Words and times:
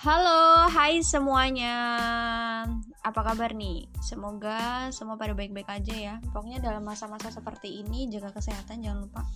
Halo, 0.00 0.64
hai 0.72 1.04
semuanya. 1.04 1.76
Apa 3.04 3.20
kabar 3.20 3.52
nih? 3.52 3.84
Semoga 4.00 4.88
semua 4.96 5.20
pada 5.20 5.36
baik-baik 5.36 5.68
aja 5.68 5.92
ya. 5.92 6.14
Pokoknya 6.32 6.56
dalam 6.56 6.88
masa-masa 6.88 7.28
seperti 7.28 7.84
ini 7.84 8.08
jaga 8.08 8.32
kesehatan 8.32 8.80
jangan 8.80 9.04
lupa 9.04 9.28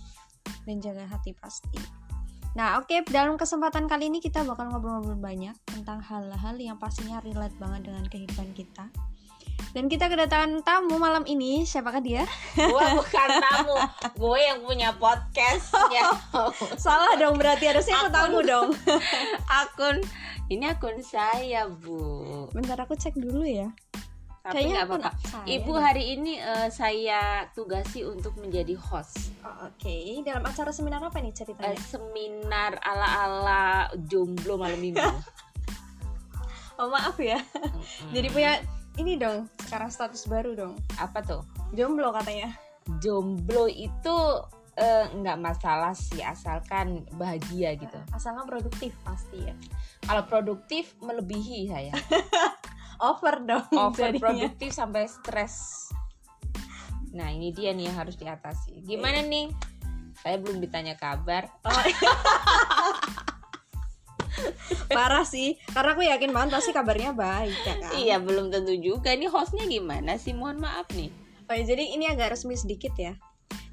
dan 0.65 0.81
jaga 0.81 1.05
hati 1.05 1.37
pasti. 1.37 1.77
Nah, 2.57 2.81
oke, 2.81 3.05
dalam 3.13 3.37
kesempatan 3.37 3.85
kali 3.85 4.09
ini 4.09 4.17
kita 4.17 4.41
bakal 4.41 4.73
ngobrol-ngobrol 4.73 5.21
banyak 5.21 5.53
tentang 5.69 6.01
hal-hal 6.01 6.57
yang 6.57 6.81
pastinya 6.81 7.21
relate 7.21 7.53
banget 7.61 7.85
dengan 7.85 8.09
kehidupan 8.09 8.49
kita. 8.57 8.89
Dan 9.75 9.91
kita 9.91 10.07
kedatangan 10.07 10.63
tamu 10.63 10.95
malam 10.95 11.27
ini, 11.27 11.67
siapakah 11.67 11.99
dia? 11.99 12.23
gue 12.55 12.85
bukan 12.95 13.29
tamu 13.43 13.75
gue 14.15 14.39
yang 14.39 14.63
punya 14.63 14.95
podcastnya 14.95 16.15
Salah 16.87 17.19
dong, 17.19 17.35
berarti 17.35 17.67
harusnya 17.67 17.99
aku 17.99 18.09
tamu 18.09 18.39
dong. 18.39 18.71
akun 19.61 19.99
ini 20.47 20.65
akun 20.65 20.99
saya 20.99 21.65
bu 21.65 22.47
Bentar 22.51 22.77
aku 22.79 22.93
cek 22.93 23.15
dulu 23.15 23.41
ya. 23.43 23.69
tapi 24.39 24.61
Kayaknya 24.61 24.85
apa-apa 24.85 25.09
ibu 25.49 25.73
hari 25.73 26.13
ini 26.13 26.37
eh, 26.37 26.69
saya 26.69 27.49
tugasi 27.51 28.05
untuk 28.05 28.37
menjadi 28.37 28.77
host 28.77 29.33
Oh, 29.41 29.69
Oke, 29.69 30.21
dalam 30.21 30.41
acara 30.41 30.69
seminar 30.69 31.01
apa 31.01 31.17
nih 31.17 31.33
ceritanya? 31.33 31.77
seminar 31.79 32.77
ala-ala 32.79 33.65
jomblo 34.05 34.57
malam 34.57 34.77
minggu 34.77 35.01
Oh 36.75 36.91
maaf 36.91 37.15
ya. 37.17 37.39
Mm-mm. 37.39 38.11
Jadi 38.11 38.27
punya 38.29 38.59
ini 38.97 39.15
dong, 39.15 39.47
sekarang 39.63 39.87
status 39.87 40.27
baru 40.27 40.51
dong. 40.53 40.73
apa 40.99 41.23
tuh 41.23 41.41
Jomblo 41.71 42.11
katanya. 42.11 42.51
jomblo 42.99 43.65
itu 43.65 44.17
eh, 44.75 45.05
nggak 45.11 45.37
masalah 45.39 45.95
sih 45.95 46.19
asalkan 46.19 47.07
bahagia 47.15 47.75
gitu. 47.79 47.97
Asalnya 48.11 48.43
produktif 48.43 48.91
pasti 49.07 49.47
ya. 49.47 49.55
kalau 50.05 50.23
produktif 50.27 50.93
melebihi 51.01 51.71
saya. 51.71 51.95
Over 52.95 53.43
dong. 53.43 53.67
over 53.75 54.15
jadinya. 54.15 54.23
produktif 54.23 54.71
sampai 54.71 55.03
stres. 55.11 55.87
Nah 57.11 57.27
ini 57.27 57.51
dia 57.51 57.75
nih 57.75 57.91
yang 57.91 57.97
harus 57.99 58.15
diatasi. 58.15 58.87
Gimana 58.87 59.19
nih? 59.19 59.51
Saya 60.15 60.39
belum 60.39 60.63
ditanya 60.63 60.95
kabar. 60.95 61.51
Oh, 61.67 61.71
Parah 64.95 65.27
sih, 65.27 65.59
karena 65.75 65.91
aku 65.95 66.03
yakin 66.07 66.31
banget 66.31 66.55
pasti 66.55 66.71
kabarnya 66.71 67.11
baik 67.15 67.59
ya 67.67 67.75
kan. 67.83 67.91
iya 67.99 68.15
belum 68.19 68.47
tentu 68.51 68.75
juga. 68.79 69.11
Ini 69.11 69.27
hostnya 69.27 69.67
gimana 69.67 70.15
sih? 70.15 70.31
Mohon 70.31 70.63
maaf 70.67 70.87
nih. 70.95 71.11
Oh, 71.51 71.55
jadi 71.55 71.83
ini 71.95 72.07
agak 72.07 72.35
resmi 72.35 72.55
sedikit 72.55 72.95
ya. 72.95 73.15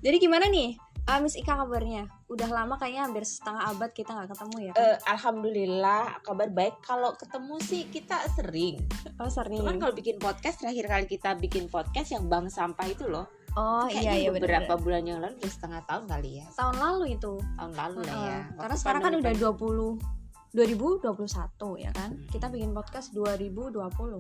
Jadi 0.03 0.17
gimana 0.19 0.51
nih, 0.51 0.75
ah, 1.05 1.19
Miss 1.19 1.35
Ika 1.35 1.55
kabarnya? 1.57 2.07
Udah 2.27 2.49
lama 2.49 2.75
kayaknya 2.77 3.05
hampir 3.05 3.23
setengah 3.23 3.69
abad 3.69 3.91
kita 3.91 4.11
nggak 4.11 4.31
ketemu 4.33 4.57
ya. 4.59 4.73
kan? 4.73 4.83
Eh, 4.83 4.97
alhamdulillah 5.07 6.03
kabar 6.23 6.49
baik 6.49 6.75
kalau 6.81 7.13
ketemu 7.15 7.55
sih 7.61 7.83
kita 7.87 8.17
sering 8.33 8.81
oh 9.17 9.29
sering. 9.29 9.59
cuman 9.59 9.77
kalau 9.77 9.93
bikin 9.93 10.17
podcast 10.17 10.59
terakhir 10.59 10.87
kali 10.87 11.07
kita 11.07 11.35
bikin 11.37 11.67
podcast 11.67 12.11
yang 12.11 12.27
bang 12.27 12.47
sampah 12.47 12.87
itu 12.87 13.07
loh 13.07 13.27
oh 13.55 13.87
iya 13.87 14.17
iya 14.17 14.31
beberapa 14.31 14.75
benar. 14.75 14.81
bulan 14.81 15.03
yang 15.05 15.19
lalu 15.21 15.35
udah 15.37 15.53
setengah 15.53 15.81
tahun 15.85 16.05
kali 16.07 16.31
ya 16.41 16.47
Tahun 16.53 16.77
lalu 16.77 17.05
itu. 17.13 17.33
tahun 17.57 17.73
lalu 17.73 18.01
lah 18.03 18.15
Heeh. 18.15 18.27
ya 18.27 18.41
Karena 18.49 18.59
Waktu 18.65 18.81
sekarang 18.81 19.01
kan 19.03 19.13
udah 19.19 19.33
20 19.37 20.22
2021 20.53 21.17
ya 21.81 21.91
kan. 21.97 22.13
Kita 22.29 22.53
bikin 22.53 22.77
podcast 22.77 23.17
2020. 23.17 23.73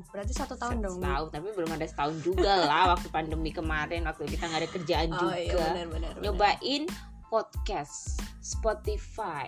Berarti 0.09 0.33
satu 0.33 0.57
tahun 0.57 0.81
dong. 0.81 0.97
Setahun 0.97 1.29
tapi 1.29 1.49
belum 1.53 1.71
ada 1.77 1.85
setahun 1.85 2.17
juga 2.25 2.65
lah 2.65 2.97
waktu 2.97 3.13
pandemi 3.13 3.53
kemarin 3.53 4.09
waktu 4.09 4.25
kita 4.33 4.49
nggak 4.49 4.61
ada 4.65 4.71
kerjaan 4.73 5.09
Oh 5.13 5.17
juga 5.29 5.37
iya 5.37 5.55
benar. 5.61 5.87
benar. 5.93 6.13
nyobain 6.25 6.83
podcast 7.29 8.17
Spotify 8.41 9.45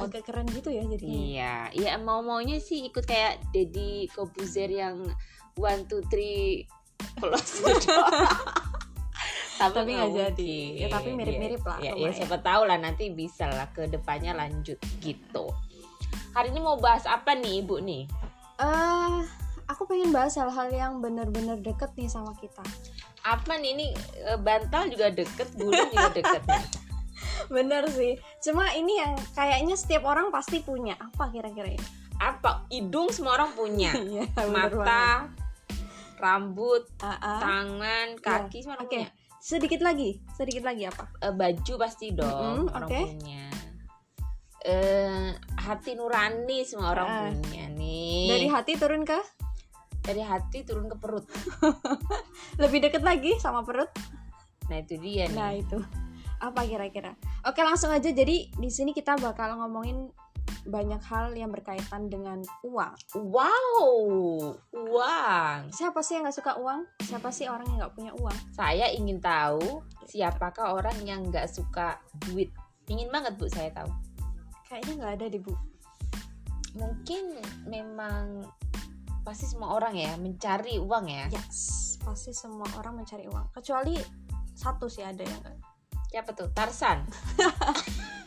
agak 0.00 0.28
keren 0.28 0.46
gitu 0.54 0.70
ya 0.70 0.86
jadinya. 0.86 1.12
iya 1.18 1.54
iya 1.74 1.92
mau 1.98 2.22
maunya 2.22 2.62
sih 2.62 2.86
ikut 2.86 3.02
kayak 3.04 3.42
Deddy 3.50 4.06
Kobuzer 4.12 4.70
yang 4.70 5.02
one 5.58 5.82
two 5.90 6.00
three 6.08 6.64
close 7.18 7.60
the 7.60 7.74
door 7.84 8.08
Tapi 9.60 9.92
nggak 9.92 10.16
jadi. 10.16 10.54
Ya, 10.72 10.88
tapi 10.88 11.12
mirip-mirip 11.12 11.60
lah, 11.60 11.76
ya, 11.84 11.92
ya, 11.92 12.08
siapa 12.16 12.40
tahu 12.40 12.64
lah 12.64 12.80
nanti 12.80 13.12
bisa 13.12 13.44
lah 13.44 13.68
ke 13.76 13.92
depannya 13.92 14.32
lanjut 14.32 14.80
gitu 15.04 15.52
hari 16.30 16.48
ini 16.48 16.58
mau 16.58 16.76
bahas 16.76 17.04
apa 17.04 17.34
nih 17.34 17.60
ibu 17.60 17.78
nih 17.78 18.04
Eh, 18.56 19.18
aku 19.64 19.84
pengen 19.84 20.10
bahas 20.10 20.36
hal-hal 20.36 20.68
yang 20.68 20.92
bener-bener 20.98 21.56
deket 21.56 21.88
nih 21.94 22.06
sama 22.06 22.36
kita. 22.36 22.60
apa 23.20 23.56
nih 23.56 23.72
ini 23.72 23.86
eh, 24.22 24.36
bantal 24.36 24.86
juga 24.86 25.08
deket 25.08 25.48
bulu 25.54 25.72
juga 25.86 26.08
deket 26.12 26.42
nih 26.42 26.64
Bener 27.50 27.88
sih. 27.88 28.14
Cuma 28.38 28.68
ini 28.70 28.96
yang 28.96 29.12
kayaknya 29.32 29.72
setiap 29.72 30.04
orang 30.04 30.28
pasti 30.28 30.60
punya. 30.60 30.92
Apa 30.94 31.28
kira-kira 31.28 31.68
ini? 31.70 31.86
apa 32.16 32.68
hidung 32.68 33.08
semua 33.08 33.32
orang 33.34 33.50
punya 33.50 33.96
Iya, 34.06 34.28
banget. 34.30 34.52
mata 34.52 35.24
rambut 36.16 36.84
Ah, 37.00 37.16
ah. 37.16 37.40
tangan 37.40 38.08
kaki 38.20 38.60
semua 38.60 38.76
orang 38.76 38.84
Oke. 38.86 38.96
punya 38.98 39.08
Sedikit 39.40 39.80
lagi, 39.80 40.20
sedikit 40.30 40.60
lagi 40.62 40.84
apa? 40.84 41.08
Eh, 41.18 41.32
baju 41.32 41.72
pasti 41.80 42.12
dong 42.12 42.68
Mm-mm, 42.68 42.76
orang 42.76 42.86
oke. 42.86 43.00
punya 43.16 43.42
eh 44.62 45.30
hati 45.56 45.94
nurani 45.94 46.62
semua 46.62 46.92
orang 46.92 47.06
Ah. 47.06 47.20
punya 47.32 47.64
nih 47.70 48.28
Dari 48.28 48.46
hati 48.46 48.72
turun 48.74 49.02
ke 49.02 49.16
dari 50.00 50.20
hati 50.20 50.62
turun 50.62 50.86
ke 50.86 50.96
perut 50.96 51.24
lebih 52.62 52.80
deket 52.82 53.00
lagi 53.00 53.36
sama 53.36 53.60
perut. 53.60 53.88
nah 54.66 54.76
itu 54.76 54.96
dia 54.96 55.26
nih 55.26 55.34
Nah, 55.34 55.52
itu. 55.52 55.78
Apa 56.38 56.64
kira-kira? 56.64 57.12
Oke, 57.42 57.60
langsung 57.60 57.90
aja. 57.90 58.08
Jadi 58.08 58.48
di 58.48 58.70
sini 58.70 58.90
kita 58.90 59.12
bakal 59.16 59.60
ngomongin 59.60 60.08
banyak 60.62 60.96
hal 61.02 61.32
yang 61.32 61.48
berkaitan 61.48 62.06
dengan 62.06 62.40
uang. 62.62 62.96
wow 63.14 63.92
uang 64.70 65.58
Siapa 65.70 66.00
sih 66.00 66.16
yang 66.16 66.24
nggak 66.24 66.36
suka 66.36 66.52
uang? 66.56 66.80
Siapa 67.02 67.28
sih 67.28 67.44
orang 67.44 67.64
yang 67.66 67.78
nggak 67.78 67.94
punya 67.94 68.12
uang? 68.14 68.36
saya 68.50 68.88
ingin 68.88 69.18
tahu 69.18 69.80
siapakah 70.04 70.74
orang 70.74 70.96
yang 71.02 71.20
nggak 71.24 71.44
suka 71.46 72.00
duit 72.22 72.48
ingin 72.86 73.08
banget 73.08 73.36
bu 73.36 73.46
saya 73.46 73.68
tahu 73.70 73.88
Kayaknya 74.70 74.94
nggak 75.02 75.14
ada 75.18 75.26
deh 75.26 75.42
bu. 75.42 75.54
mungkin 76.78 77.34
memang 77.66 78.46
pasti 79.26 79.50
semua 79.50 79.74
orang 79.74 79.90
ya 79.98 80.14
mencari 80.14 80.78
uang 80.78 81.10
ya 81.10 81.26
Yes, 81.34 81.98
pasti 81.98 82.30
semua 82.30 82.70
orang 82.78 83.02
mencari 83.02 83.26
uang. 83.26 83.50
Kecuali 83.50 83.98
satu 84.54 84.86
sih 84.86 85.02
ada 85.02 85.26
yang 85.26 85.42
siapa 86.14 86.30
tuh 86.30 86.54
Tarsan 86.54 87.02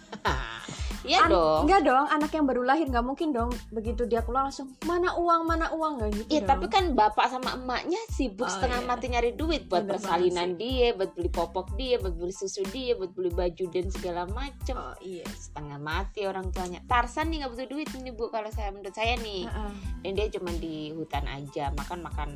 iya 1.03 1.27
An- 1.27 1.31
dong 1.31 1.61
Enggak 1.67 1.81
dong, 1.83 2.05
anak 2.07 2.31
yang 2.31 2.45
baru 2.47 2.61
lahir 2.63 2.87
nggak 2.87 3.05
mungkin 3.05 3.29
dong 3.31 3.51
begitu 3.69 4.03
dia 4.03 4.23
keluar 4.23 4.47
langsung 4.47 4.71
mana 4.83 5.15
uang 5.15 5.41
mana 5.43 5.71
uang 5.71 5.99
nggak 5.99 6.09
gitu. 6.15 6.29
Iya 6.33 6.41
tapi 6.43 6.65
kan 6.67 6.95
bapak 6.95 7.27
sama 7.27 7.55
emaknya 7.55 7.99
sibuk 8.11 8.47
Oh, 8.47 8.51
setengah 8.51 8.83
iya. 8.83 8.87
mati 8.87 9.05
nyari 9.07 9.31
duit 9.33 9.67
buat 9.67 9.83
Bener 9.87 9.95
persalinan 9.99 10.59
dia, 10.59 10.91
buat 10.93 11.15
beli 11.15 11.29
popok 11.31 11.75
dia, 11.79 11.95
buat 11.99 12.15
beli 12.15 12.33
susu 12.35 12.63
dia, 12.69 12.95
buat 12.95 13.11
beli 13.11 13.31
baju 13.31 13.63
dan 13.71 13.85
segala 13.89 14.23
macem. 14.27 14.75
Oh 14.75 14.95
iya. 14.99 15.23
Setengah 15.31 15.79
mati 15.79 16.27
orang 16.27 16.51
tuanya. 16.51 16.83
Tarsan 16.85 17.31
nih 17.31 17.43
nggak 17.43 17.51
butuh 17.55 17.67
duit 17.71 17.87
nih 17.93 18.13
bu 18.13 18.27
kalau 18.27 18.49
saya 18.51 18.69
menurut 18.71 18.95
saya 18.95 19.15
nih. 19.19 19.47
Heeh. 19.47 19.71
Dan 20.03 20.11
dia 20.19 20.27
cuma 20.33 20.51
di 20.51 20.91
hutan 20.91 21.23
aja 21.25 21.71
makan 21.71 21.99
makan 22.03 22.29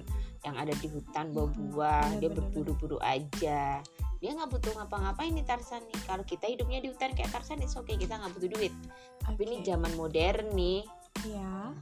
yang 0.46 0.56
ada 0.58 0.74
di 0.78 0.88
hutan 0.90 1.34
bawa 1.34 1.50
buah, 1.54 2.08
Bener, 2.14 2.20
dia 2.20 2.30
berburu-buru 2.34 2.98
aja. 3.02 3.82
Dia 4.18 4.32
nggak 4.34 4.50
butuh 4.50 4.74
ngapa-ngapain 4.78 5.34
nih 5.34 5.46
Tarsan 5.46 5.86
nih. 5.86 6.00
Kalau 6.10 6.26
kita 6.26 6.50
hidupnya 6.50 6.82
di 6.82 6.90
hutan 6.90 7.14
kayak 7.14 7.30
Tarsan 7.30 7.62
itu 7.62 7.78
oke 7.78 7.94
kita 7.94 8.18
nggak 8.18 8.34
butuh 8.34 8.50
duit. 8.50 8.74
Tapi 9.22 9.42
ini 9.46 9.56
zaman 9.62 9.94
modern 9.94 10.54
nih. 10.58 10.82
Iya. 11.26 11.74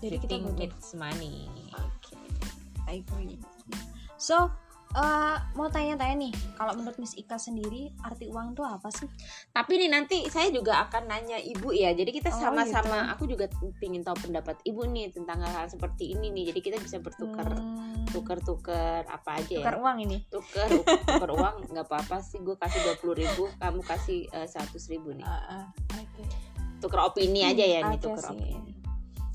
Jadi 0.00 0.16
kita 0.18 0.34
butuh. 0.40 0.56
needs 0.58 0.88
money. 0.96 1.48
Oke. 1.76 2.16
I 2.88 3.04
agree. 3.04 3.38
So, 4.16 4.50
eh, 4.92 5.36
mau 5.52 5.68
tanya-tanya 5.68 6.16
nih, 6.18 6.32
kalau 6.54 6.72
menurut 6.72 6.96
Miss 6.96 7.12
Ika 7.12 7.34
sendiri 7.34 7.88
arti 8.00 8.28
uang 8.28 8.52
tuh 8.52 8.64
apa 8.64 8.88
sih? 8.88 9.08
Tapi 9.48 9.72
nih 9.76 9.90
nanti 9.90 10.28
saya 10.28 10.48
juga 10.48 10.84
akan 10.84 11.08
nanya 11.08 11.36
ibu 11.36 11.72
ya. 11.72 11.92
Jadi 11.92 12.10
kita 12.12 12.28
Oh, 12.28 12.38
sama-sama. 12.38 13.08
Aku 13.12 13.24
juga 13.24 13.48
pingin 13.76 14.00
tahu 14.00 14.28
pendapat 14.28 14.60
ibu 14.62 14.84
nih 14.84 15.08
tentang 15.08 15.40
hal-hal 15.40 15.66
seperti 15.66 16.12
ini 16.12 16.28
nih. 16.30 16.52
Jadi 16.52 16.60
kita 16.60 16.76
bisa 16.76 17.00
bertukar, 17.00 17.48
Hmm, 17.52 18.04
tukar-tukar 18.08 19.08
apa 19.08 19.40
aja 19.40 19.56
tukar 19.60 19.76
ya. 19.76 19.80
uang 19.80 19.96
ini. 20.04 20.18
Tukar, 20.28 20.68
tukar 21.08 21.30
uang 21.32 21.56
nggak 21.72 21.86
apa-apa 21.88 22.20
sih. 22.20 22.40
Gue 22.44 22.56
kasih 22.60 22.80
dua 22.84 22.96
puluh 23.00 23.16
ribu, 23.16 23.48
kamu 23.56 23.80
kasih 23.84 24.28
seratus 24.44 24.88
ribu 24.88 25.12
nih. 25.12 25.24
Ah, 25.24 25.64
ah, 25.64 25.64
oke. 25.96 26.22
Tukar 26.80 27.08
opini 27.08 27.46
aja 27.46 27.62
ya 27.62 27.80
nih. 27.88 27.96
Tukar 27.96 28.28
sih. 28.28 28.36
opini. 28.36 28.72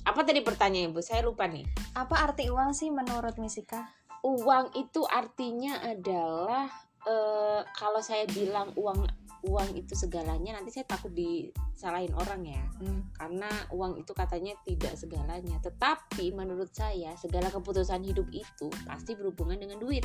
Apa 0.07 0.23
tadi 0.23 0.39
pertanyaan 0.39 0.95
ibu? 0.95 1.03
Saya 1.03 1.19
lupa 1.25 1.49
nih. 1.51 1.67
Apa 1.91 2.29
arti 2.29 2.47
uang 2.47 2.71
sih 2.71 2.87
menurut 2.87 3.35
Miss 3.39 3.59
Ika? 3.59 3.96
Uang 4.25 4.73
itu 4.73 5.05
artinya 5.05 5.81
adalah 5.83 6.65
eh, 7.05 7.61
kalau 7.75 8.01
saya 8.01 8.25
bilang 8.29 8.73
uang 8.75 9.05
uang 9.47 9.69
itu 9.77 9.93
segalanya 9.93 10.57
nanti 10.57 10.73
saya 10.73 10.83
takut 10.89 11.13
disalahin 11.13 12.11
orang 12.17 12.41
ya. 12.43 12.63
Hmm. 12.81 13.05
karena 13.15 13.47
uang 13.73 14.01
itu 14.01 14.11
katanya 14.13 14.53
tidak 14.65 14.93
segalanya. 14.97 15.57
Tetapi 15.61 16.33
menurut 16.33 16.69
saya 16.73 17.13
segala 17.17 17.47
keputusan 17.53 18.01
hidup 18.03 18.27
itu 18.33 18.67
pasti 18.85 19.13
berhubungan 19.17 19.57
dengan 19.57 19.77
duit, 19.81 20.03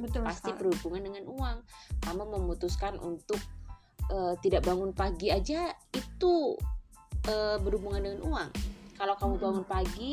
Betul 0.00 0.24
pasti 0.24 0.52
sekali. 0.52 0.60
berhubungan 0.60 1.02
dengan 1.12 1.24
uang. 1.28 1.56
Kamu 2.04 2.22
memutuskan 2.36 3.00
untuk 3.00 3.40
eh, 4.12 4.34
tidak 4.44 4.64
bangun 4.64 4.92
pagi 4.92 5.32
aja 5.32 5.72
itu 5.92 6.54
eh, 7.26 7.56
berhubungan 7.60 8.00
dengan 8.04 8.20
uang. 8.28 8.50
kalau 8.96 9.12
kamu 9.12 9.36
Mm-mm. 9.36 9.44
bangun 9.44 9.64
pagi 9.68 10.12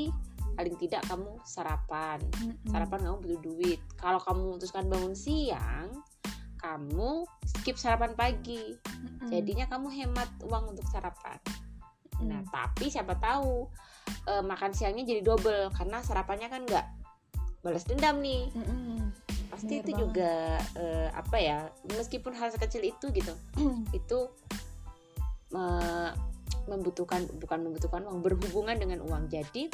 paling 0.54 0.76
tidak 0.78 1.02
kamu 1.06 1.38
sarapan 1.44 2.20
Mm-mm. 2.40 2.70
sarapan 2.70 3.00
kamu 3.04 3.18
butuh 3.20 3.40
duit 3.42 3.80
kalau 3.98 4.20
kamu 4.22 4.40
memutuskan 4.54 4.86
bangun 4.88 5.14
siang 5.14 5.90
kamu 6.58 7.28
skip 7.44 7.76
sarapan 7.76 8.14
pagi 8.14 8.78
Mm-mm. 8.88 9.30
jadinya 9.30 9.66
kamu 9.68 9.88
hemat 9.92 10.30
uang 10.46 10.78
untuk 10.78 10.86
sarapan 10.90 11.38
nah 12.24 12.40
Mm. 12.40 12.48
tapi 12.54 12.88
siapa 12.88 13.18
tahu 13.18 13.68
eh, 14.30 14.40
makan 14.40 14.72
siangnya 14.72 15.04
jadi 15.04 15.26
double 15.26 15.74
karena 15.74 16.00
sarapannya 16.00 16.48
kan 16.48 16.62
nggak 16.64 16.86
balas 17.66 17.84
dendam 17.84 18.22
nih 18.22 18.48
Mm-mm. 18.54 19.12
pasti 19.50 19.80
Bener 19.80 19.84
itu 19.84 19.92
banget. 19.92 20.02
juga 20.06 20.32
eh, 20.78 21.10
apa 21.12 21.38
ya 21.42 21.58
meskipun 21.90 22.32
hal 22.38 22.54
sekecil 22.54 22.86
itu 22.86 23.10
gitu 23.12 23.34
itu 23.92 24.20
me- 25.52 26.14
membutuhkan 26.64 27.28
bukan 27.44 27.60
membutuhkan 27.66 28.08
uang 28.08 28.24
berhubungan 28.24 28.78
dengan 28.80 29.04
uang 29.04 29.28
jadi 29.28 29.68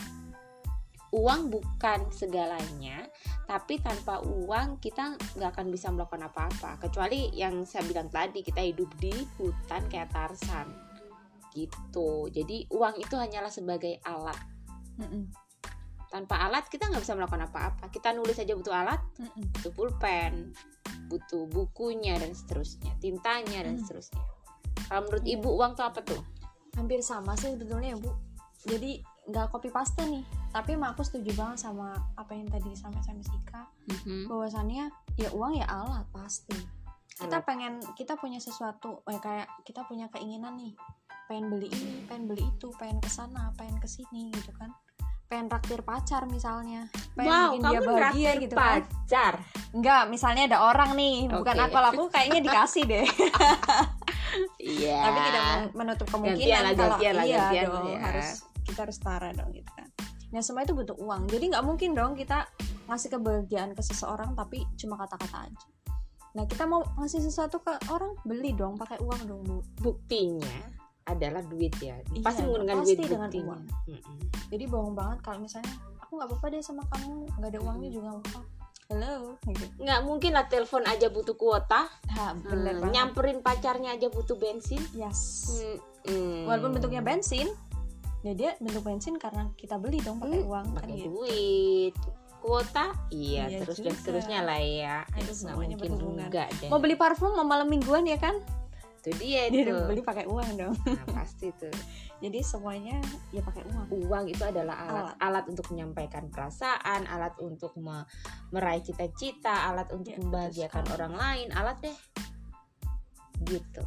uang 1.10 1.50
bukan 1.50 2.00
segalanya 2.14 3.06
tapi 3.50 3.82
tanpa 3.82 4.22
uang 4.22 4.78
kita 4.78 5.18
nggak 5.38 5.50
akan 5.58 5.68
bisa 5.74 5.90
melakukan 5.90 6.30
apa-apa 6.30 6.78
kecuali 6.78 7.34
yang 7.34 7.66
saya 7.66 7.82
bilang 7.86 8.10
tadi 8.14 8.46
kita 8.46 8.62
hidup 8.62 8.90
di 9.02 9.14
hutan 9.42 9.90
kayak 9.90 10.14
Tarsan 10.14 10.70
gitu 11.54 12.30
jadi 12.30 12.70
uang 12.70 13.02
itu 13.02 13.16
hanyalah 13.18 13.50
sebagai 13.50 13.98
alat 14.06 14.38
Mm-mm. 15.02 15.34
tanpa 16.14 16.46
alat 16.46 16.70
kita 16.70 16.86
nggak 16.90 17.02
bisa 17.02 17.18
melakukan 17.18 17.50
apa-apa 17.50 17.90
kita 17.90 18.14
nulis 18.14 18.38
aja 18.38 18.54
butuh 18.54 18.76
alat 18.76 19.02
Mm-mm. 19.18 19.50
butuh 19.58 19.74
pulpen, 19.74 20.54
butuh 21.10 21.50
bukunya 21.50 22.22
dan 22.22 22.38
seterusnya, 22.38 22.94
tintanya 23.02 23.66
dan 23.66 23.82
seterusnya. 23.82 24.22
Kalau 24.86 25.10
menurut 25.10 25.26
Iya. 25.26 25.42
ibu 25.42 25.50
uang 25.58 25.74
tuh 25.74 25.86
apa 25.90 26.02
tuh? 26.06 26.22
hampir 26.78 27.02
sama 27.04 27.36
sih 27.36 27.52
sebetulnya 27.52 27.92
ya 27.92 27.98
bu 28.00 28.12
jadi 28.64 29.04
nggak 29.30 29.54
copy 29.54 29.70
paste 29.70 30.02
nih. 30.10 30.26
Tapi 30.50 30.74
emang 30.74 30.98
aku 30.98 31.06
setuju 31.06 31.31
banget 31.38 31.62
sama 31.62 31.94
apa 32.18 32.34
yang 32.34 32.50
tadi 32.50 32.74
disampaikan 32.74 33.14
Miss 33.16 33.30
Ika 33.30 33.62
bahwasannya 34.26 34.90
ya 35.16 35.30
uang 35.31 35.54
ya 35.62 35.66
alat 35.70 36.06
pasti. 36.10 36.58
Kita 37.20 37.44
pengen 37.46 37.78
kita 37.94 38.18
punya 38.18 38.42
sesuatu 38.42 39.06
eh, 39.06 39.20
kayak 39.22 39.48
kita 39.64 39.86
punya 39.86 40.10
keinginan 40.10 40.58
nih. 40.58 40.74
Pengen 41.30 41.54
beli 41.54 41.70
ini 41.70 42.04
pengen 42.10 42.26
beli 42.26 42.42
itu 42.42 42.74
pengen 42.81 42.98
ke 42.98 43.10
sana 43.12 43.54
pengen 43.54 43.78
ke 43.78 43.86
sini 43.86 44.34
gitu 44.34 44.50
kan. 44.58 44.74
Pengen 45.30 45.46
raktir 45.46 45.86
pacar 45.86 46.25
misalnya. 46.25 46.90
Pengen 47.14 47.30
wow, 47.30 47.50
bikin 47.54 47.62
dia 47.70 47.80
bahagia 47.86 48.32
gitu 48.42 48.56
kan. 48.58 48.82
pacar. 48.82 49.34
enggak 49.70 50.10
misalnya 50.10 50.44
ada 50.50 50.58
orang 50.66 50.98
nih. 50.98 51.30
Bukan 51.30 51.54
Oke. 51.54 51.66
aku 51.70 51.78
aku 51.78 52.04
kayaknya 52.10 52.42
dikasih 52.42 52.84
deh. 52.90 53.06
Iya. 54.62 54.98
tapi 55.10 55.20
tidak 55.25 55.44
men- 55.44 55.72
menutup 55.74 56.08
kemungkinan 56.14 56.38
Gantian 56.38 56.62
lah, 56.62 56.74
kalau 56.78 56.90
gantian 56.98 57.14
lah, 57.18 57.25
iya 57.25 57.38
gantian 57.42 57.66
dong 57.66 57.88
ya. 57.90 58.00
harus 58.06 58.30
kita 58.69 58.86
harus 58.86 58.95
setara 58.95 59.33
dong 59.33 59.50
gitu 59.51 59.69
kan 59.74 59.89
nah 60.30 60.39
semua 60.39 60.62
itu 60.62 60.71
butuh 60.71 60.94
uang 60.95 61.25
jadi 61.25 61.45
nggak 61.50 61.66
mungkin 61.66 61.92
dong 61.92 62.13
kita 62.13 62.45
ngasih 62.86 63.10
kebahagiaan 63.12 63.74
ke 63.74 63.81
seseorang 63.81 64.33
tapi 64.33 64.62
cuma 64.75 64.94
kata-kata 64.95 65.45
aja 65.45 65.68
nah 66.30 66.45
kita 66.45 66.63
mau 66.63 66.86
ngasih 66.95 67.19
sesuatu 67.19 67.57
ke 67.57 67.74
orang 67.89 68.13
beli 68.21 68.54
dong 68.54 68.77
pakai 68.77 68.98
uang 69.00 69.21
dong 69.25 69.42
bu 69.44 69.57
Buktinya 69.80 70.77
adalah 71.04 71.42
duit 71.42 71.74
ya. 71.80 71.98
Iya, 72.07 72.21
pasti 72.21 72.45
menggunakan 72.45 72.75
pasti 72.77 72.94
duit 72.94 73.10
dengan 73.10 73.25
buktinya. 73.25 73.48
uang. 73.50 73.62
Mm-mm. 73.88 74.18
jadi 74.48 74.63
bohong 74.66 74.94
banget 74.94 75.18
kalau 75.19 75.39
misalnya 75.42 75.74
aku 76.00 76.12
nggak 76.15 76.30
apa-apa 76.30 76.45
deh 76.50 76.62
sama 76.62 76.83
kamu 76.88 77.10
nggak 77.33 77.50
ada 77.50 77.60
uangnya 77.60 77.89
juga 77.89 78.10
apa 78.15 78.39
hello 78.86 79.18
gitu 79.44 79.65
Nggak 79.80 80.00
mungkin 80.04 80.31
lah 80.31 80.45
telepon 80.45 80.81
aja 80.83 81.07
butuh 81.07 81.33
kuota, 81.33 81.86
ha, 81.88 82.24
bener 82.36 82.77
Hmm, 82.80 82.89
nyamperin 82.89 83.38
pacarnya 83.39 83.94
aja 83.94 84.07
butuh 84.07 84.33
bensin. 84.36 84.81
yes 84.92 85.50
Mm-mm. 86.06 86.45
walaupun 86.45 86.74
bentuknya 86.74 87.01
bensin 87.01 87.50
ya 88.19 88.33
dia 88.33 88.51
bentuk 88.57 88.83
bensin 88.83 89.16
karena 89.16 89.48
kita 89.56 89.80
beli 89.80 90.00
dong 90.00 90.19
pakai 90.19 90.39
Hmm, 90.39 90.50
uang 90.50 90.66
kan 90.69 90.75
pakai 90.77 90.95
gitu. 90.98 91.07
duit. 91.13 91.95
Kuota? 92.39 92.95
Iya, 93.12 93.48
Iya 93.48 93.57
terus 93.62 93.77
dan 93.77 93.86
juga. 93.86 94.00
seterusnya 94.00 94.39
lah 94.42 94.60
ya. 94.60 94.98
Itu 95.13 95.31
Nggak 95.38 95.56
mungkin 95.56 95.92
enggak 96.24 96.48
deh. 96.60 96.68
Mau 96.68 96.80
beli 96.80 96.95
parfum 96.95 97.31
mau 97.33 97.44
malam 97.44 97.68
mingguan 97.68 98.04
ya 98.04 98.16
kan? 98.16 98.39
Itu 99.00 99.12
dia 99.16 99.48
dia 99.51 99.63
itu. 99.66 99.75
beli 99.83 100.00
pakai 100.00 100.24
uang 100.24 100.50
dong. 100.56 100.75
Nah, 100.77 101.06
pasti 101.13 101.51
tuh 101.54 101.71
jadi 102.24 102.39
semuanya 102.42 103.00
ya 103.31 103.39
pakai 103.39 103.63
uang. 103.66 103.88
Uang 104.07 104.25
itu 104.27 104.39
adalah 104.42 104.75
alat. 104.81 104.92
Alat. 104.92 105.15
alat 105.19 105.45
untuk 105.48 105.68
menyampaikan 105.69 106.27
perasaan 106.27 107.07
alat 107.07 107.36
untuk 107.39 107.75
me- 107.75 108.07
meraih 108.51 108.80
cita-cita 108.80 109.68
alat 109.68 109.88
untuk 109.92 110.12
Ya, 110.12 110.19
membahagiakan 110.19 110.83
orang 110.92 111.13
lain. 111.13 111.48
Alat 111.51 111.80
deh. 111.81 111.98
Gitu. 113.42 113.83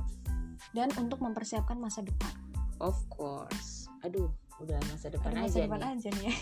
Dan 0.72 0.88
untuk 0.94 1.20
mempersiapkan 1.20 1.76
masa 1.76 2.00
depan. 2.00 2.32
Of 2.78 2.96
course 3.08 3.81
aduh 4.02 4.30
udah 4.62 4.78
masa 4.90 5.10
depan 5.10 5.30
masa 5.34 5.58
aja 5.58 5.60
depan 5.66 5.80
nih. 5.82 5.90
aja 5.90 6.08
nih 6.12 6.24
ya. 6.28 6.34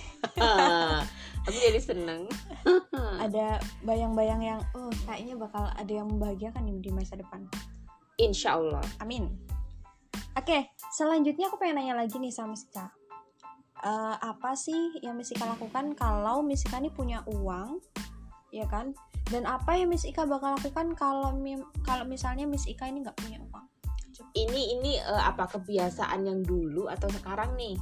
Aku 1.48 1.56
jadi 1.56 1.80
seneng. 1.80 2.28
Ada 3.24 3.60
bayang-bayang 3.80 4.42
yang 4.44 4.60
oh 4.76 4.92
kayaknya 5.08 5.40
bakal 5.40 5.64
ada 5.72 5.88
yang 5.88 6.08
membahagiakan 6.08 6.68
nih 6.68 6.84
di 6.84 6.90
masa 6.92 7.16
depan. 7.16 7.48
Insya 8.20 8.60
Allah 8.60 8.84
amin. 9.00 9.28
Oke 10.36 10.68
selanjutnya 10.92 11.48
aku 11.48 11.56
pengen 11.56 11.80
nanya 11.80 11.96
lagi 11.96 12.16
nih 12.20 12.32
sama 12.32 12.52
Miss 12.52 12.68
Ika 12.68 13.00
Eh, 13.80 14.16
apa 14.20 14.52
sih 14.52 15.00
yang 15.00 15.16
Miss 15.16 15.32
Ika 15.32 15.56
lakukan 15.56 15.96
kalau 15.96 16.44
Miss 16.44 16.68
Ika 16.68 16.84
nih 16.84 16.92
punya 16.92 17.24
uang 17.24 17.80
ya 18.52 18.68
kan? 18.68 18.92
Dan 19.32 19.48
apa 19.48 19.72
yang 19.72 19.88
Miss 19.88 20.04
Ika 20.04 20.28
bakal 20.28 20.52
lakukan 20.60 20.92
kalau 20.92 21.32
kalau 21.88 22.04
misalnya 22.04 22.44
Miss 22.44 22.68
Ika 22.68 22.92
ini 22.92 23.00
nggak 23.00 23.16
punya 23.16 23.39
ini 24.36 24.78
ini 24.78 24.92
eh, 25.00 25.22
apa 25.24 25.48
kebiasaan 25.50 26.26
yang 26.26 26.40
dulu 26.44 26.86
atau 26.86 27.10
sekarang 27.10 27.56
nih? 27.56 27.76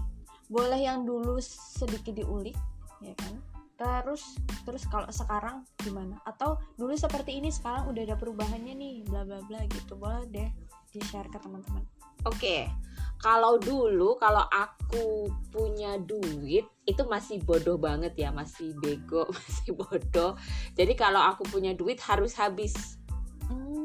Boleh 0.49 0.81
yang 0.81 1.05
dulu 1.05 1.37
sedikit 1.43 2.17
diulik 2.17 2.57
ya 3.05 3.15
kan? 3.15 3.35
Terus 3.79 4.37
terus 4.67 4.83
kalau 4.91 5.07
sekarang 5.13 5.63
gimana? 5.79 6.19
Atau 6.27 6.59
dulu 6.75 6.99
seperti 6.99 7.39
ini 7.39 7.53
sekarang 7.53 7.87
udah 7.91 8.03
ada 8.03 8.17
perubahannya 8.19 8.75
nih 8.75 9.07
bla 9.07 9.23
bla 9.23 9.39
bla 9.47 9.63
gitu. 9.71 9.95
Boleh 9.95 10.27
deh 10.27 10.51
di 10.91 11.01
share 11.05 11.29
ke 11.31 11.39
teman-teman. 11.39 11.85
Oke, 12.27 12.67
kalau 13.23 13.59
dulu 13.63 14.19
kalau 14.19 14.43
aku 14.51 15.31
punya 15.55 15.99
duit 16.03 16.67
itu 16.87 17.03
masih 17.07 17.39
bodoh 17.43 17.79
banget 17.79 18.15
ya, 18.19 18.35
masih 18.35 18.75
bego, 18.79 19.27
masih 19.37 19.75
bodoh. 19.75 20.35
Jadi 20.75 20.99
kalau 20.99 21.23
aku 21.23 21.47
punya 21.47 21.75
duit 21.79 22.03
harus 22.03 22.35
habis, 22.35 22.99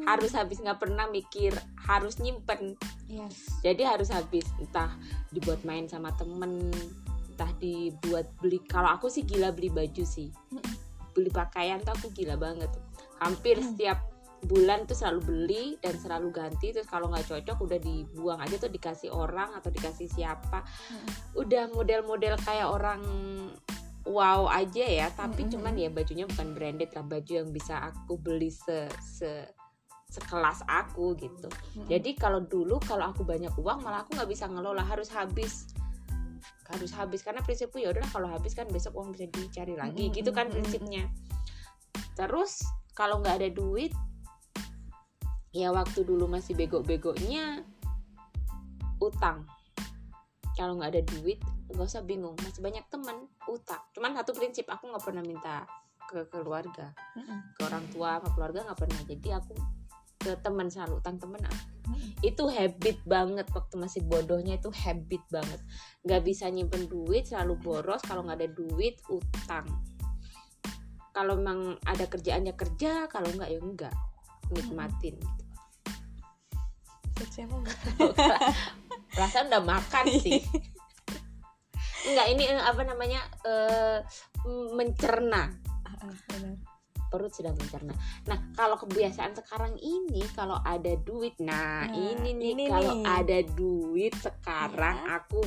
harus 0.03 0.31
habis 0.35 0.59
nggak 0.59 0.79
pernah 0.79 1.07
mikir 1.09 1.55
harus 1.88 2.19
nyimpen. 2.19 2.75
yes 3.07 3.60
Jadi 3.63 3.83
harus 3.83 4.12
habis, 4.12 4.48
entah 4.60 4.91
dibuat 5.31 5.63
main 5.67 5.88
sama 5.88 6.12
temen, 6.15 6.72
entah 7.33 7.51
dibuat 7.60 8.27
beli. 8.39 8.60
Kalau 8.63 8.91
aku 8.91 9.07
sih 9.07 9.24
gila 9.24 9.51
beli 9.51 9.72
baju 9.72 10.03
sih, 10.03 10.31
beli 11.15 11.29
pakaian 11.31 11.79
tuh 11.83 11.95
aku 11.95 12.12
gila 12.12 12.36
banget. 12.39 12.69
Hampir 13.19 13.60
Hmm. 13.60 13.75
setiap 13.75 14.00
bulan 14.43 14.83
tuh 14.83 14.95
selalu 15.00 15.19
beli 15.24 15.65
dan 15.79 15.95
selalu 15.95 16.36
ganti 16.36 16.75
terus 16.75 16.83
kalau 16.91 17.07
nggak 17.07 17.24
cocok 17.31 17.63
udah 17.63 17.79
dibuang 17.79 18.39
aja 18.43 18.60
tuh 18.60 18.67
dikasih 18.67 19.07
orang 19.15 19.55
atau 19.55 19.72
dikasih 19.72 20.12
siapa 20.12 20.67
udah 21.39 21.72
model-model 21.72 22.36
kayak 22.43 22.67
orang 22.67 23.00
wow 24.03 24.51
aja 24.51 24.83
ya 24.83 25.07
tapi 25.15 25.48
Mm-mm. 25.48 25.53
cuman 25.55 25.74
ya 25.79 25.88
bajunya 25.88 26.27
bukan 26.27 26.51
branded 26.51 26.91
lah 26.91 27.07
baju 27.07 27.31
yang 27.31 27.50
bisa 27.55 27.88
aku 27.88 28.19
beli 28.19 28.51
se, 28.51 28.91
se 29.00 29.48
sekelas 30.13 30.62
aku 30.70 31.17
gitu. 31.17 31.50
Mm-mm. 31.50 31.89
jadi 31.89 32.13
kalau 32.13 32.46
dulu 32.46 32.77
kalau 32.86 33.10
aku 33.10 33.25
banyak 33.25 33.50
uang 33.58 33.82
malah 33.82 34.05
aku 34.05 34.13
nggak 34.13 34.29
bisa 34.29 34.46
ngelola 34.46 34.86
harus 34.86 35.10
habis. 35.10 35.74
Harus 36.70 36.93
habis 36.93 37.25
karena 37.25 37.41
prinsipku 37.41 37.82
ya 37.82 37.89
udahlah 37.89 38.10
kalau 38.13 38.29
habis 38.29 38.53
kan 38.53 38.70
besok 38.70 38.93
uang 38.93 39.17
bisa 39.17 39.25
dicari 39.25 39.74
lagi. 39.74 40.10
Mm-mm, 40.10 40.17
gitu 40.17 40.29
kan 40.29 40.53
prinsipnya. 40.53 41.10
Terus 42.13 42.62
kalau 42.93 43.25
nggak 43.25 43.41
ada 43.41 43.50
duit 43.50 43.89
ya 45.53 45.74
waktu 45.74 46.05
dulu 46.05 46.29
masih 46.29 46.53
bego-begonya 46.53 47.65
utang. 49.01 49.50
Kalau 50.53 50.77
nggak 50.77 50.93
ada 50.93 51.03
duit 51.17 51.41
nggak 51.74 51.89
usah 51.89 52.05
bingung. 52.05 52.38
Masih 52.38 52.62
banyak 52.62 52.86
teman 52.93 53.25
utang. 53.50 53.82
Cuman 53.98 54.13
satu 54.13 54.38
prinsip 54.38 54.70
aku 54.70 54.93
nggak 54.93 55.01
pernah 55.01 55.25
minta 55.25 55.65
ke 56.05 56.29
keluarga. 56.29 56.93
Ke 57.58 57.65
orang 57.65 57.86
tua 57.89 58.22
ke 58.22 58.29
keluarga 58.38 58.62
nggak 58.70 58.79
pernah. 58.79 59.01
Jadi 59.10 59.29
aku 59.34 59.53
ke 60.24 60.32
teman 60.39 60.72
selalu 60.72 61.03
utang 61.03 61.20
temen 61.20 61.44
ah. 61.44 61.62
Itu 62.24 62.48
habit 62.48 63.03
banget 63.03 63.46
waktu 63.51 63.75
masih 63.75 64.01
bodohnya 64.08 64.56
itu 64.56 64.72
habit 64.72 65.24
banget 65.27 65.60
nggak 66.08 66.22
bisa 66.24 66.48
nyimpen 66.48 66.88
duit 66.88 67.27
selalu 67.27 67.60
boros 67.60 68.00
kalau 68.08 68.24
nggak 68.24 68.39
ada 68.39 68.50
duit 68.56 68.96
utang 69.12 69.68
kalau 71.13 71.38
memang 71.38 71.77
ada 71.86 72.10
kerjaannya 72.10 72.56
kerja 72.58 73.06
kalau 73.12 73.30
nggak 73.30 73.51
ya 73.51 73.60
enggak 73.62 73.94
nikmatin 74.50 75.15
gitu. 75.20 75.44
Siapa 77.24 77.56
Bu? 77.56 77.63
perasaan 79.15 79.48
udah 79.53 79.63
makan 79.63 80.06
sih 80.25 80.42
enggak 82.10 82.27
ini 82.36 82.44
eh, 82.50 82.60
apa 82.60 82.82
namanya 82.84 83.22
eh, 83.46 84.00
mencerna 84.74 85.53
Ah, 85.84 86.10
ah, 86.10 86.15
benar. 86.32 86.73
Perut 87.13 87.29
sedang 87.29 87.53
mencerna. 87.53 87.93
Nah, 88.25 88.50
kalau 88.58 88.74
kebiasaan 88.74 89.38
sekarang 89.38 89.77
ini 89.77 90.25
kalau 90.34 90.58
ada 90.65 90.98
duit, 90.98 91.38
nah, 91.38 91.86
Nah, 91.86 91.93
ini 91.93 92.34
nih 92.34 92.50
ini 92.58 92.63
kalau 92.65 92.93
nih. 92.98 93.05
ada 93.05 93.39
duit 93.53 94.13
sekarang 94.17 94.98
Ya. 95.05 95.22
aku 95.22 95.46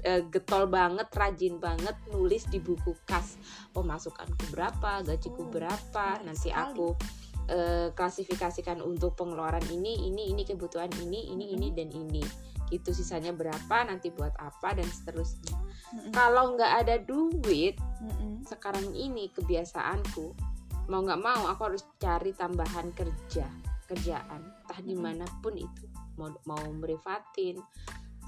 uh, 0.00 0.22
getol 0.32 0.64
banget 0.66 1.12
rajin 1.12 1.60
banget 1.60 1.92
nulis 2.08 2.48
di 2.48 2.56
buku 2.56 2.96
kas 3.04 3.36
pemasukanku 3.76 4.48
berapa 4.48 5.04
gajiku 5.04 5.44
Oh, 5.44 5.50
berapa 5.52 6.24
nanti 6.24 6.48
sekali. 6.48 6.64
aku 6.72 6.86
uh, 7.50 7.88
klasifikasikan 7.92 8.80
untuk 8.80 9.12
pengeluaran 9.12 9.64
ini 9.68 10.08
ini 10.08 10.32
ini 10.32 10.42
kebutuhan 10.42 10.88
ini 11.04 11.36
ini 11.36 11.52
ini 11.52 11.68
dan 11.76 11.92
ini 11.92 12.24
gitu 12.68 12.92
sisanya 12.92 13.32
berapa 13.32 13.88
nanti 13.88 14.12
buat 14.12 14.36
apa 14.36 14.76
dan 14.76 14.84
seterusnya 14.84 15.56
Mm-mm. 15.88 16.12
kalau 16.12 16.52
nggak 16.52 16.72
ada 16.84 16.96
duit 17.00 17.80
Mm-mm. 18.04 18.44
sekarang 18.44 18.92
ini 18.92 19.32
kebiasaanku 19.32 20.36
mau 20.88 21.04
nggak 21.04 21.20
mau 21.20 21.44
aku 21.52 21.68
harus 21.68 21.84
cari 22.00 22.32
tambahan 22.32 22.90
kerja 22.96 23.44
kerjaan. 23.88 24.40
Entah 24.64 24.80
di 24.84 24.96
mana 24.96 25.24
pun 25.40 25.56
itu. 25.56 25.84
Mau 26.20 26.32
mau 26.44 26.60
privatin 26.80 27.60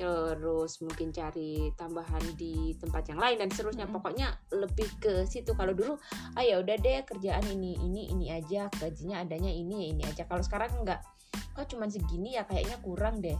terus 0.00 0.80
mungkin 0.80 1.12
cari 1.12 1.68
tambahan 1.76 2.24
di 2.32 2.72
tempat 2.80 3.12
yang 3.12 3.20
lain 3.20 3.36
dan 3.36 3.48
seterusnya. 3.52 3.84
Mm-mm. 3.84 4.00
pokoknya 4.00 4.32
lebih 4.56 4.88
ke 4.96 5.28
situ. 5.28 5.52
Kalau 5.52 5.76
dulu 5.76 6.00
ah 6.36 6.44
ya 6.44 6.56
udah 6.60 6.76
deh 6.80 7.04
kerjaan 7.04 7.44
ini 7.52 7.76
ini 7.80 8.08
ini 8.08 8.26
aja. 8.32 8.72
Gajinya 8.72 9.20
adanya 9.24 9.52
ini 9.52 9.84
ya 9.84 9.86
ini 9.92 10.02
aja. 10.08 10.24
Kalau 10.24 10.40
sekarang 10.40 10.72
enggak 10.80 11.04
kok 11.52 11.68
cuman 11.68 11.92
segini 11.92 12.40
ya 12.40 12.48
kayaknya 12.48 12.80
kurang 12.80 13.20
deh. 13.20 13.36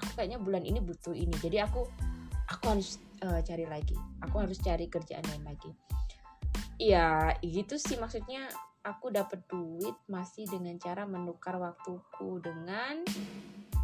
Aku 0.00 0.16
kayaknya 0.16 0.40
bulan 0.40 0.64
ini 0.64 0.80
butuh 0.80 1.12
ini. 1.12 1.36
Jadi 1.36 1.60
aku 1.60 1.84
aku 2.48 2.64
harus 2.64 2.96
eh, 3.20 3.40
cari 3.44 3.68
lagi. 3.68 3.96
Aku 4.24 4.40
harus 4.40 4.56
cari 4.64 4.88
kerjaan 4.88 5.24
lain 5.28 5.44
lagi 5.44 5.72
ya 6.78 7.34
gitu 7.42 7.76
sih 7.76 7.98
maksudnya. 7.98 8.48
Aku 8.86 9.10
dapat 9.12 9.42
duit 9.50 9.92
masih 10.08 10.48
dengan 10.48 10.78
cara 10.80 11.04
menukar 11.04 11.58
waktuku 11.60 12.40
dengan 12.40 13.02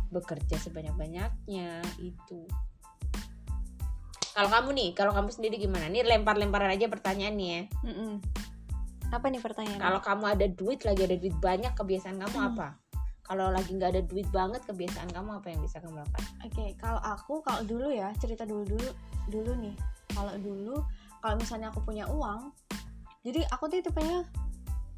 bekerja 0.08 0.56
sebanyak-banyaknya 0.56 1.82
itu. 2.00 2.46
Kalau 4.32 4.48
kamu 4.48 4.68
nih 4.72 4.88
kalau 4.96 5.12
kamu 5.12 5.30
sendiri 5.30 5.58
gimana? 5.60 5.86
Nih 5.86 6.06
lempar-lemparan 6.06 6.72
aja 6.72 6.86
pertanyaan 6.88 7.34
nih 7.36 7.48
ya. 7.50 7.60
Mm-mm. 7.84 8.12
apa 9.12 9.30
nih 9.30 9.38
pertanyaannya 9.38 9.78
kalau 9.78 10.00
kamu 10.02 10.24
ada 10.26 10.46
duit 10.50 10.80
lagi 10.82 11.06
ada 11.06 11.14
duit 11.14 11.36
banyak 11.38 11.70
kebiasaan 11.78 12.18
kamu 12.18 12.34
Hmm. 12.34 12.48
apa? 12.50 12.68
Kalau 13.22 13.46
lagi 13.54 13.70
nggak 13.78 13.90
ada 13.94 14.02
duit 14.02 14.26
banget 14.34 14.66
kebiasaan 14.66 15.06
kamu 15.14 15.38
apa 15.38 15.54
yang 15.54 15.60
bisa 15.62 15.78
kamu 15.78 16.02
lakukan? 16.02 16.24
Oke, 16.42 16.64
kalau 16.82 16.98
aku 16.98 17.38
kalau 17.46 17.62
dulu 17.62 17.94
ya 17.94 18.10
cerita 18.18 18.42
dulu 18.42 18.66
dulu 18.66 18.90
dulu 19.30 19.52
nih. 19.62 19.74
Kalau 20.10 20.34
dulu 20.42 20.76
kalau 21.22 21.38
misalnya 21.38 21.70
aku 21.70 21.78
punya 21.86 22.10
uang, 22.10 22.50
jadi 23.24 23.40
aku 23.48 23.72
tuh 23.72 23.80
tipenya 23.80 24.28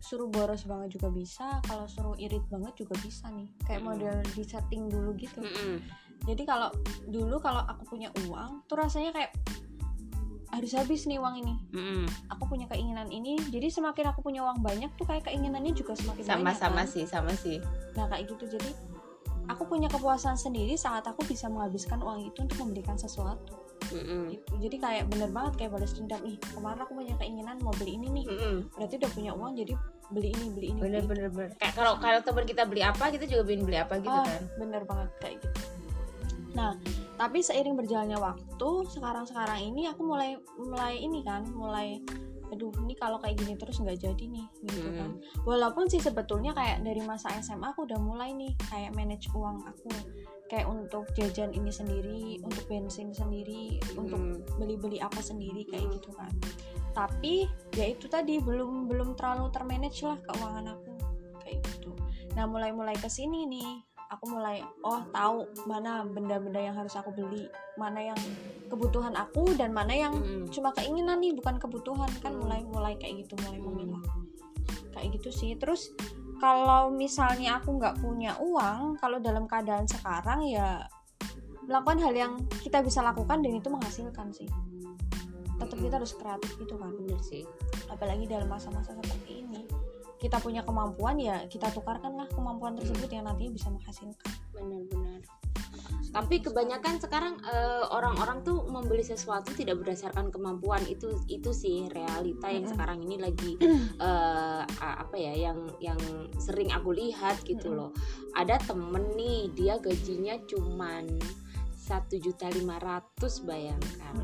suruh 0.03 0.29
boros 0.29 0.63
banget 0.69 0.99
juga 1.01 1.09
bisa, 1.11 1.63
kalau 1.67 1.87
suruh 1.89 2.15
irit 2.21 2.43
banget 2.53 2.75
juga 2.85 2.95
bisa 3.01 3.27
nih. 3.33 3.49
Kayak 3.65 3.81
Mm. 3.83 3.87
model 3.87 4.17
di 4.35 4.43
setting 4.45 4.83
dulu 4.91 5.11
gitu. 5.19 5.41
Mm-mm. 5.41 5.83
Jadi 6.27 6.43
kalau 6.47 6.71
dulu 7.07 7.39
kalau 7.39 7.63
aku 7.67 7.97
punya 7.97 8.11
uang, 8.27 8.67
tuh 8.71 8.77
rasanya 8.79 9.11
kayak 9.15 9.33
harus 10.55 10.73
habis 10.79 11.05
nih 11.11 11.19
uang 11.19 11.35
ini. 11.43 11.55
Mm-mm. 11.75 12.07
Aku 12.31 12.47
punya 12.47 12.71
keinginan 12.71 13.11
ini, 13.11 13.35
jadi 13.51 13.67
semakin 13.67 14.15
aku 14.15 14.23
punya 14.23 14.47
uang 14.47 14.63
banyak 14.63 14.95
tuh 14.95 15.07
kayak 15.07 15.27
keinginannya 15.27 15.75
juga 15.75 15.99
semakin 15.99 16.23
banyak. 16.23 16.39
sama-sama 16.39 16.83
kan? 16.83 16.87
sih 16.87 17.05
sama 17.05 17.33
sih 17.35 17.59
Nah 17.99 18.07
kayak 18.07 18.31
gitu 18.31 18.57
jadi 18.57 18.71
aku 19.51 19.67
punya 19.67 19.91
kepuasan 19.91 20.39
sendiri 20.39 20.79
saat 20.79 21.03
aku 21.07 21.27
bisa 21.27 21.51
menghabiskan 21.51 21.99
uang 21.99 22.31
itu 22.31 22.39
untuk 22.47 22.59
memberikan 22.63 22.95
sesuatu. 22.95 23.66
Mm-mm. 23.87 24.23
Gitu. 24.35 24.53
Jadi 24.67 24.77
kayak 24.77 25.05
bener 25.09 25.31
banget 25.31 25.53
kayak 25.57 25.71
balas 25.75 25.93
dendam 25.95 26.21
ih 26.27 26.37
kemarin 26.53 26.81
aku 26.83 26.93
punya 26.95 27.15
keinginan 27.17 27.57
mau 27.63 27.75
beli 27.77 27.97
ini 27.97 28.09
nih. 28.11 28.25
Mm-mm. 28.27 28.57
Berarti 28.75 28.95
udah 28.99 29.11
punya 29.15 29.33
uang 29.35 29.53
jadi 29.55 29.75
beli 30.07 30.29
ini 30.31 30.47
beli 30.55 30.67
ini. 30.71 30.79
bener 30.79 31.03
beli 31.03 31.27
bener 31.27 31.31
bener 31.35 31.51
kayak 31.59 31.75
kalau 31.75 31.99
kalau 31.99 32.21
teman 32.23 32.47
kita 32.47 32.63
beli 32.63 32.79
apa 32.79 33.11
kita 33.11 33.27
juga 33.27 33.43
pengen 33.43 33.67
beli 33.67 33.79
apa 33.83 33.95
gitu 33.99 34.15
Ah, 34.15 34.23
kan 34.23 34.43
bener 34.55 34.83
banget 34.87 35.11
kayak 35.19 35.37
gitu. 35.43 35.59
Nah 36.55 36.73
tapi 37.17 37.39
seiring 37.41 37.75
berjalannya 37.75 38.19
waktu 38.21 38.71
sekarang 38.93 39.25
sekarang 39.25 39.59
ini 39.59 39.89
aku 39.89 40.05
mulai 40.05 40.37
mulai 40.61 41.01
ini 41.01 41.25
kan 41.25 41.43
mulai 41.51 41.99
aduh 42.47 42.71
ini 42.79 42.95
kalau 42.95 43.19
kayak 43.19 43.43
gini 43.43 43.59
terus 43.59 43.83
nggak 43.83 43.99
jadi 43.99 44.25
nih 44.31 44.47
gitu 44.71 44.87
Mm. 44.87 44.95
kan 44.95 45.11
walaupun 45.43 45.91
sih 45.91 45.99
sebetulnya 45.99 46.55
kayak 46.55 46.79
dari 46.87 47.03
masa 47.03 47.35
SMA 47.43 47.75
aku 47.75 47.91
udah 47.91 47.99
mulai 47.99 48.31
nih 48.31 48.55
kayak 48.71 48.95
manage 48.95 49.27
uang 49.35 49.67
aku 49.67 49.91
kayak 50.47 50.67
untuk 50.67 51.05
jajan 51.13 51.51
ini 51.51 51.71
sendiri 51.71 52.39
untuk 52.41 52.65
bensin 52.67 53.11
sendiri 53.11 53.83
untuk 53.95 54.19
Mm. 54.19 54.39
beli-beli 54.57 54.99
apa 54.99 55.19
sendiri 55.19 55.67
kayak 55.67 55.85
Hmm. 55.85 55.95
gitu 55.99 56.11
kan 56.15 56.33
tapi 56.93 57.45
ya 57.75 57.93
itu 57.93 58.07
tadi 58.07 58.39
belum 58.39 58.87
belum 58.87 59.15
terlalu 59.15 59.51
termanage 59.51 60.01
lah 60.01 60.17
keuangan 60.23 60.73
aku 60.73 60.91
kayak 61.41 61.59
gitu 61.63 61.91
nah 62.33 62.47
mulai-mulai 62.47 62.95
ke 62.95 63.07
sini 63.07 63.45
nih 63.45 63.69
aku 64.07 64.31
mulai 64.31 64.63
oh 64.81 65.03
tahu 65.11 65.45
mana 65.67 66.07
benda-benda 66.07 66.63
yang 66.63 66.75
harus 66.75 66.95
aku 66.95 67.11
beli 67.11 67.51
mana 67.75 68.15
yang 68.15 68.21
kebutuhan 68.71 69.13
aku 69.13 69.51
dan 69.55 69.75
mana 69.75 69.93
yang 69.93 70.15
Mm-mm. 70.15 70.47
cuma 70.49 70.71
keinginan 70.73 71.19
nih 71.19 71.35
bukan 71.35 71.59
kebutuhan 71.59 72.09
kan 72.23 72.33
Hmm. 72.33 72.41
mulai 72.41 72.63
mulai 72.65 72.95
kayak 72.95 73.27
gitu 73.27 73.35
mulai 73.43 73.59
Mm. 73.59 73.67
memilah 73.67 74.03
kayak 74.95 75.11
gitu 75.19 75.29
sih 75.29 75.53
terus 75.59 75.91
kalau 76.37 76.93
misalnya 76.93 77.61
aku 77.61 77.81
nggak 77.81 77.97
punya 78.01 78.37
uang 78.41 79.01
kalau 79.01 79.17
dalam 79.23 79.49
keadaan 79.49 79.89
sekarang 79.89 80.45
ya 80.45 80.85
melakukan 81.67 81.99
hal 81.99 82.15
yang 82.15 82.33
kita 82.63 82.85
bisa 82.85 83.03
lakukan 83.03 83.43
dan 83.43 83.53
itu 83.57 83.69
menghasilkan 83.73 84.31
sih. 84.31 84.49
Tetap 85.57 85.79
kita 85.81 85.95
harus 85.99 86.13
kreatif 86.15 86.51
gitu 86.61 86.77
kan. 86.77 86.93
Bener 86.95 87.21
sih. 87.25 87.43
Apalagi 87.91 88.29
dalam 88.29 88.47
masa-masa 88.47 88.95
seperti 89.03 89.43
ini. 89.43 89.65
Kita 90.17 90.41
punya 90.41 90.65
kemampuan 90.65 91.21
ya 91.21 91.45
kita 91.45 91.69
tukarkanlah 91.77 92.29
kemampuan 92.33 92.73
tersebut 92.73 93.09
yang 93.13 93.29
nantinya 93.29 93.53
bisa 93.53 93.69
menghasilkan. 93.69 94.33
Benar-benar 94.57 95.06
tapi 96.15 96.43
kebanyakan 96.43 96.99
sekarang 97.03 97.39
eh, 97.43 97.85
orang-orang 97.91 98.43
tuh 98.43 98.67
membeli 98.69 99.03
sesuatu 99.03 99.53
tidak 99.55 99.83
berdasarkan 99.83 100.31
kemampuan. 100.31 100.83
Itu 100.87 101.23
itu 101.31 101.51
sih 101.51 101.87
realita 101.91 102.51
yang 102.51 102.67
sekarang 102.67 103.03
ini 103.05 103.17
lagi 103.21 103.59
a- 104.01 104.67
apa 104.77 105.17
ya 105.17 105.51
yang 105.51 105.67
yang 105.79 106.01
sering 106.41 106.71
aku 106.73 106.93
lihat 106.95 107.43
gitu 107.45 107.73
loh. 107.73 107.91
Ada 108.35 108.61
temen 108.65 109.15
nih 109.17 109.53
dia 109.55 109.81
gajinya 109.81 110.37
cuman 110.47 111.07
satu 111.77 112.19
juta 112.19 112.51
lima 112.51 112.83
ratus 112.83 113.47
bayangkan. 113.47 114.17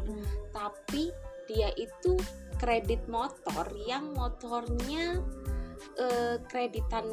Tapi 0.50 1.14
dia 1.46 1.70
itu 1.78 2.18
kredit 2.58 3.06
motor 3.10 3.66
yang 3.86 4.14
motornya 4.14 5.18
eh, 5.98 6.36
kreditan 6.46 7.06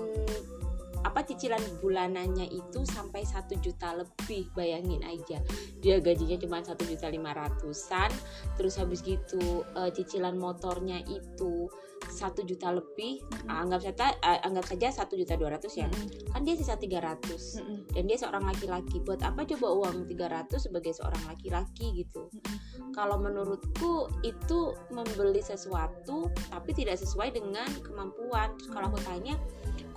apa 1.03 1.23
cicilan 1.23 1.61
bulanannya 1.79 2.47
itu 2.51 2.83
sampai 2.83 3.23
satu 3.23 3.55
juta 3.59 3.95
lebih 3.95 4.51
bayangin 4.53 5.03
aja 5.05 5.39
dia 5.79 5.97
gajinya 6.03 6.35
cuma 6.39 6.59
satu 6.63 6.83
juta 6.87 7.07
lima 7.07 7.31
ratusan 7.31 8.11
terus 8.59 8.75
habis 8.75 9.03
gitu 9.03 9.63
eh, 9.75 9.91
cicilan 9.95 10.35
motornya 10.35 10.99
itu 11.07 11.71
satu 12.07 12.47
juta 12.47 12.71
lebih 12.71 13.19
Mm-mm. 13.21 13.51
anggap 13.51 13.83
saja 13.83 14.15
eh, 14.23 14.39
anggap 14.47 14.65
saja 14.65 14.87
satu 15.03 15.19
juta 15.19 15.35
dua 15.35 15.59
ratus 15.59 15.75
ya 15.75 15.87
Mm-mm. 15.91 16.31
kan 16.31 16.41
dia 16.47 16.55
sisa 16.55 16.79
tiga 16.79 17.03
ratus 17.03 17.59
Mm-mm. 17.59 17.91
dan 17.91 18.03
dia 18.07 18.17
seorang 18.17 18.43
laki-laki 18.47 19.03
buat 19.03 19.19
apa 19.21 19.43
coba 19.43 19.67
uang 19.85 20.07
300 20.07 20.47
sebagai 20.55 20.95
seorang 20.95 21.23
laki-laki 21.27 21.91
gitu 21.99 22.31
Mm-mm. 22.31 22.95
kalau 22.95 23.19
menurutku 23.19 24.07
itu 24.23 24.73
membeli 24.95 25.43
sesuatu 25.43 26.31
tapi 26.49 26.71
tidak 26.71 26.95
sesuai 26.97 27.35
dengan 27.35 27.67
kemampuan 27.83 28.55
Terus 28.55 28.71
kalau 28.71 28.87
aku 28.91 28.99
tanya 29.03 29.35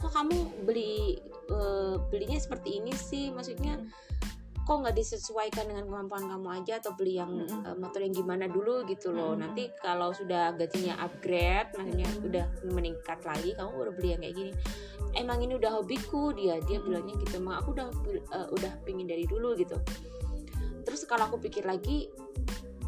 kok 0.02 0.10
kamu 0.10 0.66
beli 0.66 1.22
eh, 1.46 1.96
belinya 2.10 2.38
seperti 2.42 2.82
ini 2.82 2.90
sih? 2.90 3.30
Maksudnya 3.30 3.78
kok 4.62 4.78
nggak 4.78 4.94
disesuaikan 4.94 5.66
dengan 5.66 5.90
kemampuan 5.90 6.30
kamu 6.30 6.48
aja 6.62 6.78
atau 6.82 6.94
beli 6.98 7.22
yang 7.22 7.46
eh, 7.46 7.76
motor 7.78 8.02
yang 8.02 8.14
gimana 8.14 8.50
dulu 8.50 8.82
gitu 8.90 9.14
loh. 9.14 9.38
Nanti 9.38 9.70
kalau 9.78 10.10
sudah 10.10 10.58
gajinya 10.58 10.98
upgrade 10.98 11.70
maksudnya 11.78 12.10
udah 12.26 12.46
meningkat 12.66 13.22
lagi 13.22 13.54
kamu 13.54 13.70
baru 13.70 13.92
beli 13.94 14.08
yang 14.18 14.20
kayak 14.26 14.34
gini. 14.34 14.52
Emang 15.14 15.38
ini 15.44 15.54
udah 15.54 15.70
hobiku 15.78 16.34
dia 16.34 16.58
dia 16.66 16.82
bilangnya 16.82 17.14
gitu 17.22 17.38
emang 17.38 17.62
aku 17.62 17.78
udah 17.78 17.88
eh, 18.34 18.48
udah 18.58 18.72
pingin 18.82 19.06
dari 19.06 19.22
dulu 19.22 19.54
gitu. 19.54 19.78
Terus 20.82 21.06
kalau 21.06 21.30
aku 21.30 21.38
pikir 21.38 21.62
lagi 21.62 22.10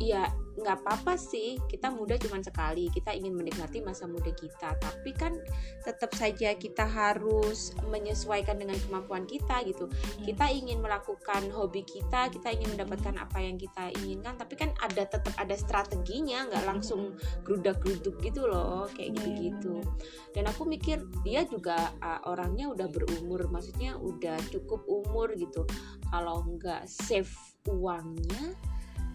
ya 0.01 0.31
nggak 0.55 0.87
apa-apa 0.87 1.19
sih. 1.19 1.59
Kita 1.67 1.91
muda 1.91 2.15
cuma 2.15 2.39
sekali. 2.39 2.87
Kita 2.91 3.11
ingin 3.11 3.35
menikmati 3.35 3.83
masa 3.83 4.07
muda 4.07 4.31
kita. 4.31 4.79
Tapi 4.79 5.11
kan 5.15 5.35
tetap 5.83 6.15
saja 6.15 6.55
kita 6.55 6.87
harus 6.87 7.75
menyesuaikan 7.91 8.63
dengan 8.63 8.79
kemampuan 8.87 9.27
kita 9.27 9.67
gitu. 9.67 9.91
Kita 10.23 10.47
ingin 10.51 10.79
melakukan 10.79 11.51
hobi 11.51 11.83
kita 11.83 12.31
kita 12.31 12.55
ingin 12.55 12.79
mendapatkan 12.79 13.19
apa 13.19 13.39
yang 13.43 13.59
kita 13.59 13.91
inginkan. 14.03 14.39
Tapi 14.39 14.55
kan 14.55 14.71
ada 14.79 15.03
tetap 15.07 15.35
ada 15.35 15.55
strateginya. 15.59 16.47
Nggak 16.47 16.65
langsung 16.65 17.19
gerudak 17.43 17.83
geruduk 17.83 18.23
gitu 18.23 18.47
loh 18.47 18.87
kayak 18.95 19.19
gitu 19.19 19.31
gitu 19.51 19.77
dan 20.35 20.51
aku 20.51 20.67
mikir 20.67 20.99
dia 21.23 21.47
juga 21.47 21.95
uh, 22.03 22.27
orangnya 22.27 22.67
udah 22.75 22.91
berumur. 22.91 23.47
Maksudnya 23.47 23.95
udah 23.97 24.37
cukup 24.51 24.83
umur 24.91 25.31
gitu. 25.39 25.63
Kalau 26.11 26.43
nggak 26.43 26.91
save 26.91 27.31
uangnya 27.71 28.53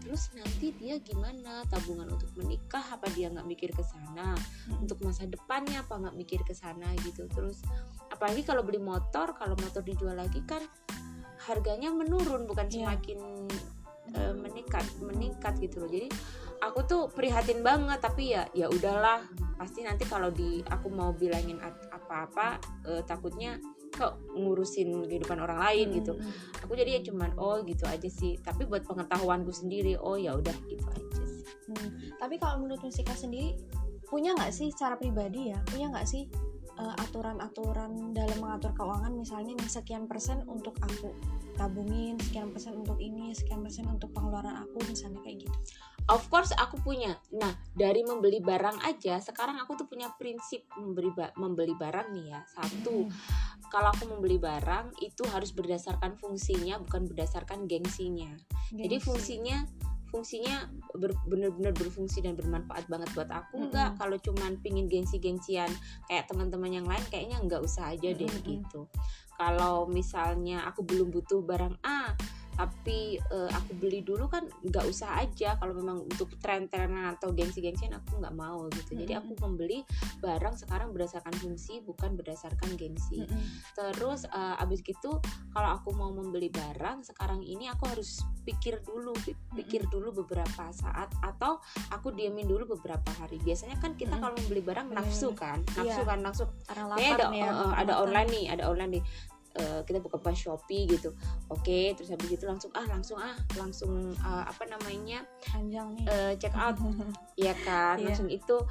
terus 0.10 0.34
nanti 0.34 0.74
dia 0.74 0.98
gimana? 0.98 1.62
Tabungan 1.70 2.10
untuk 2.10 2.34
menikah 2.34 2.82
apa 2.82 3.06
dia 3.14 3.30
nggak 3.30 3.46
mikir 3.46 3.70
ke 3.70 3.86
sana? 3.86 4.34
Mm-mm. 4.34 4.82
untuk 4.82 5.06
masa 5.06 5.30
depannya 5.30 5.86
apa 5.86 6.02
nggak 6.02 6.18
mikir 6.18 6.42
ke 6.42 6.58
sana 6.58 6.90
gitu. 7.06 7.30
Terus 7.30 7.62
apalagi 8.10 8.42
kalau 8.42 8.66
beli 8.66 8.82
motor 8.82 9.38
kalau 9.38 9.54
motor 9.62 9.86
dijual 9.86 10.18
lagi 10.18 10.42
kan 10.50 10.66
harganya 11.46 11.94
menurun 11.94 12.50
bukan 12.50 12.66
Iya. 12.74 12.90
semakin 12.90 13.20
uh, 14.18 14.34
meningkat 14.34 14.82
meningkat 14.98 15.54
gitu 15.62 15.86
loh. 15.86 15.90
Jadi 15.94 16.10
aku 16.58 16.90
tuh 16.90 17.06
prihatin 17.14 17.62
banget 17.62 18.02
tapi 18.02 18.34
ya 18.34 18.50
ya 18.58 18.66
udahlah. 18.66 19.22
Pasti 19.62 19.86
nanti 19.86 20.10
kalau 20.10 20.34
di 20.34 20.66
aku 20.66 20.90
mau 20.90 21.14
bilangin 21.14 21.62
apa-apa 21.94 22.58
uh, 22.90 23.02
takutnya 23.06 23.62
kok 24.00 24.24
ngurusin 24.32 25.04
kehidupan 25.12 25.44
orang 25.44 25.60
lain 25.60 25.92
gitu. 26.00 26.16
Hmm. 26.16 26.64
aku 26.64 26.72
jadi 26.80 27.00
ya 27.00 27.02
cuman 27.12 27.36
oh 27.36 27.60
gitu 27.68 27.84
aja 27.84 28.08
sih. 28.08 28.40
Tapi 28.40 28.64
buat 28.64 28.88
pengetahuanku 28.88 29.52
sendiri 29.52 30.00
oh 30.00 30.16
ya 30.16 30.40
udah 30.40 30.56
gitu 30.72 30.88
aja 30.88 31.24
sih. 31.28 31.44
Hmm. 31.70 32.18
tapi 32.18 32.42
kalau 32.42 32.66
menurut 32.66 32.82
Musika 32.82 33.14
sendiri 33.14 33.54
punya 34.10 34.34
nggak 34.34 34.50
sih 34.50 34.74
cara 34.74 34.98
pribadi 34.98 35.54
ya 35.54 35.62
punya 35.70 35.94
nggak 35.94 36.08
sih 36.10 36.26
aturan 36.80 36.90
eh, 36.90 37.04
aturan-aturan 37.06 37.92
dalam 38.16 38.38
mengatur 38.40 38.72
keuangan? 38.72 39.12
Misalnya 39.12 39.54
nih 39.60 39.70
sekian 39.70 40.08
persen 40.08 40.48
untuk 40.48 40.80
aku 40.80 41.12
tabungin 41.60 42.16
sekian 42.24 42.56
persen 42.56 42.80
untuk 42.80 42.96
ini 43.04 43.36
sekian 43.36 43.60
persen 43.60 43.84
untuk 43.92 44.16
pengeluaran 44.16 44.64
aku 44.64 44.80
misalnya 44.88 45.20
kayak 45.20 45.44
gitu 45.44 45.58
of 46.08 46.24
course 46.32 46.56
aku 46.56 46.80
punya 46.80 47.20
nah 47.36 47.52
dari 47.76 48.08
membeli 48.08 48.40
barang 48.40 48.80
aja 48.88 49.20
sekarang 49.20 49.60
aku 49.60 49.76
tuh 49.76 49.88
punya 49.92 50.08
prinsip 50.16 50.64
membeli 50.80 51.12
membeli 51.36 51.76
barang 51.76 52.16
nih 52.16 52.26
ya 52.32 52.40
satu 52.56 53.12
hmm. 53.12 53.12
kalau 53.68 53.92
aku 53.92 54.08
membeli 54.08 54.40
barang 54.40 55.04
itu 55.04 55.28
harus 55.28 55.52
berdasarkan 55.52 56.16
fungsinya 56.16 56.80
bukan 56.80 57.12
berdasarkan 57.12 57.68
gengsinya 57.68 58.32
Gengsi. 58.72 58.80
jadi 58.88 58.96
fungsinya 59.04 59.58
fungsinya 60.10 60.66
benar-benar 61.30 61.70
berfungsi 61.78 62.26
dan 62.26 62.34
bermanfaat 62.34 62.90
banget 62.90 63.14
buat 63.14 63.30
aku 63.30 63.56
mm 63.56 63.62
-hmm. 63.62 63.68
enggak 63.70 63.90
kalau 64.02 64.18
cuman 64.18 64.58
pingin 64.66 64.90
gengsi-gengsian 64.90 65.70
kayak 66.10 66.26
teman-teman 66.26 66.82
yang 66.82 66.88
lain 66.90 67.06
kayaknya 67.14 67.38
enggak 67.38 67.62
usah 67.62 67.94
aja 67.94 68.10
deh 68.10 68.26
mm 68.26 68.42
-hmm. 68.42 68.50
gitu 68.50 68.90
kalau 69.40 69.88
misalnya 69.88 70.68
aku 70.68 70.84
belum 70.84 71.16
butuh 71.16 71.40
barang 71.40 71.80
A 71.80 72.12
tapi 72.60 73.16
uh, 73.32 73.48
aku 73.56 73.72
beli 73.80 74.04
dulu 74.04 74.28
kan 74.28 74.44
nggak 74.68 74.84
usah 74.84 75.24
aja. 75.24 75.56
Kalau 75.56 75.72
memang 75.72 76.04
untuk 76.04 76.36
tren-trenan 76.44 77.16
atau 77.16 77.32
gengsi-gengsian 77.32 77.96
aku 77.96 78.20
nggak 78.20 78.36
mau 78.36 78.68
gitu. 78.76 79.00
Jadi 79.00 79.16
aku 79.16 79.40
membeli 79.40 79.88
barang 80.20 80.60
sekarang 80.60 80.92
berdasarkan 80.92 81.32
fungsi 81.40 81.80
bukan 81.80 82.20
berdasarkan 82.20 82.76
gengsi. 82.76 83.24
Mm 83.24 83.32
-hmm. 83.32 83.48
terus 83.80 84.28
uh, 84.28 84.60
abis 84.60 84.84
gitu 84.84 85.24
kalau 85.56 85.70
aku 85.80 85.96
mau 85.96 86.12
membeli 86.12 86.52
barang 86.52 87.08
sekarang 87.08 87.40
ini 87.48 87.72
aku 87.72 87.88
harus 87.88 88.28
pikir 88.44 88.84
dulu 88.84 89.16
pikir 89.56 89.88
dulu 89.88 90.26
beberapa 90.26 90.68
saat 90.76 91.08
atau 91.24 91.64
aku 91.96 92.12
diamin 92.12 92.44
dulu 92.44 92.76
beberapa 92.76 93.08
hari. 93.24 93.40
Biasanya 93.40 93.80
kan 93.80 93.96
kita 93.96 94.12
mm 94.12 94.20
-hmm. 94.20 94.24
kalau 94.28 94.36
membeli 94.36 94.62
barang 94.68 94.88
nafsu 94.92 95.32
kan? 95.32 95.64
Nafsu 95.80 96.04
yeah. 96.04 96.08
kan? 96.12 96.20
Nafsu. 96.20 96.44
Ada 96.68 97.32
ya, 97.32 97.50
uh, 97.56 97.72
ada 97.72 97.94
online 98.04 98.28
nih 98.28 98.46
ada 98.52 98.68
online 98.68 99.00
nih 99.00 99.04
uh, 99.60 99.82
kita 99.84 100.00
buka 100.00 100.18
pas 100.20 100.36
Shopee 100.36 100.88
gitu. 100.88 101.14
Oke 101.52 101.62
okay, 101.64 101.86
terus 101.94 102.10
habis 102.10 102.32
itu 102.32 102.46
langsung 102.48 102.72
ah 102.74 102.86
langsung 102.88 103.18
ah 103.20 103.36
langsung 103.60 104.16
uh, 104.24 104.44
apa 104.48 104.64
namanya 104.68 105.24
panjang 105.52 105.96
nih. 106.00 106.06
uh, 106.08 106.34
check 106.40 106.56
out. 106.56 106.80
Ya 107.40 107.56
kan? 107.64 108.00
Yeah. 108.00 108.12
langsung 108.12 108.28
itu 108.28 108.64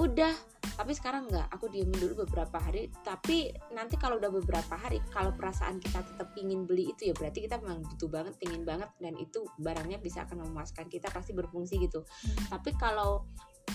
udah. 0.00 0.32
Tapi 0.60 0.96
sekarang 0.96 1.28
nggak 1.28 1.52
aku 1.52 1.68
diemin 1.68 1.96
dulu 1.96 2.24
beberapa 2.24 2.56
hari. 2.56 2.88
Tapi 3.04 3.52
nanti 3.76 4.00
kalau 4.00 4.16
udah 4.16 4.32
beberapa 4.32 4.72
hari 4.76 5.00
kalau 5.12 5.36
perasaan 5.36 5.76
kita 5.76 6.00
tetap 6.00 6.32
ingin 6.40 6.64
beli 6.64 6.88
itu 6.88 7.12
ya 7.12 7.14
berarti 7.16 7.44
kita 7.44 7.60
memang 7.60 7.84
butuh 7.84 8.08
banget 8.08 8.34
ingin 8.40 8.64
banget. 8.64 8.88
Dan 8.96 9.20
itu 9.20 9.44
barangnya 9.60 10.00
bisa 10.00 10.24
akan 10.24 10.48
memuaskan 10.48 10.88
kita 10.88 11.12
pasti 11.12 11.36
berfungsi 11.36 11.76
gitu. 11.84 12.00
Hmm. 12.00 12.56
tapi 12.56 12.72
kalau 12.80 13.28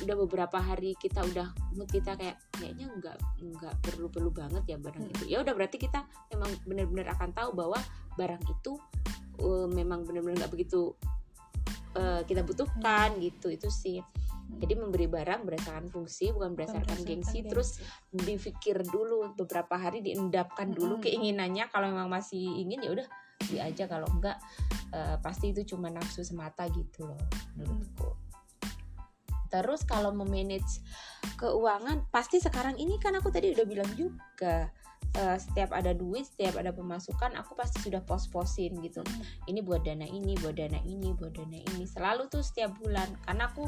udah 0.04 0.16
beberapa 0.28 0.58
hari 0.60 0.94
kita 1.00 1.24
udah 1.24 1.48
mood 1.76 1.88
kita 1.88 2.20
kayak 2.20 2.36
kayaknya 2.60 2.92
nggak 3.00 3.16
nggak 3.40 3.76
perlu 3.80 4.08
perlu 4.12 4.30
banget 4.34 4.64
ya 4.68 4.78
barang 4.80 5.04
hmm. 5.08 5.14
itu 5.16 5.24
ya 5.32 5.38
udah 5.40 5.54
berarti 5.56 5.78
kita 5.80 6.04
memang 6.36 6.52
benar-benar 6.68 7.08
akan 7.16 7.32
tahu 7.32 7.50
bahwa 7.56 7.80
barang 8.20 8.44
itu 8.44 8.76
uh, 9.40 9.68
memang 9.72 10.04
benar-benar 10.04 10.46
nggak 10.46 10.52
begitu 10.52 10.92
uh, 11.96 12.22
kita 12.28 12.44
butuhkan 12.44 13.16
hmm. 13.16 13.22
gitu 13.24 13.48
itu 13.48 13.70
sih 13.72 14.04
hmm. 14.04 14.60
jadi 14.60 14.74
memberi 14.76 15.08
barang 15.08 15.48
berdasarkan 15.48 15.88
fungsi 15.88 16.36
bukan 16.36 16.60
berdasarkan, 16.60 17.00
gengsi. 17.08 17.08
gengsi 17.08 17.38
terus 17.48 17.70
dipikir 18.12 18.84
dulu 18.84 19.32
beberapa 19.40 19.80
hari 19.80 20.04
diendapkan 20.04 20.76
dulu 20.76 21.00
hmm. 21.00 21.04
keinginannya 21.08 21.72
kalau 21.72 21.88
memang 21.88 22.12
masih 22.12 22.44
ingin 22.60 22.84
ya 22.84 22.92
udah 22.92 23.08
beli 23.48 23.60
aja 23.64 23.88
kalau 23.88 24.08
enggak 24.12 24.40
uh, 24.92 25.20
pasti 25.24 25.56
itu 25.56 25.76
cuma 25.76 25.88
nafsu 25.92 26.24
semata 26.24 26.68
gitu 26.72 27.08
loh 27.08 27.20
menurutku 27.56 28.12
hmm 28.12 28.25
Terus 29.50 29.84
kalau 29.86 30.12
memanage 30.12 30.82
keuangan 31.42 32.06
pasti 32.14 32.38
sekarang 32.38 32.78
ini 32.78 32.98
kan 33.02 33.18
aku 33.18 33.34
tadi 33.34 33.52
udah 33.54 33.66
bilang 33.66 33.90
juga 33.98 34.70
uh, 35.20 35.38
setiap 35.40 35.72
ada 35.74 35.96
duit, 35.96 36.28
setiap 36.28 36.60
ada 36.60 36.72
pemasukan 36.76 37.34
aku 37.40 37.56
pasti 37.56 37.82
sudah 37.86 38.04
pos-posin 38.04 38.78
gitu. 38.84 39.02
Hmm. 39.02 39.24
Ini 39.50 39.60
buat 39.64 39.88
dana 39.88 40.06
ini, 40.06 40.36
buat 40.40 40.56
dana 40.60 40.80
ini, 40.84 41.16
buat 41.16 41.34
dana 41.36 41.60
ini. 41.60 41.84
Selalu 41.88 42.28
tuh 42.28 42.44
setiap 42.44 42.76
bulan 42.80 43.08
karena 43.24 43.48
aku 43.50 43.66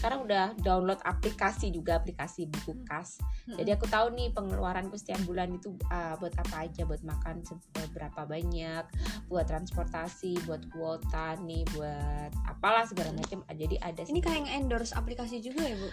sekarang 0.00 0.24
udah 0.24 0.56
download 0.64 0.98
aplikasi 1.04 1.68
juga 1.68 2.00
aplikasi 2.00 2.48
buku 2.48 2.72
hmm. 2.72 2.84
kas 2.88 3.20
hmm. 3.44 3.60
jadi 3.60 3.76
aku 3.76 3.84
tahu 3.86 4.16
nih 4.16 4.32
pengeluaranku 4.32 4.96
setiap 4.96 5.20
bulan 5.28 5.52
itu 5.52 5.76
uh, 5.92 6.16
buat 6.16 6.34
apa 6.40 6.66
aja? 6.66 6.82
Buat 6.88 7.02
makan 7.04 7.44
berapa 7.92 8.20
banyak? 8.24 8.84
Buat 9.28 9.46
transportasi 9.50 10.40
buat 10.48 10.62
kuota 10.72 11.36
nih 11.42 11.66
buat 11.76 12.30
apalah 12.48 12.86
segala 12.88 13.12
macam. 13.12 13.44
Jadi 13.50 13.76
ada 13.82 14.02
ini 14.08 14.20
kayak 14.22 14.48
endorse 14.48 14.96
aplikasi 14.96 15.42
juga 15.44 15.66
ya 15.66 15.74
bu? 15.76 15.88
Uh, 15.88 15.92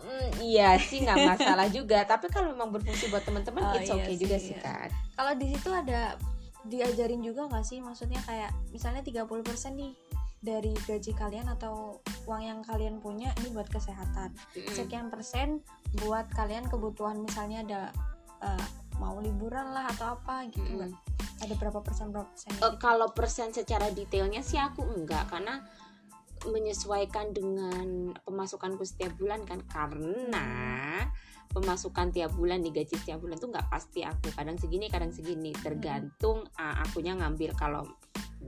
mm, 0.00 0.28
iya 0.42 0.68
sih 0.80 1.04
nggak 1.04 1.18
masalah 1.36 1.66
juga. 1.68 2.06
Tapi 2.08 2.30
kalau 2.32 2.54
memang 2.54 2.72
berfungsi 2.72 3.12
buat 3.12 3.22
teman-teman 3.26 3.62
oh, 3.62 3.76
it's 3.76 3.90
iya 3.90 4.00
okay 4.00 4.14
juga 4.16 4.36
sih. 4.40 4.56
iya. 4.56 4.62
kan 4.62 4.88
kalau 5.14 5.32
di 5.36 5.46
situ 5.50 5.70
ada 5.70 6.16
diajarin 6.64 7.20
juga 7.20 7.46
nggak 7.50 7.64
sih? 7.66 7.78
Maksudnya 7.82 8.20
kayak 8.24 8.50
misalnya 8.72 9.04
30% 9.04 9.28
nih 9.76 9.92
dari 10.44 10.76
gaji 10.84 11.16
kalian 11.16 11.48
atau 11.48 12.04
uang 12.28 12.42
yang 12.44 12.60
kalian 12.60 13.00
punya 13.00 13.32
ini 13.40 13.56
buat 13.56 13.66
kesehatan. 13.72 14.36
Sekian 14.76 15.08
persen 15.08 15.64
buat 16.04 16.28
kalian 16.36 16.68
kebutuhan 16.68 17.24
misalnya 17.24 17.64
ada 17.64 17.82
uh, 18.44 18.66
mau 19.00 19.18
liburan 19.18 19.74
lah 19.74 19.90
atau 19.90 20.14
apa 20.14 20.46
gitu 20.54 20.86
mm. 20.86 20.94
ada 21.42 21.54
berapa 21.58 21.82
persen 21.82 22.14
berapa 22.14 22.30
persen 22.30 22.54
uh, 22.62 22.78
kalau 22.78 23.10
persen 23.10 23.50
secara 23.50 23.90
detailnya 23.90 24.38
sih 24.38 24.54
aku 24.54 24.86
enggak 24.86 25.26
karena 25.26 25.66
menyesuaikan 26.48 27.32
dengan 27.32 28.12
pemasukanku 28.24 28.84
setiap 28.84 29.16
bulan 29.16 29.44
kan. 29.48 29.64
Karena 29.64 30.44
pemasukan 31.54 32.10
tiap 32.10 32.34
bulan 32.34 32.60
nih 32.60 32.82
gaji 32.82 32.94
setiap 32.98 33.22
bulan 33.22 33.40
tuh 33.40 33.48
nggak 33.48 33.68
pasti 33.72 34.04
aku. 34.04 34.28
Kadang 34.34 34.60
segini 34.60 34.92
kadang 34.92 35.12
segini. 35.14 35.56
Tergantung 35.56 36.44
uh, 36.60 36.84
akunya 36.84 37.16
ngambil 37.16 37.56
kalau 37.56 37.84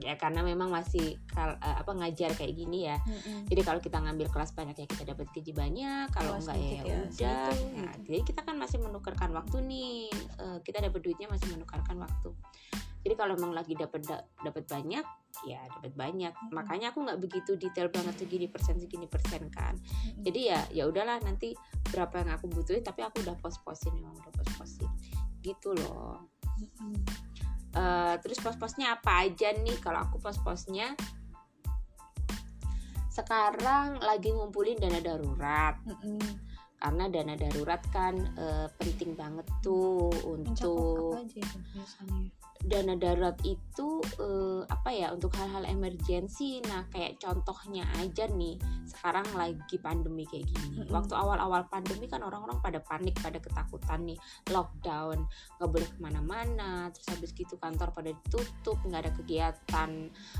ya 0.01 0.13
karena 0.15 0.45
memang 0.45 0.69
masih 0.69 1.17
kal, 1.31 1.57
uh, 1.57 1.77
apa 1.81 1.91
ngajar 1.97 2.33
kayak 2.37 2.53
gini 2.53 2.85
ya. 2.89 2.97
Mm-hmm. 3.01 3.49
jadi 3.49 3.61
kalau 3.65 3.79
kita 3.81 3.97
ngambil 3.97 4.27
kelas 4.29 4.51
banyak 4.53 4.75
ya 4.77 4.87
kita 4.87 5.03
dapat 5.13 5.27
gaji 5.33 5.51
banyak 5.53 6.07
kalau 6.13 6.37
enggak 6.37 6.57
ya, 6.57 6.81
ya 6.83 6.95
udah. 7.09 7.53
nah, 7.77 7.93
jadi 8.05 8.21
kita 8.23 8.41
kan 8.45 8.55
masih 8.57 8.77
menukarkan 8.81 9.29
waktu 9.33 9.57
nih. 9.65 10.09
Uh, 10.37 10.57
kita 10.61 10.83
dapat 10.83 10.99
duitnya 11.01 11.27
masih 11.29 11.47
menukarkan 11.53 11.97
waktu. 11.97 12.29
Jadi 13.07 13.13
kalau 13.15 13.39
memang 13.39 13.55
lagi 13.55 13.71
dapat 13.71 14.03
dapat 14.43 14.63
banyak 14.67 15.05
ya 15.45 15.61
dapat 15.79 15.93
banyak. 15.93 16.33
Mm-hmm. 16.33 16.53
makanya 16.53 16.91
aku 16.91 17.05
nggak 17.05 17.19
begitu 17.21 17.51
detail 17.55 17.87
banget 17.93 18.17
segini 18.19 18.47
persen 18.49 18.77
segini 18.77 19.07
persen 19.09 19.49
kan. 19.49 19.77
Mm-hmm. 19.77 20.23
jadi 20.25 20.39
ya 20.41 20.59
ya 20.71 20.83
udahlah 20.89 21.17
nanti 21.25 21.57
berapa 21.89 22.25
yang 22.25 22.31
aku 22.37 22.45
butuhin 22.51 22.83
tapi 22.83 23.01
aku 23.01 23.23
udah 23.23 23.37
pos-posin 23.39 23.93
memang 23.97 24.13
udah 24.17 24.33
pos-posin. 24.33 24.89
Gitu 25.41 25.73
loh. 25.73 26.25
Mm-hmm 26.57 27.26
uh, 27.75 28.15
terus 28.21 28.39
pos-posnya 28.39 28.99
apa 28.99 29.27
aja 29.27 29.51
nih? 29.57 29.77
Kalau 29.81 30.05
aku 30.05 30.21
pos-posnya 30.21 30.93
sekarang 33.09 33.97
lagi 33.97 34.29
ngumpulin 34.29 34.77
dana 34.77 35.01
darurat. 35.01 35.75
Mm 35.83 35.97
-hmm. 35.97 36.31
karena 36.77 37.09
dana 37.09 37.33
darurat 37.33 37.81
kan 37.89 38.13
uh, 38.37 38.69
penting 38.77 39.17
banget 39.17 39.49
tuh 39.65 40.13
untuk 40.29 41.17
dana 42.65 42.97
darurat 42.97 43.37
itu 43.45 44.01
uh, 44.17 44.63
apa 44.65 44.89
ya 44.89 45.13
untuk 45.13 45.35
hal-hal 45.37 45.67
emergensi 45.67 46.63
nah 46.65 46.87
kayak 46.89 47.21
contohnya 47.21 47.85
aja 48.01 48.25
nih 48.31 48.57
sekarang 48.87 49.27
lagi 49.37 49.77
pandemi 49.77 50.25
kayak 50.25 50.47
gini 50.49 50.81
mm-hmm. 50.81 50.95
waktu 50.95 51.13
awal-awal 51.13 51.67
pandemi 51.69 52.09
kan 52.09 52.23
orang-orang 52.23 52.57
pada 52.63 52.79
panik 52.81 53.13
pada 53.19 53.37
ketakutan 53.37 54.07
nih 54.07 54.17
lockdown 54.49 55.27
nggak 55.59 55.69
boleh 55.69 55.87
ke 55.87 55.99
mana-mana 56.01 56.89
terus 56.95 57.07
habis 57.11 57.31
gitu 57.35 57.59
kantor 57.59 57.93
pada 57.93 58.09
ditutup 58.15 58.79
nggak 58.87 59.01
ada 59.05 59.11
kegiatan 59.13 59.89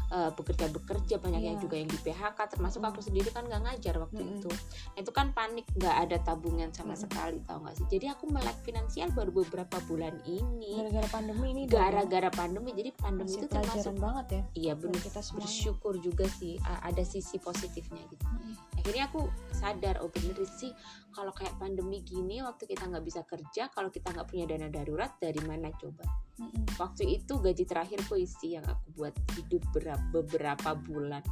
uh, 0.10 0.32
bekerja-bekerja 0.34 1.22
banyak 1.22 1.42
yeah. 1.44 1.50
yang 1.54 1.60
juga 1.62 1.76
yang 1.78 1.90
di 1.92 2.00
PHK 2.02 2.40
termasuk 2.58 2.82
mm-hmm. 2.82 2.98
aku 2.98 3.00
sendiri 3.06 3.30
kan 3.30 3.46
nggak 3.46 3.62
ngajar 3.68 3.96
waktu 4.02 4.22
mm-hmm. 4.24 4.38
itu 4.42 4.52
nah, 4.96 5.00
itu 5.04 5.12
kan 5.14 5.28
panik 5.36 5.68
nggak 5.76 5.96
ada 6.08 6.18
tabungan 6.24 6.72
sama 6.74 6.96
mm-hmm. 6.96 7.04
sekali 7.04 7.38
tau 7.46 7.60
gak 7.62 7.76
sih 7.78 7.86
jadi 7.92 8.16
aku 8.18 8.32
melek 8.32 8.58
finansial 8.64 9.12
baru 9.14 9.32
beberapa 9.44 9.78
bulan 9.86 10.16
ini 10.26 10.80
gara-gara 10.80 11.10
pandemi 11.12 11.54
ini 11.54 11.64
gara 11.68 12.07
gara-gara 12.08 12.32
pandemi 12.32 12.72
jadi 12.72 12.96
pandemi 12.96 13.28
Masih 13.28 13.44
itu 13.44 13.48
termasuk 13.52 13.96
banget 14.00 14.26
ya 14.32 14.42
iya 14.56 14.74
bener. 14.74 14.96
kita 14.98 15.20
semuanya. 15.20 15.44
Bersyukur 15.44 15.94
juga 16.00 16.26
sih 16.32 16.56
ada 16.64 17.04
sisi 17.04 17.36
positifnya 17.38 18.00
gitu. 18.08 18.24
Mm-mm. 18.24 18.56
akhirnya 18.80 19.04
aku 19.12 19.28
sadar 19.52 20.00
oh 20.00 20.08
bener 20.08 20.40
sih 20.48 20.72
kalau 21.12 21.36
kayak 21.36 21.52
pandemi 21.58 22.00
gini 22.02 22.40
waktu 22.40 22.64
kita 22.64 22.88
nggak 22.88 23.04
bisa 23.04 23.28
kerja 23.28 23.68
kalau 23.68 23.92
kita 23.92 24.16
nggak 24.16 24.24
punya 24.26 24.48
dana 24.48 24.72
darurat 24.72 25.12
dari 25.20 25.44
mana 25.44 25.68
coba? 25.76 26.08
Mm-mm. 26.38 26.78
waktu 26.78 27.04
itu 27.12 27.34
gaji 27.36 27.66
terakhir 27.66 28.00
puisi 28.08 28.56
yang 28.56 28.64
aku 28.64 28.86
buat 28.96 29.16
hidup 29.36 29.66
berapa, 29.74 30.06
beberapa 30.14 30.78
bulan. 30.78 31.26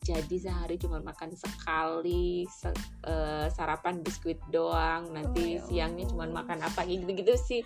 Jadi 0.00 0.38
sehari 0.38 0.78
cuma 0.78 1.02
makan 1.02 1.34
sekali 1.34 2.46
se- 2.46 2.70
eh, 3.02 3.46
sarapan 3.50 4.00
biskuit 4.00 4.38
doang. 4.48 5.10
Nanti 5.10 5.58
Oh, 5.58 5.58
ya 5.58 5.66
siangnya 5.66 6.06
cuma 6.06 6.24
Allah. 6.24 6.46
makan 6.46 6.58
apa 6.62 6.80
gitu 6.86 7.04
gitu 7.10 7.34
sih. 7.36 7.60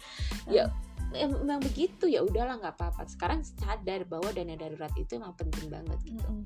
Ya 0.48 0.72
emang 1.16 1.61
begitu 1.64 2.05
ya 2.07 2.20
udahlah 2.20 2.61
nggak 2.61 2.76
apa-apa 2.76 3.09
sekarang 3.09 3.40
sadar 3.42 4.05
bahwa 4.05 4.29
dana 4.31 4.55
darurat 4.55 4.92
itu 5.00 5.16
emang 5.16 5.33
penting 5.35 5.72
banget 5.72 5.98
gitu 6.05 6.29
Mm-mm. 6.29 6.44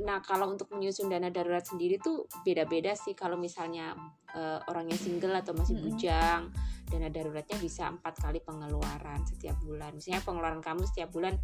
Nah, 0.00 0.24
kalau 0.24 0.48
untuk 0.48 0.72
menyusun 0.72 1.12
dana 1.12 1.28
darurat 1.28 1.60
sendiri 1.68 2.00
tuh 2.00 2.24
beda-beda 2.48 2.96
sih. 2.96 3.12
Kalau 3.12 3.36
misalnya 3.36 3.92
eh, 4.32 4.58
orangnya 4.72 4.96
single 4.96 5.36
atau 5.36 5.52
masih 5.52 5.76
Mm-mm. 5.76 5.92
bujang, 5.92 6.42
dana 6.88 7.08
daruratnya 7.12 7.60
bisa 7.60 7.92
empat 7.92 8.16
kali 8.24 8.40
pengeluaran 8.40 9.20
setiap 9.28 9.60
bulan. 9.60 9.92
Misalnya 9.92 10.24
pengeluaran 10.24 10.64
kamu 10.64 10.88
setiap 10.88 11.12
bulan 11.12 11.36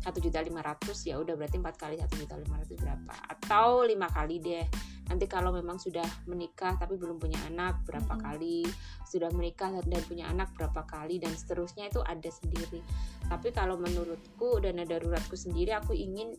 satu 0.00 0.18
juta 0.18 0.40
lima 0.40 0.64
ratus 0.64 1.04
ya 1.04 1.20
udah 1.20 1.36
berarti 1.36 1.60
empat 1.60 1.76
kali 1.76 2.00
satu 2.00 2.16
juta 2.16 2.34
lima 2.40 2.56
ratus 2.56 2.76
berapa? 2.80 3.12
Atau 3.28 3.84
lima 3.84 4.08
kali 4.08 4.40
deh. 4.40 4.64
Nanti 5.12 5.26
kalau 5.26 5.50
memang 5.50 5.76
sudah 5.76 6.06
menikah 6.30 6.78
tapi 6.78 6.94
belum 6.96 7.18
punya 7.18 7.36
anak 7.50 7.84
berapa 7.84 8.14
Mm-mm. 8.16 8.24
kali? 8.24 8.62
Sudah 9.04 9.28
menikah 9.34 9.68
dan 9.74 10.02
punya 10.06 10.30
anak 10.30 10.54
berapa 10.56 10.86
kali 10.88 11.20
dan 11.20 11.34
seterusnya 11.36 11.92
itu 11.92 12.00
ada 12.00 12.30
sendiri. 12.30 12.80
Tapi 13.28 13.52
kalau 13.52 13.76
menurutku 13.76 14.62
dana 14.62 14.86
daruratku 14.86 15.36
sendiri 15.36 15.76
aku 15.76 15.92
ingin 15.92 16.32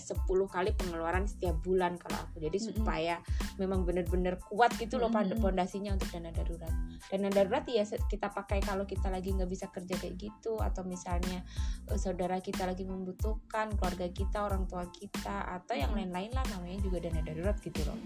10 0.00 0.24
kali 0.48 0.70
pengeluaran 0.72 1.28
setiap 1.28 1.56
bulan 1.60 2.00
kalau 2.00 2.18
aku. 2.24 2.40
Jadi 2.40 2.58
Mm-mm. 2.58 2.68
supaya 2.80 3.20
memang 3.60 3.84
benar-benar 3.84 4.40
kuat 4.40 4.72
gitu 4.80 4.96
loh 4.96 5.12
pada 5.12 5.36
Mm-mm. 5.36 5.44
pondasinya 5.44 5.92
untuk 5.92 6.08
dana 6.08 6.32
darurat. 6.32 6.72
Dana 7.08 7.28
darurat 7.28 7.64
ya 7.68 7.84
kita 7.84 8.32
pakai 8.32 8.64
kalau 8.64 8.88
kita 8.88 9.12
lagi 9.12 9.32
nggak 9.34 9.50
bisa 9.50 9.68
kerja 9.68 9.94
kayak 9.98 10.16
gitu 10.16 10.60
atau 10.60 10.86
misalnya 10.86 11.44
eh, 11.90 11.98
saudara 11.98 12.40
kita 12.40 12.64
lagi 12.64 12.88
membutuhkan 12.88 13.74
keluarga 13.76 14.08
kita 14.08 14.44
orang 14.46 14.64
tua 14.70 14.88
kita 14.88 15.48
atau 15.60 15.74
yang 15.76 15.92
lain-lain 15.92 16.32
lah 16.32 16.44
namanya 16.52 16.78
juga 16.80 17.04
dana 17.04 17.20
darurat 17.20 17.56
gitu 17.60 17.80
loh. 17.84 17.98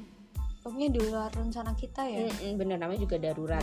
Pokoknya 0.66 0.90
di 0.90 0.98
luar 0.98 1.30
rencana 1.30 1.78
kita 1.78 2.02
ya. 2.10 2.26
Mm-mm, 2.26 2.58
bener 2.58 2.82
namanya 2.82 3.06
juga 3.06 3.22
darurat. 3.22 3.62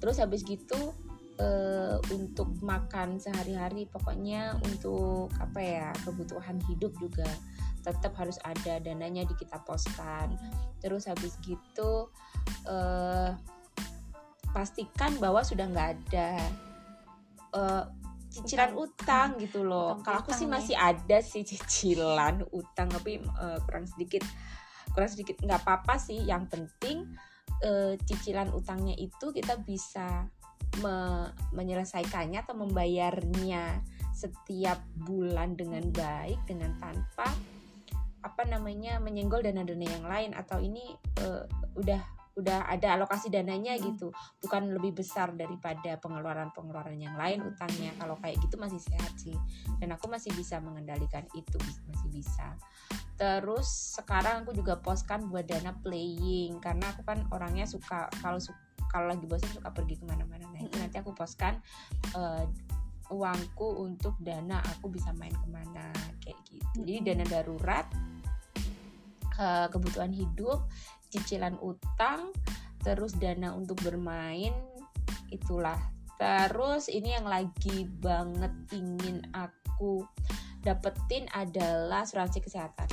Terus 0.00 0.16
habis 0.16 0.40
gitu 0.46 0.96
eh, 1.38 1.96
untuk 2.12 2.58
makan 2.60 3.22
sehari-hari 3.22 3.86
pokoknya 3.88 4.58
untuk 4.66 5.30
apa 5.38 5.60
ya 5.62 5.88
kebutuhan 6.02 6.58
hidup 6.66 6.92
juga 6.98 7.26
tetap 7.86 8.12
harus 8.18 8.36
ada 8.42 8.82
dananya 8.82 9.24
di 9.24 9.34
kita 9.38 9.62
poskan. 9.62 10.34
Terus 10.82 11.06
habis 11.06 11.38
gitu 11.40 12.10
eh, 12.66 13.30
pastikan 14.50 15.14
bahwa 15.22 15.40
sudah 15.46 15.66
nggak 15.70 15.90
ada 15.94 16.30
eh, 17.54 17.84
cicilan 18.28 18.76
utang, 18.76 19.40
gitu 19.40 19.64
loh. 19.64 19.96
Utang 19.98 20.04
kalau 20.04 20.18
aku 20.20 20.30
sih 20.34 20.44
piutang 20.44 20.54
masih 20.58 20.76
ada 20.76 21.18
sih 21.24 21.42
cicilan 21.46 22.44
utang 22.52 22.90
tapi 22.90 23.22
eh, 23.22 23.58
kurang 23.64 23.86
sedikit 23.86 24.26
kurang 24.92 25.08
sedikit 25.08 25.38
nggak 25.40 25.62
apa-apa 25.64 25.96
sih. 25.96 26.26
Yang 26.26 26.44
penting 26.52 27.06
eh, 27.62 27.94
cicilan 28.04 28.50
utangnya 28.52 28.98
itu 28.98 29.30
kita 29.30 29.56
bisa 29.62 30.28
me- 30.80 31.30
menyelesaikannya 31.54 32.42
atau 32.44 32.54
membayarnya 32.54 33.82
setiap 34.14 34.82
bulan 34.98 35.54
dengan 35.54 35.86
baik 35.94 36.42
dengan 36.46 36.74
tanpa 36.82 37.30
apa 38.18 38.42
namanya 38.50 38.98
menyenggol 38.98 39.38
dana-dana 39.38 39.86
yang 39.86 40.06
lain 40.06 40.30
atau 40.34 40.58
ini 40.58 40.90
eh, 41.22 41.46
udah 41.78 42.18
udah 42.38 42.70
ada 42.70 42.94
alokasi 42.94 43.34
dananya 43.34 43.74
gitu. 43.82 44.14
Bukan 44.38 44.70
lebih 44.70 45.02
besar 45.02 45.34
daripada 45.34 45.98
pengeluaran-pengeluaran 45.98 46.94
yang 46.94 47.18
lain 47.18 47.42
utangnya. 47.42 47.90
Kalau 47.98 48.14
kayak 48.22 48.38
gitu 48.38 48.54
masih 48.54 48.78
sehat 48.78 49.12
sih. 49.18 49.34
Dan 49.82 49.90
aku 49.98 50.06
masih 50.06 50.30
bisa 50.38 50.62
mengendalikan 50.62 51.26
itu 51.34 51.58
masih 51.90 52.08
bisa. 52.14 52.54
Terus 53.18 53.98
sekarang 53.98 54.46
aku 54.46 54.54
juga 54.54 54.78
postkan 54.78 55.26
buat 55.26 55.50
dana 55.50 55.74
playing. 55.82 56.62
Karena 56.62 56.94
aku 56.94 57.02
kan 57.02 57.26
orangnya 57.34 57.66
suka 57.66 58.06
kalau 58.22 58.38
su- 58.38 58.54
kalau 58.88 59.12
lagi 59.12 59.24
bosan 59.28 59.52
suka 59.52 59.70
pergi 59.70 60.00
ke 60.00 60.04
mana-mana. 60.08 60.48
Nah 60.52 60.60
itu 60.64 60.76
nanti 60.80 60.96
aku 60.98 61.12
postkan 61.12 61.60
eh, 62.16 62.44
uangku 63.08 63.84
untuk 63.84 64.16
dana 64.20 64.60
aku 64.76 64.92
bisa 64.92 65.12
main 65.16 65.32
ke 65.32 65.48
mana 65.48 65.88
kayak 66.24 66.38
gitu. 66.48 66.84
Jadi 66.84 66.98
dana 67.04 67.24
darurat 67.28 67.86
eh, 69.38 69.66
kebutuhan 69.72 70.12
hidup 70.12 70.68
cicilan 71.08 71.56
utang 71.64 72.32
terus 72.84 73.16
dana 73.16 73.52
untuk 73.52 73.80
bermain 73.80 74.52
itulah. 75.32 75.76
Terus 76.18 76.90
ini 76.90 77.14
yang 77.14 77.30
lagi 77.30 77.86
banget 78.02 78.50
ingin 78.74 79.22
aku 79.30 80.02
dapetin 80.66 81.30
adalah 81.30 82.02
asuransi 82.02 82.42
kesehatan. 82.42 82.90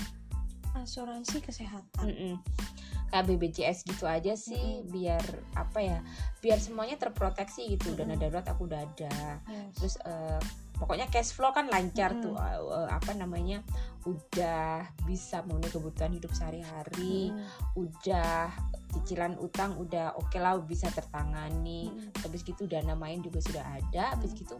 Asuransi 0.77 1.41
kesehatan. 1.41 2.05
Mm-mm. 2.05 2.35
kayak 2.37 2.94
BPJS 3.21 3.85
gitu 3.85 4.03
aja 4.03 4.33
sih 4.33 4.81
Mm-mm. 4.81 4.91
biar 4.91 5.23
apa 5.53 5.79
ya 5.79 5.99
biar 6.41 6.57
semuanya 6.57 6.97
terproteksi 6.97 7.77
gitu 7.77 7.93
dana 7.93 8.15
Mm-mm. 8.15 8.21
darurat 8.21 8.47
aku 8.49 8.65
udah 8.65 8.81
ada 8.81 9.39
Yes. 9.45 9.71
terus 9.77 9.95
eh, 10.03 10.41
pokoknya 10.75 11.07
cash 11.07 11.31
flow 11.31 11.53
kan 11.53 11.69
lancar 11.69 12.11
Mm-mm. 12.11 12.23
tuh 12.25 12.35
eh, 12.35 12.59
eh, 12.59 12.89
apa 12.89 13.11
namanya 13.13 13.63
udah 14.03 14.83
bisa 15.05 15.45
memenuhi 15.45 15.71
kebutuhan 15.71 16.11
hidup 16.11 16.33
sehari-hari 16.33 17.31
Mm. 17.31 17.45
udah 17.77 18.51
cicilan 18.91 19.35
utang 19.37 19.75
udah 19.75 20.15
oke 20.15 20.35
lah 20.35 20.57
bisa 20.59 20.89
tertangani 20.89 21.91
Mm. 21.93 22.11
habis 22.19 22.41
gitu 22.41 22.65
dana 22.65 22.97
main 22.97 23.21
juga 23.21 23.39
sudah 23.39 23.63
ada 23.63 24.17
habis 24.17 24.33
Mm. 24.33 24.39
gitu 24.41 24.55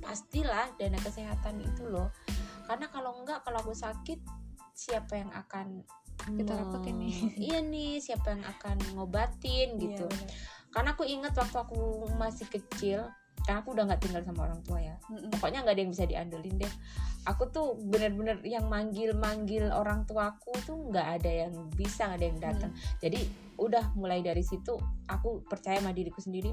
pastilah 0.00 0.70
dana 0.76 0.98
kesehatan 1.00 1.58
itu 1.60 1.82
loh 1.88 2.14
karena 2.66 2.86
kalau 2.90 3.18
enggak 3.18 3.42
kalau 3.42 3.58
aku 3.58 3.74
sakit 3.74 4.18
siapa 4.70 5.18
yang 5.18 5.32
akan 5.32 5.82
Kita 6.24 6.52
rapetin 6.56 6.96
nih. 6.98 7.14
iya 7.52 7.58
nih 7.60 8.00
siapa 8.00 8.32
yang 8.32 8.44
akan 8.44 8.76
ngobatin 8.96 9.76
Iya, 9.76 9.80
gitu. 9.82 10.06
bener. 10.08 10.28
karena 10.74 10.92
aku 10.92 11.08
ingat 11.08 11.32
waktu 11.32 11.56
aku 11.56 11.80
masih 12.20 12.44
kecil 12.52 13.08
karena 13.48 13.62
aku 13.64 13.72
udah 13.72 13.84
nggak 13.88 14.02
tinggal 14.02 14.20
sama 14.26 14.44
orang 14.44 14.60
tua 14.60 14.76
ya. 14.82 14.96
Pokoknya 15.32 15.62
nggak 15.64 15.74
ada 15.78 15.82
yang 15.86 15.92
bisa 15.94 16.04
diandelin 16.04 16.56
deh. 16.60 16.72
Aku 17.24 17.48
tuh 17.48 17.78
bener-bener 17.78 18.42
yang 18.44 18.66
manggil-manggil 18.66 19.70
orang 19.70 20.02
tuaku 20.04 20.52
tuh 20.66 20.76
nggak 20.90 21.22
ada 21.22 21.30
yang 21.46 21.54
bisa 21.72 22.10
nggak 22.10 22.18
ada 22.18 22.26
yang 22.26 22.40
datang. 22.42 22.70
Jadi 23.00 23.20
udah 23.56 23.94
mulai 23.96 24.20
dari 24.20 24.42
situ 24.44 24.76
aku 25.08 25.46
percaya 25.46 25.78
sama 25.80 25.94
diriku 25.96 26.18
sendiri. 26.20 26.50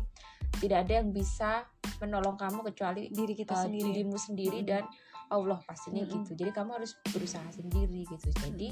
Tidak 0.54 0.78
ada 0.86 1.02
yang 1.02 1.10
bisa 1.12 1.66
menolong 2.00 2.38
kamu 2.38 2.62
kecuali 2.72 3.10
diri 3.10 3.34
kita 3.34 3.58
uh, 3.58 3.64
sendiri. 3.68 3.90
dirimu 3.92 4.16
sendiri 4.16 4.60
Mm-mm. 4.62 4.70
dan 4.72 4.84
Allah 5.34 5.58
pastinya 5.66 6.06
Mm-mm. 6.06 6.22
gitu 6.30 6.38
jadi 6.38 6.54
kamu 6.54 6.78
harus 6.78 6.94
berusaha 7.10 7.50
sendiri 7.50 8.06
gitu 8.06 8.30
jadi 8.38 8.70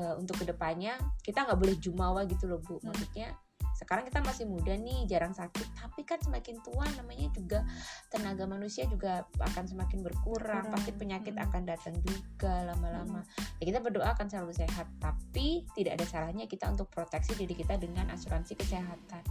uh, 0.00 0.16
untuk 0.16 0.40
ke 0.40 0.44
depannya 0.48 0.96
kita 1.20 1.44
nggak 1.44 1.60
boleh 1.60 1.76
jumawa 1.76 2.24
gitu 2.24 2.48
loh 2.48 2.58
bu 2.64 2.80
Mm. 2.80 2.88
maksudnya 2.88 3.28
sekarang 3.70 4.08
kita 4.08 4.20
masih 4.24 4.44
muda 4.48 4.72
nih 4.76 5.04
jarang 5.08 5.32
sakit 5.32 5.64
tapi 5.76 6.04
kan 6.04 6.16
semakin 6.20 6.60
tua 6.60 6.84
namanya 6.96 7.28
juga 7.32 7.64
tenaga 8.08 8.44
manusia 8.44 8.84
juga 8.88 9.24
akan 9.36 9.64
semakin 9.68 10.00
berkurang 10.00 10.64
Berkurang. 10.68 10.72
pasti 10.72 10.90
penyakit 10.96 11.34
Mm. 11.36 11.44
akan 11.48 11.62
datang 11.68 11.94
juga 12.00 12.54
lama-lama 12.66 13.20
ya 13.60 13.64
kita 13.68 13.80
berdoa 13.84 14.08
akan 14.16 14.26
selalu 14.32 14.52
sehat 14.56 14.88
tapi 14.96 15.64
tidak 15.76 16.00
ada 16.00 16.04
salahnya 16.08 16.44
kita 16.48 16.68
untuk 16.72 16.88
proteksi 16.88 17.36
diri 17.36 17.52
kita 17.52 17.76
dengan 17.76 18.08
asuransi 18.12 18.56
kesehatan 18.56 19.22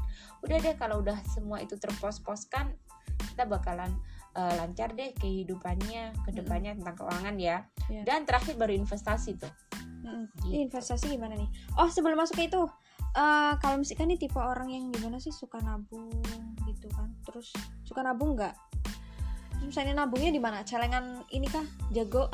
udah 0.45 0.57
deh 0.61 0.75
kalau 0.77 1.01
udah 1.01 1.17
semua 1.25 1.61
itu 1.61 1.73
terpos-poskan 1.77 2.73
kita 3.33 3.43
bakalan 3.49 3.91
uh, 4.35 4.53
lancar 4.59 4.93
deh 4.93 5.13
kehidupannya 5.17 6.13
ke 6.25 6.29
depannya 6.35 6.77
tentang 6.77 6.95
keuangan 6.99 7.35
ya. 7.39 7.65
Iya. 7.89 8.05
dan 8.05 8.21
terakhir 8.29 8.53
baru 8.53 8.77
investasi 8.77 9.41
tuh. 9.41 9.49
Mm-mm. 10.05 10.29
Gitu. 10.45 10.69
Investasi 10.69 11.09
gimana 11.09 11.33
nih? 11.33 11.49
Oh 11.81 11.89
sebelum 11.89 12.21
masuk 12.21 12.37
ke 12.37 12.45
itu 12.45 12.61
eh 13.17 13.53
kalau 13.57 13.81
misalkan 13.81 14.13
nih 14.13 14.21
tipe 14.21 14.37
orang 14.37 14.69
yang 14.69 14.93
gimana 14.93 15.17
sih? 15.17 15.33
Suka 15.33 15.57
nabung 15.65 16.13
gitu 16.69 16.85
kan. 16.93 17.09
Terus 17.25 17.49
suka 17.81 18.05
nabung 18.05 18.37
nggak? 18.37 18.53
Misalnya 19.59 20.05
nabungnya 20.05 20.31
di 20.31 20.39
mana? 20.39 20.63
Celengan 20.63 21.25
ini 21.35 21.49
kah? 21.49 21.65
Jago? 21.91 22.31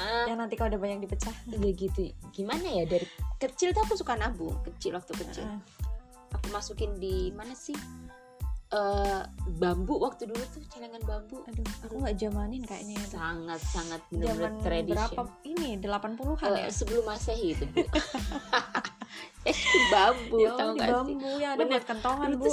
Ah, 0.00 0.26
yang 0.28 0.42
nanti 0.42 0.58
kalau 0.58 0.74
udah 0.74 0.80
banyak 0.80 1.06
dipecah. 1.06 1.30
Ya 1.46 1.70
gitu. 1.70 2.10
Gimana 2.34 2.66
ya? 2.66 2.84
Dari 2.88 3.06
kecil 3.38 3.70
tuh 3.70 3.84
aku 3.86 3.94
suka 3.94 4.18
nabung 4.18 4.58
kecil 4.64 4.96
waktu 4.98 5.12
kecil. 5.14 5.44
Heeh. 5.46 5.60
aku 6.34 6.50
masukin 6.50 6.98
di 6.98 7.30
mana 7.30 7.54
sih 7.54 7.78
Eh 8.74 9.22
bambu. 9.54 9.94
Waktu 9.96 10.26
dulu 10.26 10.42
tuh 10.50 10.62
celengan 10.66 10.98
bambu. 11.00 11.46
Aduh 11.46 11.62
aku 11.80 11.94
nggak 11.96 12.14
zamanin 12.16 12.58
kayaknya 12.60 12.98
itu. 12.98 13.14
Sangat 13.14 13.60
sangat 13.62 14.00
zaman 14.10 14.58
benar-benar 14.58 14.82
berapa? 15.14 15.22
Ini 15.44 15.78
80-an 15.78 16.50
Eh, 16.50 16.58
ya? 16.58 16.68
sebelum 16.68 17.04
masehi 17.04 17.54
itu 17.54 17.64
bu. 17.64 17.86
Eh 19.46 19.54
bambu 19.92 20.40
ya 20.40 20.56
tau 20.56 20.72
gak 20.72 20.82
sih? 20.82 20.90
bambu 20.90 21.30
yang 21.36 21.52
ada 21.54 21.60
Bener. 21.60 21.76
buat 21.76 21.84
kentongan 21.86 22.30
bu. 22.34 22.48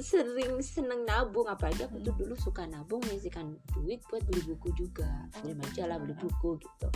sering 0.00 0.52
seneng 0.60 1.02
nabung 1.04 1.44
apalagi 1.44 1.84
aku 1.84 1.98
tuh 1.98 2.08
Hmm. 2.08 2.20
dulu 2.22 2.34
suka 2.38 2.62
nabung 2.64 3.02
menyisikan 3.02 3.44
duit 3.74 4.00
buat 4.06 4.22
beli 4.24 4.46
buku 4.46 4.70
juga. 4.72 5.10
Oh, 5.34 5.42
beli 5.42 5.58
majalah 5.58 5.98
beli 5.98 6.14
gitu. 6.14 6.24
buku 6.24 6.50
gitu 6.62 6.88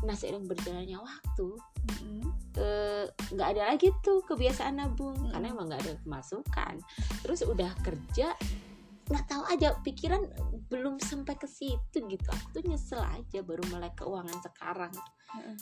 nah 0.00 0.16
seiring 0.16 0.48
berjalannya 0.48 0.96
waktu 0.96 1.48
Mm-mm. 1.80 2.24
eh, 2.56 3.04
nggak 3.36 3.48
ada 3.56 3.62
lagi 3.72 3.92
tuh 4.00 4.24
kebiasaan 4.24 4.80
nabung 4.80 5.16
Mm-mm. 5.16 5.32
karena 5.36 5.46
emang 5.52 5.66
nggak 5.68 5.82
ada 5.84 5.94
pemasukan 6.04 6.74
terus 7.24 7.44
udah 7.44 7.70
kerja 7.84 8.32
nggak 9.10 9.26
tahu 9.26 9.42
aja 9.50 9.74
pikiran 9.82 10.22
belum 10.70 11.02
sampai 11.02 11.34
ke 11.34 11.50
situ 11.50 11.98
gitu 12.06 12.28
aku 12.30 12.46
tuh 12.60 12.62
nyesel 12.64 13.02
aja 13.02 13.42
baru 13.42 13.66
mulai 13.68 13.90
keuangan 13.92 14.38
sekarang 14.40 14.92
Mm-mm. 15.36 15.56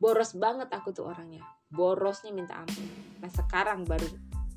boros 0.00 0.32
banget 0.38 0.70
aku 0.72 0.94
tuh 0.94 1.10
orangnya 1.10 1.42
borosnya 1.68 2.30
minta 2.30 2.62
ampun 2.62 2.86
nah 3.20 3.28
sekarang 3.28 3.84
baru 3.84 4.06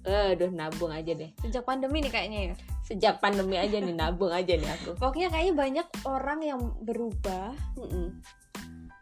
eh 0.07 0.39
udah 0.39 0.49
nabung 0.55 0.93
aja 0.93 1.11
deh 1.11 1.35
sejak 1.43 1.67
pandemi 1.67 1.99
nih 1.99 2.11
kayaknya 2.13 2.39
ya 2.39 2.55
sejak 2.87 3.19
pandemi 3.19 3.59
aja 3.59 3.75
nih 3.83 3.91
nabung 3.91 4.31
aja 4.31 4.55
nih 4.55 4.71
aku 4.79 4.95
pokoknya 4.95 5.27
kayaknya 5.27 5.53
banyak 5.57 5.87
orang 6.07 6.39
yang 6.39 6.61
berubah 6.79 7.51
Mm-mm. 7.75 8.23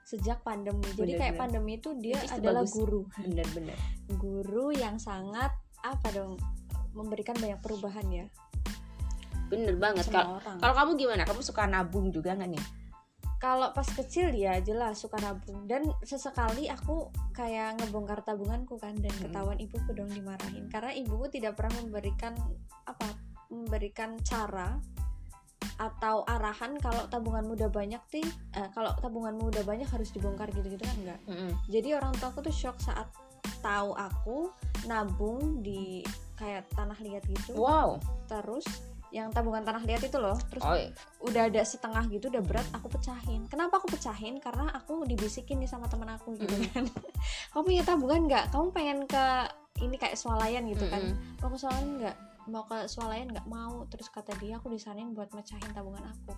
Sejak 0.06 0.46
pandemi. 0.46 0.86
Jadi 0.94 1.18
kayak 1.18 1.34
Bener-bener. 1.34 1.42
pandemi 1.42 1.72
itu 1.82 1.90
dia 1.98 2.18
is 2.22 2.30
adalah 2.32 2.62
bagus. 2.62 2.78
guru. 2.78 3.02
bener-bener 3.18 3.78
guru 4.22 4.70
yang 4.72 5.02
sangat 5.02 5.50
apa 5.82 6.08
dong 6.14 6.38
memberikan 6.94 7.34
banyak 7.36 7.58
perubahan 7.60 8.06
ya. 8.14 8.26
Bener 9.50 9.76
banget. 9.78 10.10
Kalau 10.10 10.74
kamu 10.78 10.92
gimana? 10.98 11.22
Kamu 11.26 11.42
suka 11.42 11.66
nabung 11.66 12.10
juga 12.10 12.34
nggak 12.34 12.50
nih? 12.54 12.66
Kalau 13.36 13.70
pas 13.78 13.86
kecil 13.86 14.34
ya 14.34 14.58
jelas 14.64 14.98
suka 15.02 15.22
nabung. 15.22 15.70
Dan 15.70 15.86
sesekali 16.02 16.66
aku 16.66 17.14
kayak 17.36 17.78
ngebongkar 17.78 18.26
tabunganku 18.26 18.80
kan 18.82 18.98
dan 18.98 19.12
Mm. 19.14 19.22
ketahuan 19.30 19.60
ibuku 19.62 19.90
dong 19.94 20.10
dimarahin. 20.10 20.66
Karena 20.72 20.96
ibuku 20.98 21.30
tidak 21.30 21.54
pernah 21.60 21.78
memberikan 21.84 22.34
apa 22.90 23.06
memberikan 23.54 24.18
cara 24.26 24.82
atau 25.76 26.24
arahan 26.26 26.80
kalau 26.80 27.04
tabunganmu 27.12 27.56
udah 27.60 27.70
banyak 27.72 28.00
sih 28.08 28.26
eh, 28.56 28.70
kalau 28.72 28.96
tabunganmu 29.00 29.52
udah 29.52 29.64
banyak 29.68 29.88
harus 29.92 30.10
dibongkar 30.16 30.48
gitu-gitu 30.56 30.82
kan 30.82 30.98
enggak? 31.04 31.20
Jadi 31.68 31.90
orang 31.96 32.16
tua 32.16 32.32
aku 32.32 32.46
tuh 32.48 32.56
shock 32.56 32.80
saat 32.80 33.08
tahu 33.60 33.94
aku 33.98 34.38
nabung 34.86 35.62
di 35.66 36.06
kayak 36.38 36.68
tanah 36.74 36.98
liat 37.02 37.24
gitu. 37.26 37.58
Wow. 37.58 37.98
Terus 38.30 38.66
yang 39.14 39.32
tabungan 39.32 39.64
tanah 39.64 39.80
liat 39.88 40.04
itu 40.04 40.18
loh 40.20 40.36
terus 40.52 40.60
oh 40.66 40.76
iya. 40.76 40.92
udah 41.24 41.48
ada 41.48 41.62
setengah 41.64 42.04
gitu 42.12 42.28
udah 42.28 42.44
berat 42.44 42.68
aku 42.76 42.92
pecahin. 42.92 43.48
Kenapa 43.48 43.80
aku 43.80 43.88
pecahin? 43.88 44.44
Karena 44.44 44.68
aku 44.76 45.08
dibisikin 45.08 45.64
nih 45.64 45.70
sama 45.72 45.88
teman 45.88 46.12
aku 46.12 46.36
gitu 46.36 46.52
Mm-mm. 46.52 46.72
kan. 46.76 46.84
Kamu 47.56 47.64
punya 47.64 47.84
tabungan 47.88 48.22
nggak 48.28 48.46
kamu 48.52 48.68
pengen 48.76 49.00
ke 49.08 49.26
ini 49.80 49.96
kayak 49.96 50.20
swalayan 50.20 50.68
gitu 50.68 50.84
kan? 50.92 51.00
Mm-mm. 51.00 51.40
mau 51.40 51.48
ke 51.48 51.58
swalayan 51.60 51.90
nggak 51.96 52.16
mau 52.50 52.64
ke 52.66 52.86
swalayan 52.86 53.30
nggak 53.32 53.48
mau 53.50 53.86
terus 53.90 54.08
kata 54.10 54.34
dia 54.38 54.58
aku 54.62 54.70
disaranin 54.70 55.14
buat 55.18 55.32
mecahin 55.34 55.72
tabungan 55.74 56.06
aku 56.06 56.34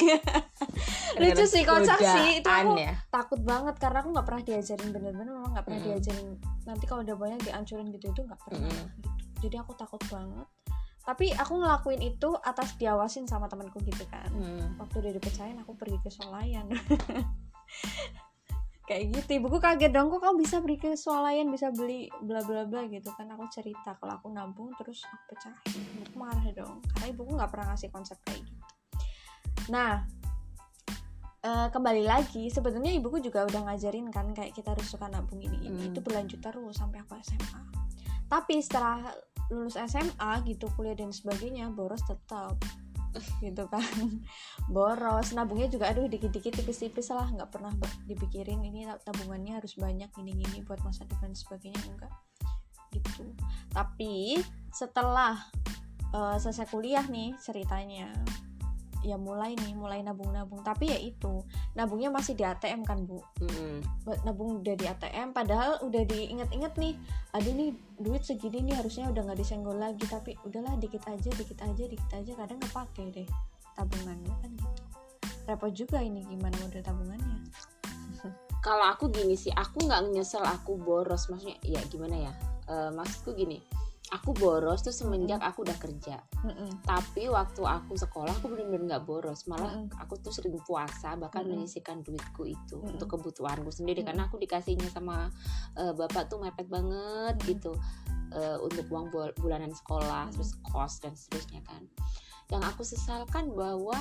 lucu 1.20 1.44
sih 1.44 1.62
kocak 1.66 1.98
sih 2.00 2.40
itu 2.40 2.48
aku 2.48 2.78
ya. 2.78 2.94
takut 3.12 3.40
banget 3.42 3.76
karena 3.76 3.98
aku 4.00 4.08
nggak 4.14 4.26
pernah 4.26 4.42
diajarin 4.46 4.88
bener-bener 4.94 5.32
memang 5.34 5.52
nggak 5.52 5.66
pernah 5.66 5.80
Mm-mm. 5.82 5.92
diajarin 5.98 6.28
nanti 6.64 6.84
kalau 6.86 7.02
udah 7.04 7.16
banyak 7.18 7.40
dihancurin 7.44 7.86
gitu 7.92 8.06
itu 8.08 8.20
nggak 8.24 8.40
pernah 8.40 8.70
gitu. 8.70 9.08
jadi 9.44 9.56
aku 9.66 9.72
takut 9.76 10.00
banget 10.08 10.46
tapi 11.00 11.32
aku 11.34 11.52
ngelakuin 11.58 12.00
itu 12.06 12.30
atas 12.44 12.76
diawasin 12.76 13.26
sama 13.26 13.48
temanku 13.50 13.80
gitu 13.82 14.04
kan 14.08 14.28
Mm. 14.30 14.78
waktu 14.78 14.96
udah 15.02 15.12
dipecahin 15.16 15.58
aku 15.60 15.74
pergi 15.74 15.98
ke 16.00 16.08
swalayan 16.12 16.70
kayak 18.90 19.14
gitu. 19.14 19.30
Ibuku 19.38 19.62
kaget 19.62 19.94
dong 19.94 20.10
kok 20.10 20.18
kamu 20.18 20.36
bisa 20.42 20.58
pergi 20.58 20.78
ke 20.82 20.90
swalayan 20.98 21.46
bisa 21.46 21.70
beli 21.70 22.10
bla 22.26 22.42
bla 22.42 22.66
bla 22.66 22.90
gitu 22.90 23.14
kan. 23.14 23.30
Aku 23.30 23.46
cerita 23.54 23.94
kalau 24.02 24.18
aku 24.18 24.26
nabung 24.34 24.74
terus 24.74 25.06
aku 25.06 25.38
pecahin. 25.38 25.78
Ibuku 26.02 26.18
marah 26.18 26.46
dong 26.50 26.82
karena 26.90 27.06
ibuku 27.14 27.30
nggak 27.38 27.50
pernah 27.54 27.66
ngasih 27.70 27.90
konsep 27.94 28.18
kayak 28.26 28.42
gitu. 28.42 28.66
Nah 29.70 30.02
eh, 31.46 31.68
kembali 31.70 32.02
lagi 32.02 32.50
sebetulnya 32.50 32.90
ibuku 32.90 33.22
juga 33.22 33.46
udah 33.46 33.70
ngajarin 33.70 34.10
kan 34.10 34.34
kayak 34.34 34.58
kita 34.58 34.74
harus 34.74 34.90
suka 34.90 35.06
nabung 35.06 35.38
ini 35.38 35.70
ini. 35.70 35.86
Hmm. 35.86 35.90
itu 35.94 36.02
berlanjut 36.02 36.42
terus 36.42 36.74
sampai 36.74 36.98
aku 37.06 37.14
SMA 37.22 37.62
tapi 38.30 38.62
setelah 38.62 39.10
lulus 39.50 39.74
SMA 39.74 40.30
gitu 40.46 40.70
kuliah 40.78 40.94
dan 40.94 41.10
sebagainya 41.10 41.66
boros 41.74 42.06
tetap 42.06 42.54
gitu 43.44 43.64
kan. 43.66 43.82
Boros 44.74 45.32
nabungnya 45.34 45.68
juga 45.70 45.90
aduh 45.90 46.06
dikit-dikit 46.06 46.54
tipis-tipis 46.60 47.10
lah 47.10 47.26
nggak 47.30 47.50
pernah 47.50 47.72
dipikirin 48.06 48.62
ini 48.62 48.86
tabungannya 49.02 49.58
harus 49.58 49.74
banyak 49.78 50.10
gini-gini 50.14 50.62
buat 50.64 50.80
masa 50.86 51.06
depan 51.06 51.34
sebagainya 51.34 51.80
enggak. 51.90 52.12
Gitu. 52.90 53.34
Tapi 53.70 54.38
setelah 54.70 55.38
eh, 56.12 56.36
selesai 56.38 56.66
kuliah 56.70 57.06
nih 57.06 57.34
ceritanya 57.38 58.10
ya 59.00 59.16
mulai 59.16 59.56
nih 59.56 59.72
mulai 59.72 60.00
nabung-nabung. 60.04 60.60
Tapi 60.60 60.92
ya 60.92 60.98
itu 61.00 61.44
nabungnya 61.74 62.12
masih 62.12 62.36
di 62.36 62.44
ATM 62.44 62.84
kan 62.84 63.04
bu? 63.04 63.20
Buat 64.04 64.24
nabung 64.24 64.60
udah 64.60 64.74
di 64.76 64.86
ATM 64.86 65.32
padahal 65.32 65.80
udah 65.84 66.02
diinget-inget 66.04 66.74
nih 66.76 66.94
aduh 67.30 67.54
nih 67.54 67.70
duit 68.00 68.22
segini 68.26 68.64
nih 68.66 68.76
harusnya 68.76 69.08
udah 69.08 69.22
nggak 69.26 69.40
disenggol 69.40 69.76
lagi. 69.76 70.04
Tapi 70.06 70.36
udahlah 70.44 70.76
dikit 70.76 71.04
aja 71.08 71.30
dikit 71.32 71.58
aja 71.60 71.84
dikit 71.84 72.10
aja. 72.12 72.32
Kadang 72.36 72.58
kepake 72.60 73.04
deh 73.12 73.28
tabungannya 73.74 74.34
kan 74.44 74.50
gitu. 74.54 74.82
Repot 75.48 75.72
juga 75.72 75.98
ini 76.04 76.22
gimana 76.28 76.54
model 76.60 76.82
tabungannya. 76.84 77.38
Kalau 78.66 78.86
aku 78.92 79.08
gini 79.08 79.34
sih 79.34 79.50
aku 79.50 79.88
nggak 79.88 80.12
nyesel 80.12 80.44
aku 80.44 80.76
boros. 80.76 81.32
Maksudnya 81.32 81.56
ya 81.64 81.80
gimana 81.88 82.28
ya? 82.28 82.32
Eh, 82.70 82.90
maksudku 82.94 83.34
gini 83.34 83.58
aku 84.10 84.34
boros 84.34 84.82
tuh 84.82 84.90
semenjak 84.90 85.38
aku 85.38 85.62
udah 85.62 85.78
kerja 85.78 86.18
Mm-mm. 86.42 86.82
tapi 86.82 87.30
waktu 87.30 87.62
aku 87.62 87.94
sekolah 87.94 88.34
aku 88.42 88.50
bener-bener 88.50 88.90
nggak 88.90 89.06
boros 89.06 89.46
malah 89.46 89.70
Mm-mm. 89.70 90.02
aku 90.02 90.18
tuh 90.18 90.34
sering 90.34 90.58
puasa 90.66 91.14
bahkan 91.14 91.46
Mm-mm. 91.46 91.62
menyisihkan 91.62 92.02
duitku 92.02 92.50
itu 92.50 92.82
Mm-mm. 92.82 92.98
untuk 92.98 93.14
kebutuhanku 93.14 93.70
sendiri 93.70 94.02
Mm-mm. 94.02 94.08
karena 94.10 94.22
aku 94.26 94.36
dikasihnya 94.42 94.90
sama 94.90 95.30
eh, 95.78 95.94
bapak 95.94 96.26
tuh 96.26 96.42
mepet 96.42 96.66
banget 96.66 97.38
Mm-mm. 97.38 97.48
gitu 97.54 97.72
eh, 98.34 98.58
untuk 98.58 98.84
uang 98.90 99.14
bul- 99.14 99.34
bulanan 99.38 99.70
sekolah 99.70 100.28
Mm-mm. 100.28 100.34
terus 100.34 100.58
kos 100.66 100.98
dan 100.98 101.14
seterusnya 101.14 101.62
kan 101.62 101.86
yang 102.50 102.66
aku 102.66 102.82
sesalkan 102.82 103.54
bahwa 103.54 103.96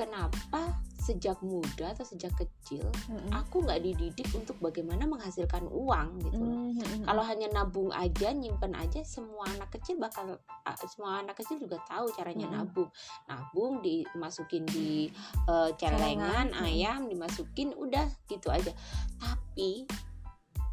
kenapa 0.00 0.80
sejak 1.00 1.36
muda 1.44 1.92
atau 1.92 2.04
sejak 2.08 2.32
kecil 2.36 2.84
Mm-mm. 3.08 3.32
aku 3.32 3.64
nggak 3.64 3.84
dididik 3.84 4.28
untuk 4.32 4.56
bagaimana 4.60 5.04
menghasilkan 5.04 5.68
uang 5.68 6.20
gitu 6.24 6.40
Mm-mm. 6.40 7.04
kalau 7.04 7.20
hanya 7.24 7.48
nabung 7.52 7.92
aja 7.92 8.32
nyimpen 8.32 8.72
aja 8.76 9.04
semua 9.04 9.44
anak 9.56 9.68
kecil 9.76 10.00
bakal 10.00 10.40
semua 10.88 11.20
anak 11.24 11.36
kecil 11.40 11.60
juga 11.60 11.80
tahu 11.88 12.08
caranya 12.16 12.48
Mm-mm. 12.48 12.56
nabung 12.64 12.90
nabung 13.28 13.72
dimasukin 13.84 14.64
di 14.68 15.12
eh, 15.48 15.70
celengan 15.76 16.00
Celengan, 16.00 16.46
mm. 16.56 16.64
ayam 16.64 17.00
dimasukin 17.08 17.76
udah 17.76 18.06
gitu 18.28 18.48
aja 18.48 18.72
tapi 19.20 19.84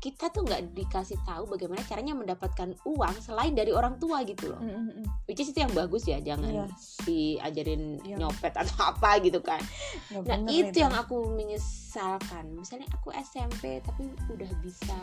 kita 0.08 0.32
tuh 0.32 0.48
nggak 0.48 0.72
dikasih 0.72 1.20
tahu 1.28 1.52
bagaimana 1.52 1.84
caranya 1.84 2.16
mendapatkan 2.16 2.72
uang 2.88 3.16
selain 3.20 3.52
dari 3.52 3.76
orang 3.76 4.00
tua 4.00 4.24
gitu 4.24 4.56
loh 4.56 4.62
Mm-mm. 4.64 5.04
which 5.28 5.36
is 5.38 5.52
itu 5.52 5.60
yang 5.60 5.74
bagus 5.76 6.08
ya 6.08 6.24
jangan 6.24 6.48
Iya. 6.48 6.66
diajarin 7.04 8.00
Yang- 8.08 8.20
nyopet 8.24 8.56
atau 8.56 8.78
apa 8.96 9.20
gitu 9.20 9.44
kan 9.44 9.60
Nggak 10.08 10.38
Nah 10.40 10.48
itu 10.48 10.78
yang 10.80 10.96
aku 10.96 11.28
menyesalkan. 11.28 12.56
Misalnya 12.56 12.88
aku 12.90 13.12
SMP 13.12 13.84
tapi 13.84 14.08
udah 14.32 14.52
bisa 14.64 14.96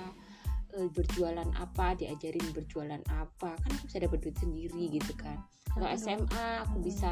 eh, 0.73 0.89
berjualan 0.89 1.47
apa, 1.55 1.95
diajarin 1.95 2.51
berjualan 2.51 2.99
apa, 3.13 3.55
kan 3.55 3.71
aku 3.71 3.85
bisa 3.87 4.01
dapat 4.01 4.19
duit 4.19 4.35
sendiri 4.35 4.91
gitu 4.91 5.13
kan. 5.15 5.39
Kalau 5.69 5.87
SMA 5.93 6.65
aku 6.65 6.81
Hmm. 6.81 6.87
bisa 6.87 7.11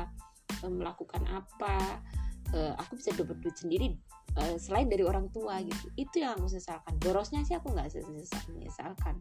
eh, 0.56 0.72
melakukan 0.72 1.22
apa, 1.28 2.00
eh, 2.50 2.72
aku 2.74 2.96
bisa 2.96 3.12
dapat 3.12 3.36
duit 3.38 3.54
sendiri 3.54 3.92
eh, 4.36 4.56
selain 4.56 4.88
dari 4.88 5.04
orang 5.04 5.28
tua 5.32 5.60
gitu. 5.60 5.86
Itu 5.96 6.22
yang 6.24 6.38
aku 6.40 6.48
sesalkan. 6.48 6.96
Borosnya 7.00 7.44
sih 7.44 7.56
aku 7.56 7.72
nggak 7.72 7.92
sesal 7.92 8.40
menyesalkan. 8.52 9.20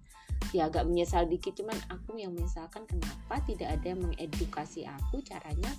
Ya 0.52 0.68
agak 0.68 0.88
menyesal 0.90 1.30
dikit, 1.30 1.56
cuman 1.56 1.78
aku 1.88 2.18
yang 2.20 2.36
menyesalkan 2.36 2.84
kenapa 2.90 3.40
tidak 3.48 3.80
ada 3.80 3.96
yang 3.96 4.02
mengedukasi 4.04 4.84
aku 4.88 5.24
caranya 5.24 5.72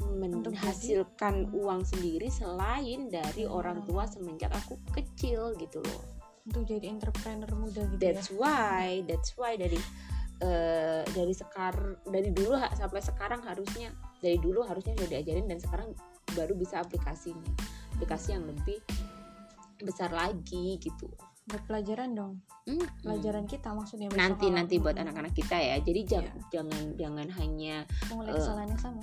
menghasilkan 0.00 1.52
uang 1.52 1.84
sendiri 1.84 2.32
selain 2.32 3.12
dari 3.12 3.44
Hmm. 3.44 3.52
orang 3.52 3.84
tua 3.84 4.08
semenjak 4.08 4.48
aku 4.52 4.80
kecil 4.96 5.52
gitu 5.60 5.80
loh. 5.84 6.04
untuk 6.40 6.64
jadi 6.66 6.88
entrepreneur 6.88 7.52
muda 7.52 7.84
gitu 7.84 8.00
That's 8.00 8.32
ya 8.32 8.40
why, 8.40 9.04
that's 9.04 9.36
why 9.36 9.60
dari 9.60 9.76
eh, 10.40 11.04
dari 11.12 11.36
sekarang 11.36 12.00
dari 12.08 12.32
dulu 12.32 12.56
sampai 12.74 13.04
sekarang 13.04 13.44
harusnya 13.44 13.92
dari 14.24 14.40
dulu 14.40 14.64
harusnya 14.64 14.96
sudah 14.96 15.20
diajarin 15.20 15.46
dan 15.46 15.60
sekarang 15.60 15.92
baru 16.32 16.56
bisa 16.56 16.80
aplikasinya 16.80 17.44
aplikasi 18.00 18.32
yang 18.32 18.48
lebih 18.48 18.80
besar 19.78 20.08
lagi 20.08 20.80
gitu. 20.80 21.12
buat 21.42 21.66
pelajaran 21.66 22.14
dong 22.14 22.38
Mm-mm. 22.62 23.02
pelajaran 23.02 23.42
kita 23.42 23.74
maksudnya 23.74 24.06
nanti 24.14 24.48
nanti 24.48 24.78
buat 24.78 24.94
anak-anak 24.94 25.34
kita 25.34 25.58
ya. 25.58 25.76
Jadi 25.82 26.00
jang- 26.06 26.22
Iya. 26.22 26.46
jangan 26.48 26.82
jangan 26.94 27.28
hanya 27.34 27.74
mengulang 28.06 28.30
eh, 28.30 28.38
kesalahan 28.38 28.68
yang 28.70 28.78
sama 28.78 29.02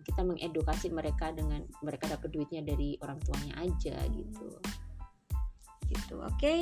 kita 0.00 0.20
mengedukasi 0.24 0.88
mereka 0.88 1.30
dengan 1.30 1.60
mereka 1.78 2.08
dapat 2.08 2.32
duitnya 2.32 2.64
dari 2.64 2.96
orang 2.98 3.20
tuanya 3.20 3.60
aja 3.60 3.92
gitu. 4.08 4.48
gitu 5.86 6.14
oke 6.16 6.54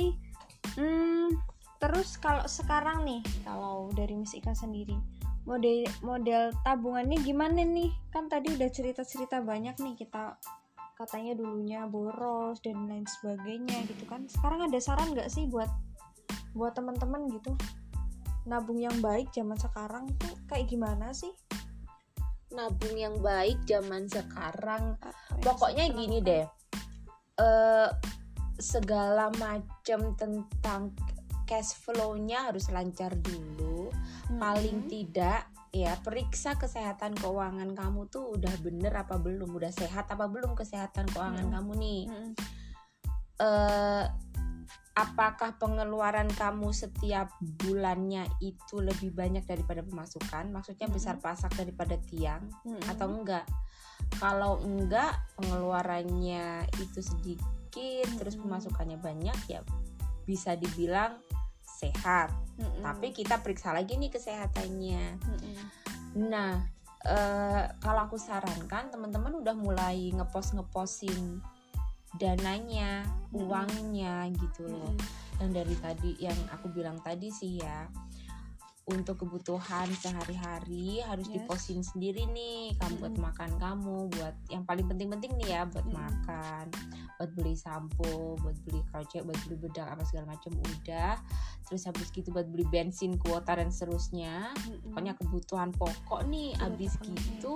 hmm 0.75 1.31
terus 1.79 2.19
kalau 2.19 2.43
sekarang 2.43 3.07
nih 3.07 3.23
kalau 3.47 3.87
dari 3.95 4.11
Miss 4.13 4.35
Ika 4.35 4.51
sendiri 4.51 4.99
model 5.47 5.87
model 6.03 6.51
tabungannya 6.59 7.23
gimana 7.23 7.63
nih 7.63 7.87
kan 8.11 8.27
tadi 8.27 8.51
udah 8.51 8.67
cerita 8.67 9.01
cerita 9.01 9.39
banyak 9.39 9.79
nih 9.79 9.95
kita 9.95 10.35
katanya 10.99 11.31
dulunya 11.39 11.87
boros 11.87 12.59
dan 12.59 12.91
lain 12.91 13.07
sebagainya 13.07 13.87
gitu 13.87 14.03
kan. 14.03 14.27
Sekarang 14.27 14.67
ada 14.67 14.75
saran 14.83 15.15
nggak 15.15 15.31
sih 15.31 15.47
buat 15.47 15.71
buat 16.51 16.75
teman-teman 16.75 17.31
gitu? 17.31 17.55
Nabung 18.43 18.83
yang 18.83 18.99
baik 18.99 19.31
zaman 19.31 19.55
sekarang 19.55 20.11
tuh 20.19 20.35
kayak 20.51 20.67
gimana 20.67 21.15
sih? 21.15 21.31
Nabung 22.51 22.99
yang 22.99 23.15
baik 23.23 23.63
zaman 23.63 24.11
sekarang. 24.11 24.99
Apa 24.99 25.39
yang 25.39 25.39
pokoknya 25.39 25.85
harus 25.87 25.95
gini 25.95 26.17
dilakukan? 26.19 26.27
deh. 26.27 26.45
Eh 27.39 27.89
segala 28.59 29.31
macam 29.39 29.99
tentang 30.19 30.91
cash 31.47 31.79
flow-nya 31.79 32.51
harus 32.51 32.67
lancar 32.75 33.15
dulu. 33.15 33.87
Paling 34.35 34.83
Mm-mm. 34.83 34.91
tidak 34.91 35.47
ya 35.69 35.93
periksa 36.01 36.57
kesehatan 36.57 37.13
keuangan 37.13 37.77
kamu 37.77 38.09
tuh 38.09 38.33
udah 38.33 38.53
bener 38.65 38.89
apa 38.97 39.21
belum 39.21 39.53
udah 39.53 39.69
sehat 39.69 40.09
apa 40.09 40.25
belum 40.25 40.57
kesehatan 40.57 41.05
keuangan 41.13 41.45
Mm. 41.45 41.53
kamu 41.53 41.71
nih 41.77 42.01
Mm-mm. 42.09 42.31
eh 43.39 44.05
apakah 44.97 45.55
pengeluaran 45.55 46.27
kamu 46.27 46.75
setiap 46.75 47.31
bulannya 47.39 48.27
itu 48.43 48.83
lebih 48.83 49.15
banyak 49.15 49.47
daripada 49.47 49.85
pemasukan 49.85 50.49
maksudnya 50.49 50.89
Mm. 50.89 50.95
besar 50.97 51.15
pasak 51.21 51.53
daripada 51.53 51.95
tiang 52.01 52.49
Mm-mm. 52.65 52.89
atau 52.89 53.07
enggak 53.07 53.45
kalau 54.17 54.57
enggak 54.65 55.21
pengeluarannya 55.37 56.65
itu 56.81 56.99
sedikit 57.05 58.09
terus 58.17 58.35
Mm-mm. 58.35 58.49
pemasukannya 58.49 58.97
banyak 58.97 59.37
ya 59.47 59.61
bisa 60.25 60.57
dibilang 60.57 61.21
sehat 61.79 62.29
Mm-mm. 62.59 62.83
tapi 62.83 63.15
kita 63.15 63.39
periksa 63.39 63.71
lagi 63.71 63.95
nih 63.95 64.11
kesehatannya 64.11 65.03
Mm-mm. 65.15 65.55
nah 66.27 66.59
eh, 67.07 67.63
kalau 67.79 68.11
aku 68.11 68.19
sarankan 68.19 68.91
teman-teman 68.91 69.39
udah 69.39 69.55
mulai 69.55 70.11
ngepost 70.11 70.59
ngepostin 70.59 71.39
dananya 72.19 73.07
uangnya 73.31 74.27
gitu 74.35 74.67
loh 74.67 74.91
Mm-mm. 74.91 75.39
yang 75.39 75.51
dari 75.55 75.75
tadi 75.79 76.11
yang 76.19 76.39
aku 76.51 76.67
bilang 76.75 76.99
tadi 76.99 77.31
sih 77.31 77.63
ya 77.63 77.87
untuk 78.89 79.21
kebutuhan 79.21 79.85
sehari-hari 79.95 80.99
harus 81.01 81.25
Yes. 81.25 81.35
diposting 81.39 81.81
sendiri 81.81 82.25
nih 82.25 82.73
kamu 82.75 82.95
buat 82.97 83.13
Mm-mm. 83.13 83.25
makan 83.29 83.51
kamu 83.55 83.95
buat 84.09 84.35
yang 84.47 84.63
paling 84.63 84.85
penting-penting 84.85 85.37
nih 85.37 85.49
ya 85.51 85.61
buat 85.63 85.85
Mm-mm. 85.85 85.97
makan 85.97 86.65
buat 87.15 87.29
beli 87.33 87.53
sampo 87.53 88.33
buat 88.37 88.57
beli 88.63 88.81
crochet 88.87 89.21
buat 89.21 89.37
beli 89.45 89.57
bedak 89.59 89.87
apa 89.89 90.03
segala 90.03 90.33
macam 90.33 90.51
udah 90.55 91.15
terus 91.63 91.85
habis 91.85 92.09
gitu 92.09 92.29
buat 92.29 92.47
beli 92.47 92.65
bensin 92.65 93.15
kuota 93.15 93.53
dan 93.53 93.69
seterusnya 93.69 94.49
Mm-mm. 94.57 94.89
pokoknya 94.89 95.13
kebutuhan 95.15 95.69
pokok 95.71 96.25
nih 96.25 96.51
Sudah 96.51 96.63
habis 96.65 96.91
terpenuhi. 96.95 97.21
gitu 97.37 97.53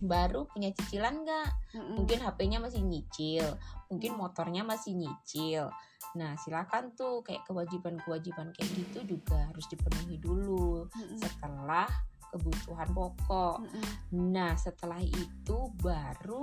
baru 0.00 0.48
punya 0.48 0.72
cicilan 0.72 1.12
nggak 1.20 1.48
Mm-mm. 1.76 1.94
mungkin 2.00 2.18
HP-nya 2.20 2.56
masih 2.56 2.80
nyicil, 2.80 3.44
mungkin 3.92 4.16
Hmm. 4.16 4.20
motornya 4.24 4.64
masih 4.64 4.96
nyicil. 4.96 5.68
Nah, 6.16 6.34
silakan 6.40 6.96
tuh 6.96 7.22
kayak 7.22 7.46
kewajiban-kewajiban 7.46 8.50
kayak 8.56 8.70
gitu 8.74 9.16
juga 9.16 9.50
harus 9.52 9.66
dipenuhi 9.70 10.16
dulu 10.18 10.88
Mm-mm. 10.90 11.18
setelah 11.20 11.86
kebutuhan 12.30 12.88
pokok. 12.94 13.56
Mm-mm. 13.62 13.84
Nah, 14.30 14.54
setelah 14.58 15.02
itu 15.02 15.58
baru 15.78 16.42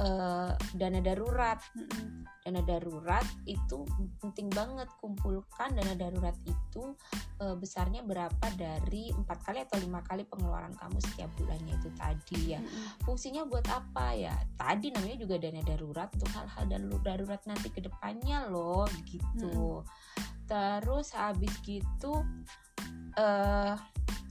eh, 0.00 0.52
dana 0.76 1.00
darurat. 1.00 1.60
Mm-mm. 1.76 2.24
Dana 2.46 2.62
darurat 2.62 3.26
itu 3.42 3.82
penting 4.22 4.46
banget 4.54 4.86
kumpulkan 5.02 5.74
dana 5.74 5.98
darurat 5.98 6.38
itu 6.46 6.94
eh, 7.42 7.58
besarnya 7.58 8.06
berapa 8.06 8.46
dari 8.54 9.10
empat 9.10 9.42
kali 9.42 9.66
atau 9.66 9.82
lima 9.82 9.98
kali 10.06 10.22
pengeluaran 10.30 10.70
kamu 10.78 11.02
setiap 11.02 11.26
bulannya 11.34 11.74
itu 11.74 11.90
tadi 11.98 12.54
ya 12.54 12.62
Mm-mm. 12.62 13.02
fungsinya 13.02 13.42
buat 13.50 13.66
apa 13.66 14.14
ya 14.14 14.34
tadi 14.54 14.94
namanya 14.94 15.18
juga 15.18 15.42
dana 15.42 15.58
darurat 15.66 16.06
untuk 16.14 16.30
hal-hal 16.38 16.64
daru- 16.70 17.02
darurat 17.02 17.42
nanti 17.50 17.66
ke 17.66 17.82
depannya 17.82 18.46
loh 18.46 18.86
gitu 19.10 19.82
terus 20.46 21.18
habis 21.18 21.50
gitu 21.66 22.22
eh 23.18 23.74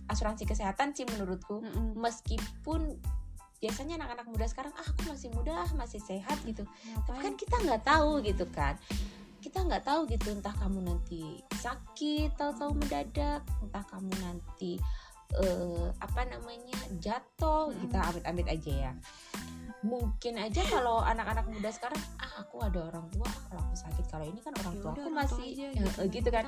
asuransi 0.07 0.45
kesehatan 0.45 0.93
sih 0.93 1.03
menurutku 1.03 1.65
Mm-mm. 1.65 1.97
meskipun 1.97 2.95
biasanya 3.65 3.97
anak-anak 3.97 4.29
muda 4.29 4.45
sekarang 4.45 4.73
ah 4.77 4.85
aku 4.85 5.09
masih 5.09 5.33
muda 5.33 5.65
ah, 5.65 5.69
masih 5.73 5.97
sehat 5.97 6.37
gitu 6.45 6.61
tapi 7.09 7.17
kan 7.17 7.33
Ngapain? 7.33 7.41
kita 7.41 7.55
nggak 7.65 7.81
tahu 7.81 8.21
gitu 8.21 8.45
kan 8.53 8.77
kita 9.41 9.61
nggak 9.61 9.85
tahu 9.85 10.05
gitu 10.05 10.33
entah 10.33 10.53
kamu 10.57 10.85
nanti 10.85 11.41
sakit 11.57 12.33
tahu-tahu 12.37 12.77
mendadak 12.77 13.41
entah 13.61 13.85
kamu 13.89 14.13
nanti 14.21 14.77
eh, 15.33 15.87
apa 15.97 16.21
namanya 16.29 16.77
jatuh 17.01 17.71
Mm-mm. 17.71 17.81
kita 17.85 17.97
amit-amit 18.13 18.47
aja 18.49 18.71
ya. 18.89 18.93
Mungkin 19.85 20.41
aja 20.41 20.65
kalau 20.65 20.97
anak-anak 21.05 21.45
muda 21.45 21.69
sekarang 21.69 22.01
ah 22.17 22.41
aku 22.41 22.57
ada 22.65 22.89
orang 22.89 23.05
tua 23.13 23.29
ah, 23.29 23.37
kalau 23.49 23.61
aku 23.69 23.75
sakit 23.77 24.05
kalau 24.09 24.25
ini 24.25 24.41
kan 24.41 24.53
orang 24.65 24.73
Ya 24.73 24.81
tua 24.81 24.91
aku 24.97 25.01
tua 25.05 25.13
masih 25.13 25.45
aja 25.53 25.67
eh, 25.77 25.93
eh, 26.01 26.07
gitu 26.09 26.29
kan. 26.33 26.45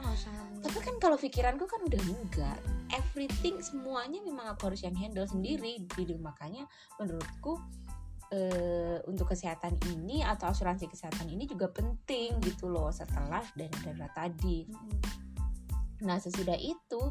Tapi 0.66 0.80
kan 0.82 0.96
kalau 0.98 1.18
pikiranku 1.22 1.66
kan 1.70 1.82
udah 1.86 2.02
enggak. 2.02 2.58
Everything 2.90 3.62
semuanya 3.62 4.24
memang 4.26 4.50
aku 4.50 4.74
harus 4.74 4.82
yang 4.82 4.96
handle 4.98 5.28
sendiri 5.30 5.86
jadi 5.94 6.18
makanya 6.18 6.66
menurutku 6.98 7.62
eh, 8.34 9.00
untuk 9.08 9.32
kesehatan 9.32 9.78
ini 9.92 10.24
atau 10.26 10.52
asuransi 10.52 10.90
kesehatan 10.92 11.32
ini 11.32 11.48
juga 11.48 11.72
penting 11.72 12.42
gitu 12.44 12.68
loh 12.68 12.92
setelah 12.92 13.44
dana 13.56 13.78
darurat 13.86 14.12
tadi. 14.16 14.68
Mm-mm. 14.68 15.26
nah 15.98 16.22
sesudah 16.22 16.54
itu 16.62 17.02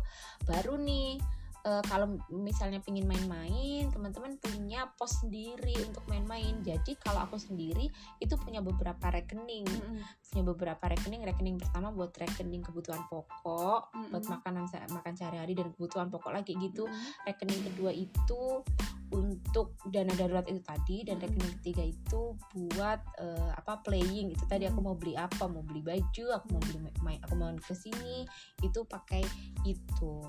baru 0.47 0.79
nih 0.79 1.19
eh, 1.67 1.83
kalau 1.85 2.15
misalnya 2.31 2.79
pingin 2.79 3.05
main-main 3.05 3.91
teman-teman 3.91 4.39
punya 4.39 4.87
pos 4.95 5.19
sendiri 5.19 5.75
untuk 5.83 6.07
main-main. 6.07 6.63
Jadi 6.63 6.95
kalau 6.97 7.27
aku 7.27 7.37
sendiri 7.37 7.91
itu 8.23 8.35
punya 8.39 8.63
beberapa 8.63 9.11
rekening. 9.11 9.67
Mm-mm. 9.67 9.99
punya 10.27 10.43
beberapa 10.47 10.85
rekening. 10.87 11.23
Rekening 11.23 11.57
pertama 11.57 11.91
buat 11.91 12.13
rekening 12.13 12.63
kebutuhan 12.63 13.03
pokok 13.11 13.91
buat 14.11 14.23
Mm-mm. 14.23 14.33
makanan 14.39 14.65
se- 14.69 14.87
makan 14.91 15.15
sehari-hari 15.15 15.57
dan 15.57 15.73
kebutuhan 15.73 16.07
pokok 16.07 16.31
lagi 16.31 16.55
gitu. 16.57 16.87
Mm-mm. 16.87 17.27
rekening 17.27 17.63
kedua 17.67 17.91
itu 17.91 18.63
untuk 19.07 19.79
dana 19.87 20.11
darurat 20.13 20.43
itu 20.47 20.59
tadi 20.61 21.07
dan 21.07 21.23
rekening 21.23 21.55
ketiga 21.63 21.83
itu 21.83 22.35
buat 22.53 23.01
eh, 23.17 23.51
apa 23.55 23.81
playing. 23.81 24.35
Itu 24.35 24.45
tadi 24.47 24.67
aku 24.67 24.79
Mm. 24.79 24.87
mau 24.87 24.95
beli 24.95 25.15
apa? 25.17 25.47
Mau 25.47 25.63
beli 25.63 25.81
baju 25.81 26.25
aku 26.31 26.47
mau 26.53 26.63
beli 26.63 26.79
ma- 26.79 26.99
main 27.03 27.21
aku 27.23 27.35
mau 27.35 27.49
ke 27.57 27.75
sini. 27.75 28.27
Itu 28.61 28.85
pakai 28.85 29.25
itu. 29.65 30.21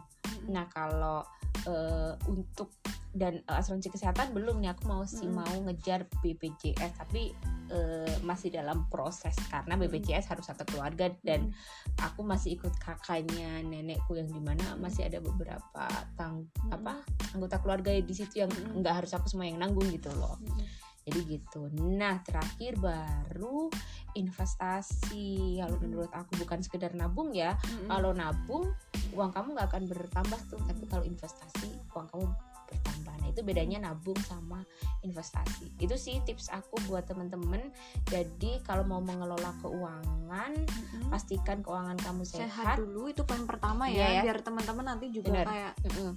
Nah 0.48 0.70
kalau 0.72 1.27
eh, 1.66 2.14
untuk 2.30 2.72
dan 3.18 3.42
eh, 3.42 3.60
asuransi 3.60 3.90
kesehatan 3.90 4.32
belum 4.32 4.62
nih 4.62 4.78
aku 4.78 4.84
mau 4.86 5.04
sih 5.04 5.26
Mm-mm. 5.26 5.42
mau 5.42 5.56
ngejar 5.68 6.06
BPJS 6.22 7.02
tapi 7.02 7.34
eh, 7.74 8.16
masih 8.22 8.54
dalam 8.54 8.86
proses 8.88 9.34
karena 9.50 9.74
BPJS 9.76 10.30
harus 10.30 10.46
satu 10.46 10.64
keluarga 10.70 11.10
dan 11.26 11.50
Mm-mm. 11.50 12.06
aku 12.06 12.22
masih 12.22 12.62
ikut 12.62 12.78
kakaknya 12.78 13.66
nenekku 13.66 14.14
yang 14.14 14.30
di 14.30 14.40
mana 14.40 14.78
masih 14.78 15.10
ada 15.10 15.18
beberapa 15.18 15.86
tang 16.14 16.46
Mm-mm. 16.46 16.78
apa 16.78 16.94
anggota 17.34 17.58
keluarga 17.60 17.92
di 17.98 18.14
situ 18.14 18.46
yang 18.46 18.52
Mm-mm. 18.54 18.86
nggak 18.86 19.04
harus 19.04 19.12
aku 19.18 19.26
semua 19.28 19.50
yang 19.50 19.58
nanggung 19.58 19.90
gitu 19.90 20.14
loh 20.14 20.38
Mm-mm. 20.38 20.87
Jadi 21.08 21.40
gitu 21.40 21.72
nah 21.96 22.20
terakhir 22.28 22.76
baru 22.76 23.72
investasi 24.20 25.58
kalau 25.64 25.78
menurut 25.80 26.12
aku 26.12 26.36
bukan 26.44 26.60
sekedar 26.60 26.92
nabung 26.92 27.32
ya 27.32 27.56
Mm-mm. 27.56 27.88
kalau 27.88 28.12
nabung 28.12 28.68
uang 29.16 29.32
kamu 29.32 29.56
nggak 29.56 29.68
akan 29.72 29.84
bertambah 29.88 30.40
tuh 30.52 30.60
tapi 30.68 30.84
kalau 30.92 31.08
investasi 31.08 31.72
uang 31.96 32.08
kamu 32.12 32.26
bertambah 32.68 33.16
nah 33.24 33.28
itu 33.32 33.42
bedanya 33.48 33.80
nabung 33.80 34.20
sama 34.28 34.60
investasi 35.08 35.72
itu 35.80 35.96
sih 35.96 36.20
tips 36.28 36.52
aku 36.52 36.76
buat 36.92 37.08
temen-temen 37.08 37.72
jadi 38.12 38.60
kalau 38.68 38.84
mau 38.84 39.00
mengelola 39.00 39.56
keuangan 39.64 40.52
Mm-mm. 40.60 41.08
pastikan 41.08 41.64
keuangan 41.64 41.96
kamu 42.04 42.28
sehat 42.28 42.52
sehat, 42.52 42.76
dulu 42.84 43.08
itu 43.08 43.24
poin 43.24 43.48
pertama 43.48 43.88
Iya 43.88 43.96
ya, 43.96 44.08
ya. 44.20 44.22
biar 44.28 44.44
teman-teman 44.44 44.86
nanti 44.92 45.08
juga 45.08 45.32
Benar. 45.32 45.48
kayak 45.48 45.74
Mm-mm. 45.88 46.12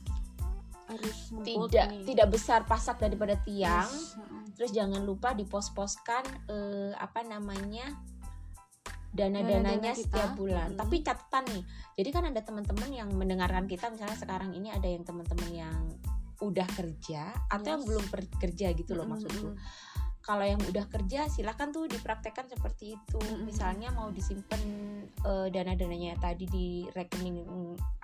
Harus 0.91 1.19
tidak 1.41 1.87
nih. 1.89 2.05
tidak 2.05 2.29
besar 2.29 2.61
pasak 2.65 2.99
daripada 2.99 3.39
tiang 3.41 3.87
Yes. 3.87 4.19
Terus 4.53 4.77
jangan 4.77 5.01
lupa 5.01 5.33
dipos-poskan 5.33 6.21
eh, 6.47 6.93
apa 6.95 7.25
namanya 7.25 7.97
Dana-dana 9.11 9.43
dana-dananya 9.43 9.93
kita. 9.93 10.05
setiap 10.07 10.31
bulan. 10.37 10.69
Mm. 10.71 10.79
Tapi 10.79 10.97
catatan 11.01 11.45
nih, 11.49 11.63
jadi 11.97 12.09
kan 12.11 12.25
ada 12.29 12.41
teman-teman 12.41 12.91
yang 12.91 13.09
mendengarkan 13.11 13.65
kita 13.65 13.89
misalnya 13.89 14.15
sekarang 14.15 14.53
ini 14.53 14.69
ada 14.69 14.85
yang 14.85 15.03
teman-teman 15.03 15.51
yang 15.51 15.77
udah 16.39 16.69
kerja 16.71 17.35
atau 17.49 17.69
yang 17.71 17.83
Yes. 17.83 17.89
belum 17.89 18.05
per- 18.07 18.37
kerja 18.39 18.67
gitu 18.71 18.93
loh 18.95 19.05
Mm-mm, 19.05 19.17
maksudku. 19.19 19.49
Kalau 20.21 20.45
yang 20.45 20.61
udah 20.69 20.85
kerja 20.87 21.27
silakan 21.33 21.73
tuh 21.73 21.89
dipraktekkan 21.89 22.47
seperti 22.47 22.95
itu. 22.95 23.21
Misalnya 23.43 23.91
mau 23.91 24.13
disimpan 24.13 24.61
eh, 25.25 25.49
dana-dananya 25.49 26.21
tadi 26.21 26.45
di 26.45 26.69
rekening 26.93 27.43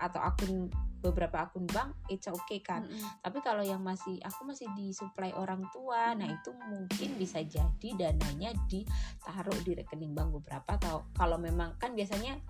atau 0.01 0.21
akun 0.21 0.73
beberapa 1.05 1.47
akun 1.47 1.69
bank, 1.71 1.95
it's 2.11 2.27
okay 2.27 2.59
kan. 2.59 2.83
Mm-mm. 2.83 3.05
Tapi 3.23 3.39
kalau 3.45 3.63
yang 3.63 3.79
masih 3.85 4.19
aku 4.27 4.43
masih 4.49 4.67
disuplai 4.75 5.31
orang 5.37 5.63
tua, 5.71 6.17
nah 6.19 6.27
itu 6.27 6.51
mungkin 6.67 7.15
bisa 7.15 7.45
jadi 7.47 7.89
dananya 7.95 8.51
ditaruh 8.67 9.55
di 9.63 9.79
rekening 9.79 10.17
bank 10.17 10.35
beberapa 10.35 10.75
atau 10.75 11.07
kalau 11.15 11.39
memang 11.39 11.79
kan 11.79 11.95
biasanya 11.95 12.41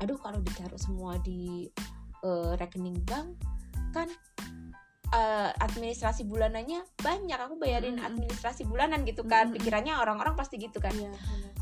aduh 0.00 0.16
kalau 0.16 0.40
ditaruh 0.40 0.80
semua 0.80 1.20
di 1.20 1.68
uh, 2.24 2.56
rekening 2.56 2.96
bank 3.04 3.36
kan 3.92 4.08
uh, 5.14 5.50
administrasi 5.60 6.26
bulanannya 6.26 6.82
banyak. 7.02 7.38
Aku 7.38 7.58
bayarin 7.58 7.98
Mm-mm. 7.98 8.08
administrasi 8.08 8.66
bulanan 8.66 9.02
gitu 9.06 9.26
kan. 9.26 9.50
Mm-mm. 9.50 9.56
pikirannya 9.58 9.98
orang-orang 9.98 10.34
pasti 10.38 10.56
gitu 10.58 10.78
kan. 10.78 10.94
Iya, 10.94 11.10
benar. 11.10 11.52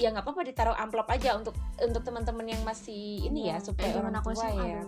ya 0.00 0.08
nggak 0.16 0.24
apa-apa 0.24 0.48
ditaruh 0.48 0.76
amplop 0.80 1.12
aja 1.12 1.36
untuk 1.36 1.52
untuk 1.76 2.00
teman-teman 2.00 2.48
yang 2.48 2.62
masih 2.64 3.20
ini 3.20 3.52
ya 3.52 3.60
Iya, 3.60 3.68
supaya 3.68 3.90
zaman 3.92 4.16
orang 4.16 4.24
aku 4.24 4.32
tua 4.32 4.48
ya. 4.48 4.80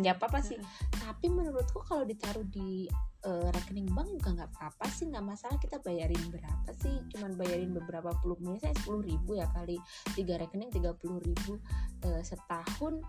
nggak 0.00 0.14
apa-apa 0.18 0.38
sih. 0.42 0.58
Tapi 0.90 1.26
menurutku 1.30 1.78
kalau 1.86 2.02
ditaruh 2.02 2.42
di 2.50 2.90
eh, 3.22 3.48
rekening 3.54 3.86
bank 3.94 4.10
juga 4.10 4.42
nggak 4.42 4.50
apa-apa 4.50 4.90
sih. 4.90 5.06
Nggak 5.06 5.22
masalah 5.22 5.54
kita 5.62 5.78
bayarin 5.78 6.18
berapa 6.34 6.70
sih. 6.82 6.98
Cuman 7.14 7.38
bayarin 7.38 7.70
beberapa 7.70 8.10
puluh 8.18 8.42
misalnya 8.42 8.74
sepuluh 8.74 9.06
ribu 9.06 9.38
ya 9.38 9.46
kali. 9.54 9.78
Tiga 10.18 10.34
rekening 10.34 10.74
tiga 10.74 10.98
puluh 10.98 11.22
ribu 11.22 11.62
eh, 12.10 12.22
setahun 12.26 13.06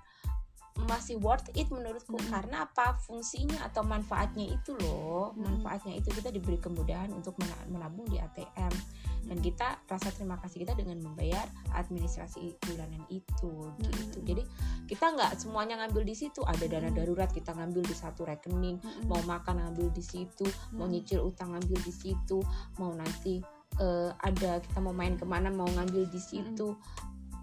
masih 0.88 1.20
worth 1.20 1.48
it 1.54 1.68
menurutku 1.70 2.16
Mm-mm. 2.18 2.32
karena 2.32 2.66
apa 2.66 2.98
fungsinya 3.04 3.64
atau 3.68 3.84
manfaatnya 3.84 4.50
itu 4.50 4.74
loh 4.82 5.32
Mm-mm. 5.36 5.62
manfaatnya 5.62 6.00
itu 6.00 6.10
kita 6.12 6.32
diberi 6.32 6.58
kemudahan 6.58 7.12
untuk 7.12 7.36
mena- 7.38 7.68
menabung 7.70 8.08
di 8.08 8.18
ATM 8.18 8.74
dan 9.22 9.38
kita 9.38 9.78
rasa 9.86 10.10
terima 10.10 10.42
kasih 10.42 10.66
kita 10.66 10.74
dengan 10.74 10.98
membayar 10.98 11.46
administrasi 11.78 12.58
bulanan 12.66 13.06
itu 13.14 13.52
gitu 13.78 14.18
Mm-mm. 14.18 14.26
jadi 14.26 14.44
kita 14.90 15.06
nggak 15.14 15.32
semuanya 15.38 15.86
ngambil 15.86 16.04
di 16.08 16.16
situ 16.18 16.42
ada 16.44 16.66
dana 16.66 16.90
Mm. 16.92 16.98
darurat 16.98 17.30
kita 17.32 17.54
ngambil 17.54 17.84
di 17.86 17.96
satu 17.96 18.26
rekening 18.26 18.82
Mm-mm. 18.82 19.08
mau 19.08 19.22
makan 19.24 19.62
ngambil 19.62 19.94
di 19.94 20.04
situ 20.04 20.44
mau 20.74 20.90
Mm. 20.90 20.94
nyicil 20.98 21.22
utang 21.24 21.54
ngambil 21.54 21.78
di 21.86 21.94
situ 21.94 22.42
mau 22.82 22.92
nanti 22.92 23.40
eh, 23.80 24.12
ada 24.20 24.60
kita 24.60 24.84
mau 24.84 24.92
main 24.92 25.16
ke 25.16 25.24
mana 25.24 25.48
mau 25.48 25.64
ngambil 25.64 26.04
di 26.12 26.20
situ 26.20 26.76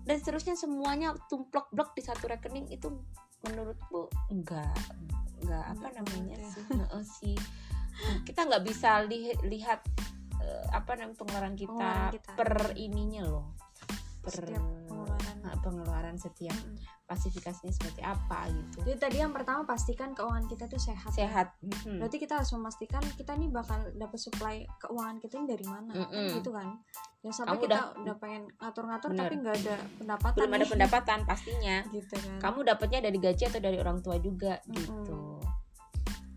dan 0.09 0.16
seterusnya 0.16 0.56
semuanya 0.56 1.12
tumplek 1.28 1.68
blok 1.68 1.92
di 1.92 2.00
satu 2.00 2.24
rekening 2.26 2.72
itu 2.72 2.88
menurutku 3.44 4.09
enggak 4.32 4.72
enggak 5.38 5.64
apa 5.68 5.86
namanya 5.94 6.34
ya. 6.34 6.48
sih 6.48 6.64
Heeh 6.64 7.04
sih 7.04 7.36
kita 8.24 8.48
nggak 8.48 8.64
bisa 8.64 9.04
li- 9.04 9.36
lihat 9.44 9.84
eh, 10.40 10.66
apa 10.72 10.96
namanya 10.96 11.18
pengeluaran 11.18 11.54
kita, 11.54 11.68
Pengeluaran 11.68 12.14
kita. 12.14 12.30
per 12.34 12.52
ininya 12.74 13.22
loh 13.28 13.46
per 14.24 14.32
Setiap 14.34 14.64
pengeluaran. 15.51 15.57
Nah, 15.57 15.57
pengeluaran 15.59 16.16
setiap 16.16 16.53
Mm-mm. 16.55 16.76
klasifikasinya 17.03 17.72
seperti 17.72 18.01
apa 18.01 18.38
gitu 18.49 18.78
Jadi 18.84 18.99
tadi 18.99 19.16
yang 19.18 19.32
pertama 19.32 19.64
pastikan 19.64 20.12
keuangan 20.12 20.44
kita 20.44 20.64
tuh 20.66 20.76
sehat. 20.76 21.09
ya. 21.11 21.16
sehat 21.18 21.49
Mhm. 21.59 21.99
Berarti 21.99 22.16
kita 22.18 22.32
harus 22.36 22.51
memastikan 22.53 23.01
kita 23.12 23.32
nih 23.32 23.49
bakal 23.49 23.78
dapat 23.92 24.18
supply 24.18 24.57
keuangan 24.78 25.16
kita 25.16 25.34
ini 25.36 25.46
dari 25.49 25.64
mana, 25.64 25.92
Mm-mm. 25.94 26.28
gitu 26.34 26.51
kan? 26.51 26.68
Yang 27.20 27.34
sampai 27.34 27.51
Kamu 27.51 27.62
kita 27.62 27.74
udah- 27.74 27.92
udah, 27.99 28.14
pengen 28.16 28.42
ngatur-ngatur 28.55 29.11
Bener. 29.11 29.20
tapi 29.20 29.34
nggak 29.38 29.57
ada 29.59 29.76
pendapatan. 29.96 30.36
belum 30.36 30.51
ada 30.51 30.59
nih. 30.59 30.70
pendapatan 30.70 31.18
pastinya 31.24 31.76
gitu 31.88 32.14
kan? 32.14 32.38
kamu 32.38 32.59
dapatnya 32.66 33.01
dari 33.03 33.18
gaji 33.18 33.42
atau 33.44 33.61
dari 33.61 33.76
orang 33.76 33.99
tua 33.99 34.16
juga 34.18 34.61
Mm-mm. 34.62 34.76
gitu 34.76 35.16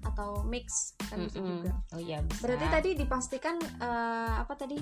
Atau 0.01 0.41
mix 0.43 0.97
kan 1.03 1.20
bisa 1.20 1.38
Mm-mm. 1.38 1.62
juga. 1.62 1.72
oh 1.91 1.99
iya 1.99 2.18
bisa 2.22 2.41
Berarti 2.41 2.66
tadi 2.68 2.89
dipastikan 2.95 3.55
eh, 3.59 4.34
apa 4.38 4.53
tadi 4.55 4.78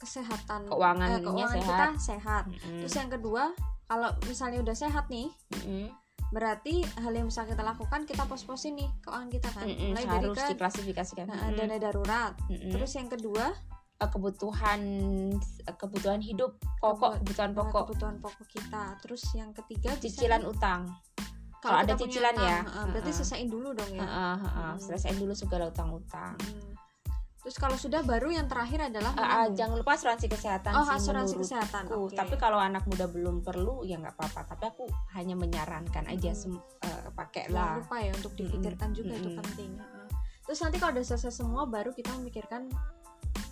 kesehatan 0.00 0.64
Keuangannya 0.64 1.20
eh, 1.20 1.22
keuangan 1.22 1.52
sehat. 1.54 1.68
kita 1.68 1.86
sehat. 2.00 2.44
Mm-mm. 2.48 2.80
Terus 2.80 2.94
yang 2.96 3.10
kedua, 3.10 3.42
kalau 3.84 4.10
misalnya 4.24 4.58
udah 4.58 4.72
sehat 4.72 5.06
nih, 5.06 5.28
Mm-mm. 5.52 5.92
berarti 6.30 6.80
hal 6.96 7.12
yang 7.12 7.26
bisa 7.26 7.44
kita 7.44 7.60
lakukan 7.60 8.02
kita 8.02 8.24
pos-posin 8.24 8.74
nih 8.74 8.88
keuangan 9.00 9.28
kita 9.28 9.48
kan. 9.50 9.66
Mm-mm. 9.66 9.92
Mulai 9.92 10.04
dari 10.04 10.14
harus 10.24 10.36
ke 10.36 10.44
diklasifikasikan 10.50 11.26
nah, 11.26 11.38
Mm-mm. 11.44 11.58
dana 11.60 11.76
darurat. 11.76 12.32
Mm-mm. 12.48 12.72
Terus 12.72 12.90
yang 12.94 13.06
kedua, 13.06 13.52
Eh, 14.00 14.08
kebutuhan 14.08 14.80
eh, 15.60 15.76
kebutuhan 15.76 16.24
hidup 16.24 16.56
pokok 16.80 16.96
Kebut- 16.96 17.16
kebutuhan 17.20 17.50
pokok 17.52 17.82
kebutuhan 17.84 18.16
pokok 18.16 18.46
kita. 18.48 18.96
Terus 18.96 19.22
yang 19.36 19.52
ketiga 19.52 19.92
bisa 19.92 20.00
cicilan 20.00 20.40
nih, 20.40 20.48
utang 20.48 20.80
kalau 21.60 21.76
ada 21.76 21.92
cicilan 21.92 22.32
utang, 22.32 22.48
ya. 22.48 22.58
berarti 22.88 23.04
Heeh. 23.04 23.18
selesaiin 23.20 23.52
dulu 23.52 23.76
dong 23.76 23.92
ya. 23.92 24.00
Heeh, 24.00 24.36
heeh. 24.40 24.72
Hmm. 24.72 24.80
selesaiin 24.80 25.20
dulu 25.20 25.36
segala 25.36 25.68
utang-utang 25.68 26.32
Hmm. 26.32 26.72
Terus 27.40 27.56
kalau 27.56 27.72
sudah 27.74 28.04
baru 28.04 28.28
yang 28.28 28.44
terakhir 28.44 28.92
adalah 28.92 29.16
ah, 29.16 29.48
menabung. 29.48 29.56
jangan 29.56 29.76
lupa 29.80 29.92
asuransi 29.96 30.26
kesehatan 30.28 30.72
oh 30.72 30.84
sih 30.84 30.96
asuransi 31.00 31.34
kesehatan. 31.40 31.82
oke. 31.88 32.12
Tapi 32.12 32.34
kalau 32.36 32.60
anak 32.60 32.84
muda 32.84 33.08
belum 33.08 33.40
perlu 33.40 33.80
ya 33.82 33.96
nggak 33.96 34.12
apa-apa. 34.12 34.44
Tapi 34.46 34.64
aku 34.68 34.84
hanya 35.14 35.32
menyarankan 35.34 36.04
aja 36.04 36.30
Mm-mm. 36.30 36.36
sem- 36.36 36.60
eh, 36.80 36.88
Jangan 37.00 37.16
pakailah. 37.16 37.70
lupa 37.80 37.96
ya 37.96 38.12
untuk 38.12 38.32
dipikirkan 38.36 38.92
juga 38.92 39.16
itu 39.16 39.28
Mm-mm. 39.32 39.40
penting. 39.40 39.70
Terus 40.44 40.58
nanti 40.60 40.76
kalau 40.76 40.92
udah 40.92 41.06
selesai 41.06 41.32
semua 41.32 41.62
baru 41.64 41.90
kita 41.90 42.12
memikirkan 42.18 42.68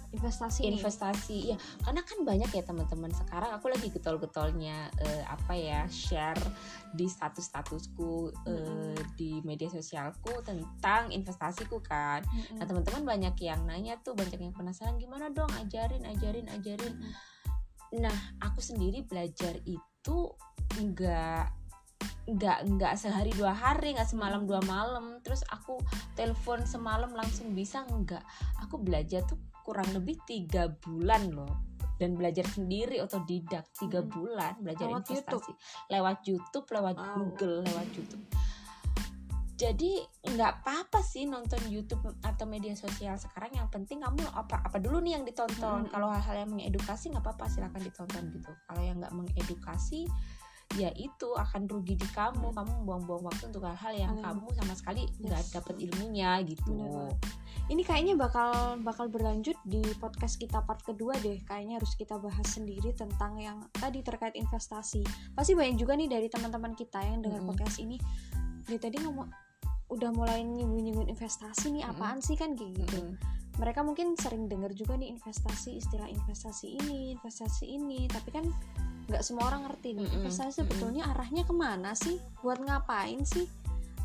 investasi 0.09 0.61
nih. 0.64 0.80
investasi 0.80 1.38
ya 1.52 1.56
karena 1.84 2.00
kan 2.00 2.18
banyak 2.24 2.50
ya 2.50 2.62
teman-teman. 2.64 3.12
Sekarang 3.12 3.50
aku 3.52 3.68
lagi 3.68 3.92
getol-getolnya 3.92 4.88
eh, 5.04 5.24
apa 5.28 5.52
ya 5.52 5.84
share 5.92 6.40
di 6.96 7.04
status-statusku 7.04 8.32
eh, 8.48 8.52
Mm-mm. 8.52 8.96
di 9.20 9.44
media 9.44 9.68
sosialku 9.68 10.40
tentang 10.40 11.12
investasiku 11.12 11.84
kan. 11.84 12.24
Mm-mm. 12.24 12.56
nah 12.56 12.64
teman-teman 12.64 13.04
banyak 13.04 13.34
yang 13.44 13.61
nanya 13.68 14.00
tuh 14.00 14.16
banyak 14.16 14.40
yang 14.40 14.56
penasaran 14.56 14.96
gimana 14.96 15.28
dong? 15.28 15.50
Ajarin 15.61 16.09
ajarin 16.09 16.48
ajarin. 16.56 16.94
Nah 18.00 18.16
aku 18.40 18.64
sendiri 18.64 19.04
belajar 19.04 19.61
itu 19.68 20.18
nggak 20.80 21.59
nggak 22.28 22.59
nggak 22.76 22.94
sehari 23.00 23.32
dua 23.32 23.56
hari 23.56 23.96
nggak 23.96 24.09
semalam 24.09 24.48
dua 24.48 24.64
malam. 24.64 25.20
Terus 25.20 25.44
aku 25.52 25.80
telepon 26.16 26.64
semalam 26.64 27.12
langsung 27.12 27.52
bisa 27.52 27.84
nggak. 27.84 28.24
Aku 28.64 28.80
belajar 28.80 29.24
tuh 29.28 29.36
kurang 29.68 29.92
lebih 29.92 30.16
tiga 30.24 30.72
bulan 30.72 31.28
loh 31.28 31.52
dan 32.00 32.16
belajar 32.16 32.48
sendiri 32.48 32.96
otodidak 32.98 33.68
tiga 33.76 34.00
Hmm. 34.00 34.08
bulan 34.08 34.52
belajar 34.56 34.86
Lewat 34.86 35.04
investasi 35.04 35.52
lewat 35.88 36.18
YouTube 36.24 36.64
lewat 36.66 36.96
Wow. 36.96 37.12
Google 37.12 37.56
lewat 37.62 37.88
YouTube 37.92 38.24
jadi 39.58 40.06
nggak 40.22 40.62
apa-apa 40.62 41.02
sih 41.02 41.26
nonton 41.26 41.58
YouTube 41.66 42.00
atau 42.22 42.46
media 42.46 42.78
sosial 42.78 43.18
sekarang 43.18 43.50
yang 43.52 43.66
penting 43.66 43.98
kamu 43.98 44.22
apa 44.30 44.62
apa 44.62 44.78
dulu 44.78 45.02
nih 45.02 45.18
yang 45.18 45.26
ditonton 45.26 45.82
Mm-mm. 45.84 45.90
kalau 45.90 46.08
hal-hal 46.08 46.46
yang 46.46 46.50
mengedukasi 46.54 47.10
nggak 47.10 47.26
apa-apa 47.26 47.50
silakan 47.50 47.82
ditonton 47.82 48.22
gitu 48.30 48.50
kalau 48.64 48.80
yang 48.80 49.02
nggak 49.02 49.10
mengedukasi 49.10 50.06
ya 50.76 50.94
itu 50.94 51.28
akan 51.34 51.66
rugi 51.66 51.96
di 51.96 52.06
kamu 52.12 52.54
kamu 52.54 52.72
buang-buang 52.86 53.26
waktu 53.26 53.50
untuk 53.50 53.66
hal-hal 53.66 53.90
yang 53.90 54.14
Hmm. 54.14 54.38
kamu 54.38 54.46
sama 54.54 54.74
sekali 54.78 55.02
nggak 55.18 55.42
Yes. 55.42 55.50
dapat 55.50 55.74
ilmunya 55.80 56.30
gitu 56.46 56.70
banget. 56.78 57.18
Ini 57.68 57.84
kayaknya 57.84 58.16
bakal 58.16 58.80
bakal 58.80 59.12
berlanjut 59.12 59.52
di 59.68 59.84
podcast 60.00 60.40
kita 60.40 60.64
part 60.64 60.80
kedua 60.80 61.12
deh. 61.20 61.36
Kayaknya 61.44 61.76
harus 61.76 61.92
kita 62.00 62.16
bahas 62.16 62.48
sendiri 62.48 62.96
tentang 62.96 63.36
yang 63.36 63.60
tadi 63.76 64.00
terkait 64.00 64.32
investasi. 64.40 65.04
Pasti 65.36 65.52
banyak 65.52 65.76
juga 65.76 65.92
nih 65.92 66.08
dari 66.08 66.32
teman-teman 66.32 66.72
kita 66.72 67.04
yang 67.04 67.20
dengar 67.20 67.44
Mm-mm. 67.44 67.52
podcast 67.52 67.76
ini. 67.76 68.00
Dia 68.64 68.80
tadi 68.80 68.96
ngomong 69.04 69.28
udah 69.92 70.10
mulai 70.16 70.40
nyinggung-nyinggung 70.44 71.12
investasi 71.12 71.76
nih 71.76 71.84
apaan 71.84 72.24
sih 72.24 72.40
kan 72.40 72.56
kayak 72.56 72.88
gitu. 72.88 73.04
Mm-mm. 73.04 73.20
Mereka 73.60 73.84
mungkin 73.84 74.16
sering 74.16 74.48
dengar 74.48 74.72
juga 74.72 74.96
nih 74.96 75.12
investasi 75.12 75.76
istilah 75.76 76.08
investasi 76.08 76.72
ini, 76.72 77.12
investasi 77.20 77.68
ini, 77.68 78.08
tapi 78.08 78.32
kan 78.32 78.48
nggak 79.12 79.20
semua 79.20 79.48
orang 79.52 79.68
ngerti 79.68 79.92
nih 79.92 80.08
investasi 80.20 80.64
sebetulnya 80.64 81.04
arahnya 81.12 81.44
ke 81.44 81.52
mana 81.52 81.92
sih? 81.92 82.16
Buat 82.40 82.64
ngapain 82.64 83.28
sih? 83.28 83.44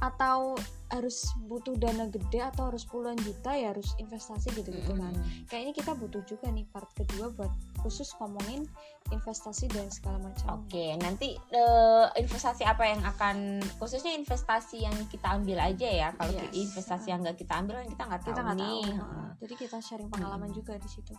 Atau 0.03 0.59
harus 0.91 1.25
butuh 1.49 1.73
dana 1.73 2.05
gede 2.05 2.37
atau 2.37 2.69
harus 2.69 2.85
puluhan 2.85 3.17
juta 3.17 3.49
ya 3.49 3.73
harus 3.73 3.97
investasi 3.97 4.53
gitu-gitu 4.53 4.93
kan 4.93 5.09
Mm-mm. 5.09 5.49
kayaknya 5.49 5.73
kita 5.73 5.97
butuh 5.97 6.21
juga 6.21 6.53
nih 6.53 6.69
part 6.69 6.85
kedua 6.93 7.33
buat 7.33 7.49
khusus 7.81 8.13
ngomongin 8.21 8.69
investasi 9.09 9.73
dan 9.73 9.89
segala 9.89 10.21
macam 10.21 10.61
Oke, 10.61 10.93
nanti 11.01 11.33
eh, 11.33 12.05
investasi 12.13 12.61
apa 12.61 12.85
yang 12.85 13.01
akan 13.01 13.57
khususnya 13.81 14.13
investasi 14.13 14.85
yang 14.85 14.93
kita 15.09 15.33
ambil 15.33 15.57
aja 15.59 15.89
ya. 15.89 16.09
Kalau 16.13 16.29
Yes. 16.29 16.53
investasi 16.53 17.09
yang 17.09 17.25
nggak 17.25 17.41
kita 17.41 17.53
ambil 17.57 17.81
kan 17.81 17.87
kita 17.89 18.03
nggak 18.05 18.21
tahu 18.21 18.29
kita 18.29 18.41
tahu 18.45 18.53
nih. 18.53 18.83
Heeh. 18.93 19.27
jadi 19.41 19.53
kita 19.57 19.77
sharing 19.81 20.09
pengalaman 20.09 20.49
Mm-mm. 20.49 20.59
juga 20.61 20.73
di 20.77 20.89
situ 20.89 21.13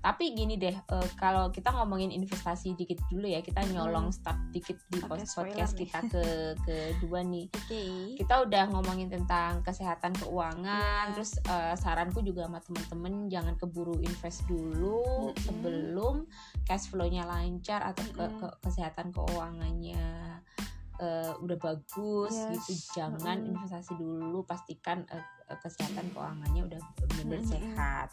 Tapi 0.00 0.32
gini 0.32 0.56
deh, 0.56 0.72
eh, 0.72 1.08
kalau 1.14 1.48
kita 1.48 1.68
ngomongin 1.70 2.08
investasi 2.08 2.72
dikit 2.72 2.96
dulu 3.06 3.28
ya, 3.28 3.44
kita 3.44 3.60
Hmm. 3.60 3.76
nyolong 3.76 4.08
start 4.08 4.48
dikit 4.48 4.80
di 4.88 4.96
spoiler 4.96 5.28
podcast 5.28 5.76
nih. 5.76 5.80
kita 5.84 5.98
ke 6.08 6.24
kedua 6.96 7.20
nih. 7.20 7.46
oke 7.52 7.82
Kita 8.16 8.34
udah 8.40 8.64
ngomongin 8.72 9.12
tentang 9.12 9.60
kesehatan 9.60 10.16
keuangan, 10.16 11.04
Iya. 11.08 11.14
terus 11.14 11.36
eh, 11.38 11.76
saranku 11.76 12.20
juga 12.20 12.48
sama 12.48 12.58
temen-temen 12.58 13.28
jangan 13.28 13.54
keburu 13.54 14.00
invest 14.00 14.48
dulu 14.48 15.04
Mm-mm. 15.30 15.36
sebelum 15.36 16.16
cash 16.64 16.88
flow-nya 16.88 17.28
lancar 17.28 17.84
atau 17.84 18.04
ke, 18.06 18.24
Mm-mm. 18.24 18.40
ke- 18.40 18.56
kesehatan 18.62 19.12
keuangannya 19.12 20.40
eh, 21.00 21.32
udah 21.34 21.56
bagus 21.56 22.30
Yes. 22.30 22.60
gitu. 22.62 22.72
Jangan 22.94 23.40
Mm-mm. 23.40 23.50
investasi 23.50 23.96
dulu, 23.96 24.44
pastikan 24.44 25.08
eh, 25.08 25.24
kesehatan 25.50 26.12
keuangannya 26.12 26.62
udah 26.62 26.80
benar-benar 27.00 27.40
Mm-mm. 27.40 27.50
sehat. 27.50 28.08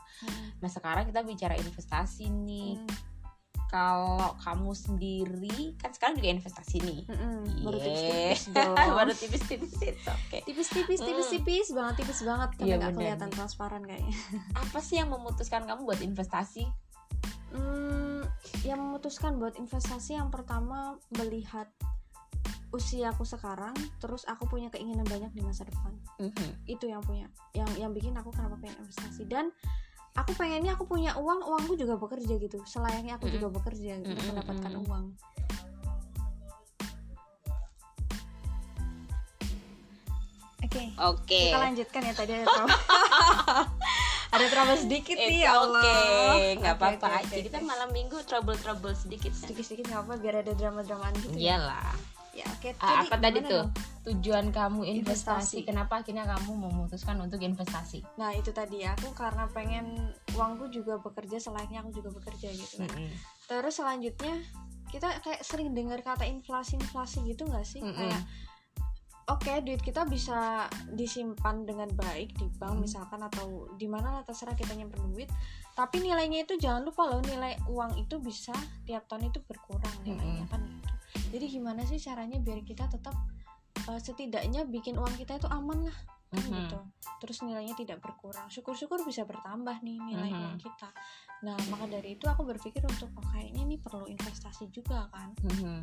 Nah 0.58 0.70
sekarang 0.70 1.06
kita 1.06 1.22
bicara 1.22 1.54
investasi 1.54 2.32
nih. 2.32 2.80
Hmm. 2.80 3.16
Kalau 3.68 4.32
kamu 4.40 4.72
sendiri 4.72 5.76
kan 5.76 5.92
sekarang 5.92 6.16
juga 6.16 6.32
investasi 6.32 6.78
nih. 6.80 7.02
Mm-mm. 7.06 7.62
baru 7.62 7.78
Yeay. 7.78 8.32
tipis-tipis 8.32 8.42
Baru 8.98 9.12
tipis-tipis 9.14 9.74
it's 9.84 10.08
okay. 10.08 10.42
tipis-tipis 10.42 10.98
Hmm. 10.98 11.08
tipis-tipis 11.12 11.68
banget 11.70 11.94
tipis 12.00 12.20
banget 12.24 12.50
tapi 12.54 12.64
Iya, 12.64 12.76
nggak 12.78 12.90
bener 12.90 12.98
kelihatan 12.98 13.28
nih. 13.28 13.36
transparan 13.36 13.82
kayaknya 13.84 14.16
Apa 14.64 14.80
sih 14.80 14.96
yang 14.96 15.12
memutuskan 15.12 15.68
kamu 15.68 15.84
buat 15.84 16.00
investasi? 16.00 16.64
Hmm, 17.50 18.24
yang 18.64 18.80
memutuskan 18.80 19.36
buat 19.36 19.56
investasi 19.56 20.16
yang 20.16 20.28
pertama 20.28 20.96
melihat 21.14 21.68
usiaku 22.70 23.24
sekarang 23.24 23.72
terus 23.98 24.24
aku 24.24 24.44
punya 24.46 24.68
keinginan 24.68 25.04
banyak 25.04 25.32
di 25.32 25.40
masa 25.40 25.64
depan 25.64 25.94
Mhm. 26.18 26.68
itu 26.68 26.86
yang 26.86 27.00
punya 27.00 27.26
yang 27.52 27.70
yang 27.76 27.92
bikin 27.92 28.12
aku 28.14 28.30
kenapa 28.30 28.58
pengen 28.58 28.76
investasi 28.82 29.24
dan 29.26 29.50
aku 30.14 30.34
pengennya 30.34 30.74
aku 30.74 30.84
punya 30.84 31.16
uang 31.16 31.42
uangku 31.42 31.74
juga 31.74 31.96
bekerja 31.96 32.36
gitu 32.36 32.58
selayaknya 32.64 33.16
aku 33.16 33.28
Mm-mm. 33.28 33.36
juga 33.38 33.48
bekerja 33.56 33.92
untuk 33.98 34.12
Mm-mm, 34.14 34.28
mendapatkan 34.28 34.72
mm-mm. 34.74 34.86
uang 34.86 35.06
oke 40.60 40.84
Oke. 41.00 41.42
kita 41.48 41.58
lanjutkan 41.62 42.02
ya 42.04 42.14
tadi 42.14 42.32
ada 42.36 42.46
ada 44.36 44.46
trouble 44.52 44.76
sedikit 44.76 45.16
It's 45.16 45.30
nih 45.30 45.40
ya 45.42 45.56
Allah 45.56 45.80
Oke, 46.36 46.60
nggak 46.60 46.76
Oke, 46.76 46.84
apa-apa. 46.84 47.10
Jadi 47.26 47.48
kan 47.48 47.64
oke. 47.64 47.70
malam 47.70 47.90
minggu 47.90 48.18
trouble-trouble 48.28 48.94
sedikit 48.94 49.32
sedikit-sedikit 49.32 49.88
nggak 49.88 50.02
apa 50.04 50.14
biar 50.20 50.36
ada 50.44 50.52
drama-dramaan 50.52 51.16
gitu 51.18 51.32
ya 51.34 51.56
Iyalah. 51.56 51.96
ya 51.96 52.07
oke 52.46 52.70
Ah, 52.78 53.02
Jadi 53.02 53.08
apa 53.08 53.16
tadi 53.18 53.40
tuh? 53.40 53.50
dong? 53.50 53.68
Tujuan 54.04 54.46
kamu 54.50 54.80
investasi. 54.84 55.02
Investasi. 55.04 55.58
Kenapa 55.64 55.94
akhirnya 56.00 56.24
kamu 56.26 56.52
memutuskan 56.54 57.18
untuk 57.18 57.40
investasi? 57.40 58.00
nah 58.16 58.30
itu 58.32 58.52
tadi 58.52 58.82
ya 58.82 58.94
aku 58.94 59.10
karena 59.12 59.48
pengen 59.48 59.86
uangku 60.32 60.68
juga 60.68 60.98
bekerja 60.98 61.40
selayaknya 61.40 61.82
aku 61.82 61.92
juga 61.92 62.10
bekerja 62.14 62.48
gitu 62.50 62.76
kan 62.80 62.90
Mm-mm. 62.90 63.10
terus 63.46 63.74
selanjutnya 63.76 64.38
kita 64.88 65.20
kayak 65.20 65.42
sering 65.42 65.72
dengar 65.72 66.00
kata 66.00 66.24
inflasi 66.24 66.76
inflasi 66.76 67.26
gitu 67.26 67.44
nggak 67.44 67.64
sih 67.64 67.82
Mm-mm. 67.82 67.92
kayak 67.94 68.22
oke 69.28 69.52
duit 69.62 69.82
kita 69.82 70.06
bisa 70.06 70.66
disimpan 70.90 71.64
dengan 71.64 71.92
baik 71.92 72.32
di 72.34 72.48
bank 72.56 72.78
Mm. 72.78 72.82
misalkan 72.82 73.20
atau 73.20 73.68
di 73.76 73.86
mana 73.86 74.12
lah 74.12 74.24
terserah 74.24 74.54
kita 74.54 74.72
nyimpen 74.72 75.04
duit 75.12 75.28
tapi 75.74 76.00
nilainya 76.00 76.44
itu 76.44 76.56
jangan 76.56 76.82
lupa 76.82 77.06
loh 77.06 77.20
nilai 77.22 77.60
uang 77.68 78.00
itu 78.00 78.18
bisa 78.18 78.56
tiap 78.84 79.04
tahun 79.06 79.28
itu 79.28 79.44
berkurang 79.44 79.94
nilainya 80.02 80.48
Mm-mm. 80.48 80.50
kan 80.50 80.62
gitu 80.64 80.96
jadi 81.30 81.46
gimana 81.48 81.82
sih 81.84 81.98
caranya 81.98 82.38
biar 82.38 82.62
kita 82.62 82.88
tetap 82.88 83.16
uh, 83.86 84.00
setidaknya 84.00 84.64
bikin 84.66 84.96
uang 84.96 85.16
kita 85.16 85.38
itu 85.38 85.48
aman 85.48 85.88
lah 85.88 85.98
kan 86.28 86.44
Mhm. 86.44 86.54
gitu 86.60 86.80
terus 87.24 87.40
nilainya 87.40 87.72
tidak 87.74 88.04
berkurang 88.04 88.52
syukur-syukur 88.52 89.00
bisa 89.08 89.24
bertambah 89.24 89.80
nih 89.80 89.96
nilai 89.98 90.28
Mhm. 90.28 90.42
uang 90.44 90.58
kita 90.60 90.90
nah 91.40 91.56
maka 91.72 91.88
dari 91.88 92.20
itu 92.20 92.28
aku 92.28 92.44
berpikir 92.44 92.84
untuk 92.84 93.08
oh 93.16 93.26
kayaknya 93.32 93.64
ini 93.64 93.76
perlu 93.80 94.06
investasi 94.06 94.68
juga 94.70 95.08
kan 95.08 95.32
Mhm. 95.48 95.80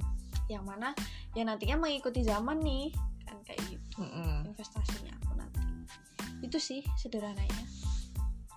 yang 0.53 0.69
mana 0.69 0.93
ya 1.33 1.49
nantinya 1.49 1.81
mengikuti 1.81 2.21
zaman 2.21 2.61
nih 2.61 2.93
kan 3.25 3.41
kayak 3.41 3.57
gitu 3.73 4.05
Mm-mm. 4.05 4.45
investasinya 4.45 5.17
aku 5.25 5.33
nanti 5.41 5.65
itu 6.45 6.59
sih 6.61 6.81
sederhananya 6.95 7.65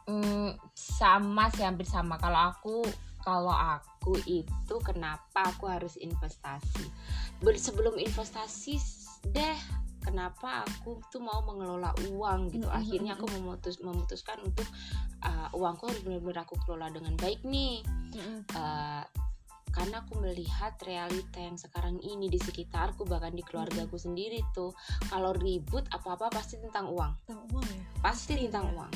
Hmm, 0.07 0.55
sama 0.71 1.51
sih 1.51 1.67
hampir 1.67 1.83
sama 1.83 2.15
kalau 2.15 2.51
aku 2.51 2.79
kalau 3.19 3.51
aku 3.51 3.96
itu 4.23 4.75
kenapa 4.85 5.51
aku 5.51 5.67
harus 5.67 5.99
investasi. 5.99 6.87
Sebelum 7.43 7.99
investasi 7.99 8.79
deh 9.33 9.59
kenapa 10.07 10.63
aku 10.63 11.03
tuh 11.11 11.19
mau 11.19 11.43
mengelola 11.43 11.91
uang 12.07 12.55
gitu. 12.55 12.71
Akhirnya 12.71 13.19
aku 13.19 13.27
memutus 13.35 13.83
memutuskan 13.83 14.39
untuk 14.39 14.67
uh, 15.27 15.51
uangku 15.51 15.91
harus 15.91 15.99
benar-benar 16.05 16.47
aku 16.47 16.55
kelola 16.63 16.87
dengan 16.87 17.19
baik 17.19 17.43
nih. 17.43 17.83
Uh, 18.55 19.03
karena 19.75 20.01
aku 20.01 20.17
melihat 20.23 20.73
realita 20.81 21.37
yang 21.37 21.59
sekarang 21.59 22.01
ini 22.01 22.31
di 22.31 22.39
sekitarku 22.41 23.05
bahkan 23.05 23.35
di 23.35 23.45
keluargaku 23.45 23.99
sendiri 23.99 24.41
tuh 24.55 24.73
kalau 25.11 25.35
ribut 25.37 25.85
apa-apa 25.91 26.31
pasti 26.31 26.57
tentang 26.57 26.89
uang. 26.89 27.13
Tentang 27.27 27.45
uang 27.51 27.67
ya? 27.67 27.83
Pasti 27.99 28.33
Pasti, 28.33 28.45
tentang 28.47 28.65
ya. 28.71 28.73
uang 28.73 28.93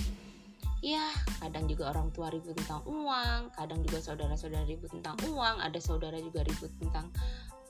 ya 0.81 1.13
kadang 1.37 1.69
juga 1.69 1.93
orang 1.93 2.09
tua 2.09 2.33
ribut 2.33 2.57
tentang 2.57 2.81
uang 2.89 3.53
kadang 3.53 3.85
juga 3.85 4.01
saudara-saudara 4.01 4.65
ribut 4.65 4.89
tentang 4.89 5.13
uang 5.29 5.61
ada 5.61 5.77
saudara 5.77 6.17
juga 6.17 6.41
ribut 6.41 6.73
tentang 6.81 7.13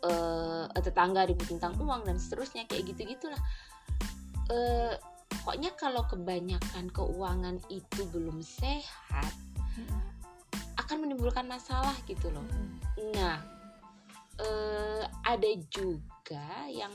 eh 0.01 0.65
tetangga 0.81 1.27
ribut 1.27 1.45
tentang 1.45 1.75
uang 1.77 2.07
dan 2.07 2.17
seterusnya 2.17 2.65
kayak 2.71 2.95
gitu 2.95 3.05
gitulah 3.11 3.41
eh 4.49 4.95
pokoknya 5.43 5.75
kalau 5.75 6.07
kebanyakan 6.07 6.87
keuangan 6.95 7.59
itu 7.67 8.01
belum 8.09 8.39
sehat 8.39 9.35
akan 10.79 11.07
menimbulkan 11.07 11.45
masalah 11.45 11.93
gitu 12.07 12.31
loh 12.31 12.47
Nah, 13.11 13.41
eh, 14.37 15.03
ada 15.25 15.51
juga 15.73 16.69
yang 16.69 16.93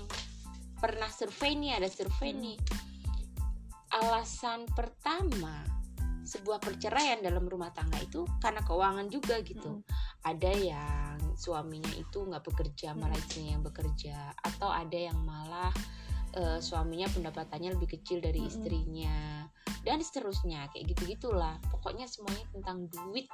pernah 0.78 1.10
survei 1.10 1.58
nih, 1.58 1.72
ada 1.82 1.88
survei 1.90 2.30
Hmm. 2.30 2.42
nih. 2.46 2.58
Alasan 3.96 4.68
pertama 4.76 5.75
sebuah 6.26 6.58
perceraian 6.58 7.22
dalam 7.22 7.46
rumah 7.46 7.70
tangga 7.70 8.02
itu 8.02 8.26
karena 8.42 8.60
keuangan 8.66 9.06
juga 9.06 9.38
gitu. 9.46 9.80
Ada 10.26 10.52
yang 10.58 11.16
suaminya 11.38 11.94
itu 11.94 12.26
nggak 12.26 12.42
bekerja, 12.42 12.92
malah 12.98 13.14
Hmm. 13.14 13.22
istrinya 13.22 13.50
yang 13.54 13.64
bekerja, 13.64 14.16
atau 14.42 14.68
ada 14.68 14.98
yang 14.98 15.16
malah 15.22 15.70
eh, 16.36 16.60
suaminya 16.60 17.08
pendapatannya 17.08 17.78
lebih 17.78 17.96
kecil 17.96 18.20
dari 18.20 18.44
Mm-mm. 18.44 18.50
istrinya, 18.52 19.48
dan 19.88 20.04
seterusnya 20.04 20.68
kayak 20.68 20.92
gitu 20.92 21.16
gitulah. 21.16 21.56
Pokoknya 21.72 22.04
semuanya 22.04 22.44
tentang 22.52 22.92
duit 22.92 23.24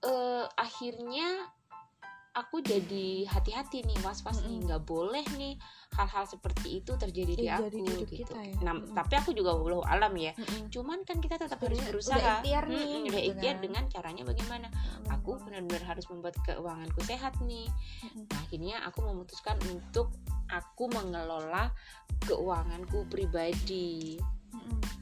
eh, 0.00 0.46
akhirnya 0.56 1.52
aku 2.32 2.64
jadi 2.64 3.28
hati-hati 3.28 3.84
nih 3.84 4.00
was-was 4.00 4.40
nih 4.48 4.56
Mm-mm. 4.58 4.66
nggak 4.70 4.82
boleh 4.88 5.26
nih 5.36 5.60
hal-hal 5.92 6.24
seperti 6.24 6.80
itu 6.80 6.92
terjadi 6.96 7.32
di 7.36 7.46
aku 7.48 7.68
di 7.68 7.80
hidup 7.84 8.08
gitu. 8.08 8.32
kita 8.32 8.40
ya. 8.40 8.56
Nah, 8.64 8.74
Mm-mm. 8.80 8.96
tapi 8.96 9.14
aku 9.20 9.30
juga 9.36 9.52
belum 9.56 9.84
alam 9.84 10.12
ya. 10.16 10.32
Mm-mm. 10.36 10.72
Cuman 10.72 11.04
kan 11.04 11.20
kita 11.20 11.36
tetap 11.36 11.60
harus 11.60 11.80
berusaha. 11.84 12.16
udah 12.16 12.40
ikhtiar 12.40 12.64
nih, 12.68 12.80
Mm-mm, 12.80 13.08
udah 13.12 13.22
ikhtiar 13.28 13.56
kan. 13.56 13.64
dengan 13.64 13.82
caranya 13.92 14.22
bagaimana? 14.24 14.68
Nah, 14.72 15.20
Aku 15.20 15.30
benar-benar 15.44 15.84
harus 15.84 16.06
membuat 16.08 16.34
keuanganku 16.48 17.00
sehat 17.04 17.36
nih. 17.44 17.68
Mm-mm. 18.08 18.24
Nah, 18.28 18.38
akhirnya 18.40 18.76
aku 18.88 18.98
memutuskan 19.04 19.56
untuk 19.68 20.08
aku 20.48 20.84
mengelola 20.88 21.72
keuanganku 22.24 23.04
pribadi. 23.12 24.16
Mm-mm. 24.56 25.01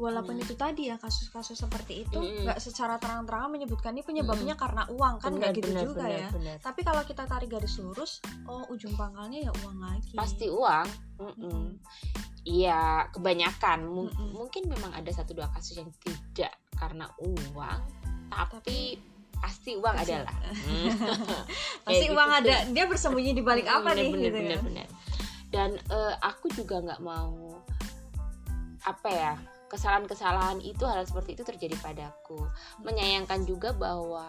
Walaupun 0.00 0.40
Hmm. 0.40 0.44
itu 0.48 0.56
tadi 0.56 0.88
ya 0.88 0.96
kasus-kasus 0.96 1.60
seperti 1.60 2.08
itu 2.08 2.16
nggak 2.16 2.56
secara 2.56 2.96
terang-terangan 2.96 3.52
menyebutkan 3.52 3.92
ini 3.92 4.00
penyebabnya 4.00 4.56
karena 4.56 4.88
uang 4.88 5.20
kan 5.20 5.36
nggak 5.36 5.60
gitu 5.60 5.76
benar, 5.76 5.84
juga 5.84 6.04
benar, 6.08 6.16
ya. 6.16 6.28
benar. 6.32 6.56
Tapi 6.64 6.80
kalau 6.80 7.02
kita 7.04 7.22
tarik 7.28 7.52
garis 7.52 7.76
lurus, 7.76 8.12
oh 8.48 8.64
ujung 8.72 8.96
pangkalnya 8.96 9.44
ya 9.44 9.52
uang 9.60 9.76
lagi. 9.76 10.16
Pasti 10.16 10.48
uang. 10.48 10.86
Mm-mm. 11.20 11.36
Mm-mm. 11.36 11.66
Iya, 12.48 13.04
kebanyakan 13.12 13.84
Mu- 13.84 14.08
Mm-mm. 14.08 14.32
mungkin 14.32 14.64
memang 14.64 14.96
ada 14.96 15.12
satu 15.12 15.36
dua 15.36 15.52
kasus 15.52 15.76
yang 15.76 15.92
tidak 16.00 16.56
karena 16.72 17.04
uang, 17.20 17.80
tapi, 18.32 18.96
pasti 19.36 19.76
uang 19.76 19.96
Pasti. 20.00 20.16
adalah. 20.16 20.36
Hmm. 20.48 20.88
Pasti 21.84 22.04
Kayak 22.08 22.16
uang 22.16 22.28
gitu 22.32 22.40
ada. 22.40 22.56
Dia 22.72 22.84
bersembunyi 22.88 23.32
di 23.36 23.44
balik 23.44 23.68
apa 23.68 23.92
bener, 23.92 24.00
nih 24.00 24.08
bener, 24.08 24.24
gitu 24.24 24.36
bener, 24.40 24.56
kan. 24.56 24.64
bener. 24.64 24.88
Dan 25.52 25.70
eh, 25.76 26.14
aku 26.24 26.46
juga 26.56 26.76
nggak 26.80 27.00
mau 27.04 27.60
apa 28.80 29.08
ya 29.12 29.32
kesalahan-kesalahan 29.70 30.58
itu 30.66 30.82
hal 30.82 31.06
seperti 31.06 31.38
itu 31.38 31.46
terjadi 31.46 31.78
padaku. 31.78 32.42
Menyayangkan 32.82 33.46
juga 33.46 33.70
bahwa 33.70 34.26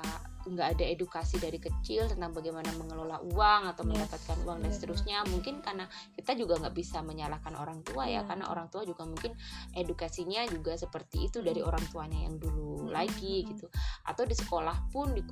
nggak 0.48 0.78
ada 0.78 0.86
edukasi 0.88 1.38
dari 1.38 1.62
kecil 1.62 2.10
tentang 2.10 2.34
bagaimana 2.34 2.70
mengelola 2.78 3.22
uang 3.22 3.62
atau 3.72 3.84
Yes, 3.86 3.90
mendapatkan 3.94 4.38
uang 4.46 4.58
dan 4.62 4.70
bener. 4.70 4.76
seterusnya. 4.76 5.18
Mungkin 5.30 5.62
karena 5.62 5.86
kita 6.18 6.34
juga 6.34 6.58
nggak 6.62 6.76
bisa 6.76 7.02
menyalahkan 7.06 7.54
orang 7.58 7.82
tua 7.86 8.08
ya, 8.08 8.22
Iya. 8.22 8.30
karena 8.30 8.46
orang 8.50 8.68
tua 8.74 8.82
juga 8.86 9.04
mungkin 9.06 9.34
edukasinya 9.78 10.46
juga 10.50 10.78
seperti 10.78 11.30
itu 11.30 11.42
dari 11.42 11.62
orang 11.62 11.84
tuanya 11.90 12.26
yang 12.26 12.38
dulu 12.42 12.88
Mm, 12.88 12.94
lagi 12.94 13.44
mm, 13.44 13.48
gitu. 13.54 13.68
Atau 14.08 14.24
di 14.26 14.36
sekolah 14.36 14.92
pun 14.92 15.14
di 15.14 15.24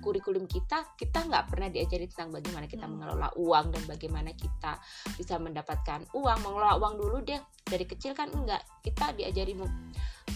kurikulum 0.00 0.44
kita 0.48 0.96
kita 0.96 1.26
nggak 1.26 1.44
pernah 1.50 1.68
diajari 1.68 2.06
tentang 2.08 2.34
bagaimana 2.34 2.66
kita 2.66 2.86
Mm. 2.86 2.92
mengelola 2.96 3.28
uang 3.36 3.66
dan 3.74 3.82
bagaimana 3.86 4.30
kita 4.34 4.78
bisa 5.16 5.36
mendapatkan 5.40 6.04
uang 6.14 6.38
mengelola 6.42 6.76
uang 6.80 6.94
dulu 6.98 7.18
deh 7.22 7.40
dari 7.66 7.84
kecil 7.84 8.14
kan 8.14 8.30
enggak 8.30 8.62
kita 8.82 9.12
diajari 9.16 9.58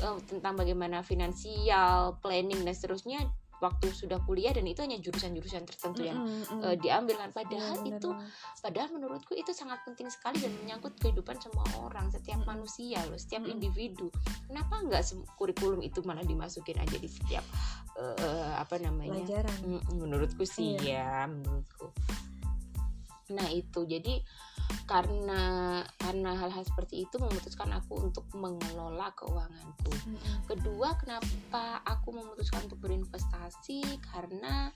eh, 0.00 0.18
tentang 0.26 0.54
bagaimana 0.56 1.02
finansial 1.04 2.18
planning 2.22 2.62
dan 2.64 2.74
seterusnya 2.74 3.20
waktu 3.60 3.92
sudah 3.92 4.18
kuliah 4.24 4.50
dan 4.50 4.64
itu 4.64 4.80
hanya 4.80 4.96
jurusan-jurusan 4.96 5.68
tertentu 5.68 6.02
yang 6.02 6.16
mm. 6.16 6.60
eh, 6.64 6.76
diambil 6.76 7.20
kan 7.20 7.30
padahal 7.30 7.76
Iya, 7.76 7.84
bener 7.84 8.00
itu 8.00 8.10
padahal 8.58 8.88
menurutku 8.90 9.32
itu 9.36 9.52
sangat 9.52 9.84
penting 9.84 10.08
sekali 10.08 10.40
dan 10.40 10.52
menyangkut 10.58 10.96
kehidupan 10.96 11.36
semua 11.38 11.64
orang 11.78 12.08
setiap 12.08 12.40
Mm-mm. 12.40 12.50
manusia 12.50 12.98
loh 13.06 13.20
setiap 13.20 13.44
Mm-mm. 13.44 13.54
individu 13.54 14.08
kenapa 14.48 14.80
enggak 14.80 15.02
sem- 15.04 15.28
kurikulum 15.36 15.84
itu 15.84 16.00
malah 16.02 16.24
dimasukin 16.24 16.80
aja 16.80 16.96
di 16.96 17.06
setiap 17.06 17.44
eh, 18.00 18.50
apa 18.56 18.80
namanya 18.80 19.20
pelajaran. 19.20 19.58
Mm, 19.62 19.82
menurutku 19.94 20.42
sih 20.42 20.74
ya 20.80 20.80
Iya. 20.80 21.28
menurutku 21.28 21.86
nah 23.30 23.46
itu 23.50 23.86
jadi 23.86 24.22
karena 24.86 25.82
karena 25.98 26.30
hal-hal 26.38 26.62
seperti 26.62 27.06
itu 27.06 27.18
memutuskan 27.18 27.70
aku 27.74 28.06
untuk 28.10 28.26
mengelola 28.34 29.10
keuanganku 29.18 29.90
Mm-mm. 29.90 30.46
kedua 30.46 30.94
kenapa 30.98 31.82
aku 31.82 32.14
memutuskan 32.14 32.70
untuk 32.70 32.78
berinvestasi 32.82 33.82
karena 34.02 34.70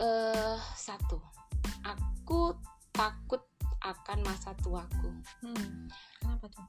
eh 0.00 0.58
satu 0.76 1.20
aku 1.84 2.56
takut 2.92 3.44
akan 3.80 4.18
masa 4.24 4.52
tuaku 4.60 5.08
Hmm. 5.40 5.88
Kenapa 6.20 6.52
tuh? 6.52 6.68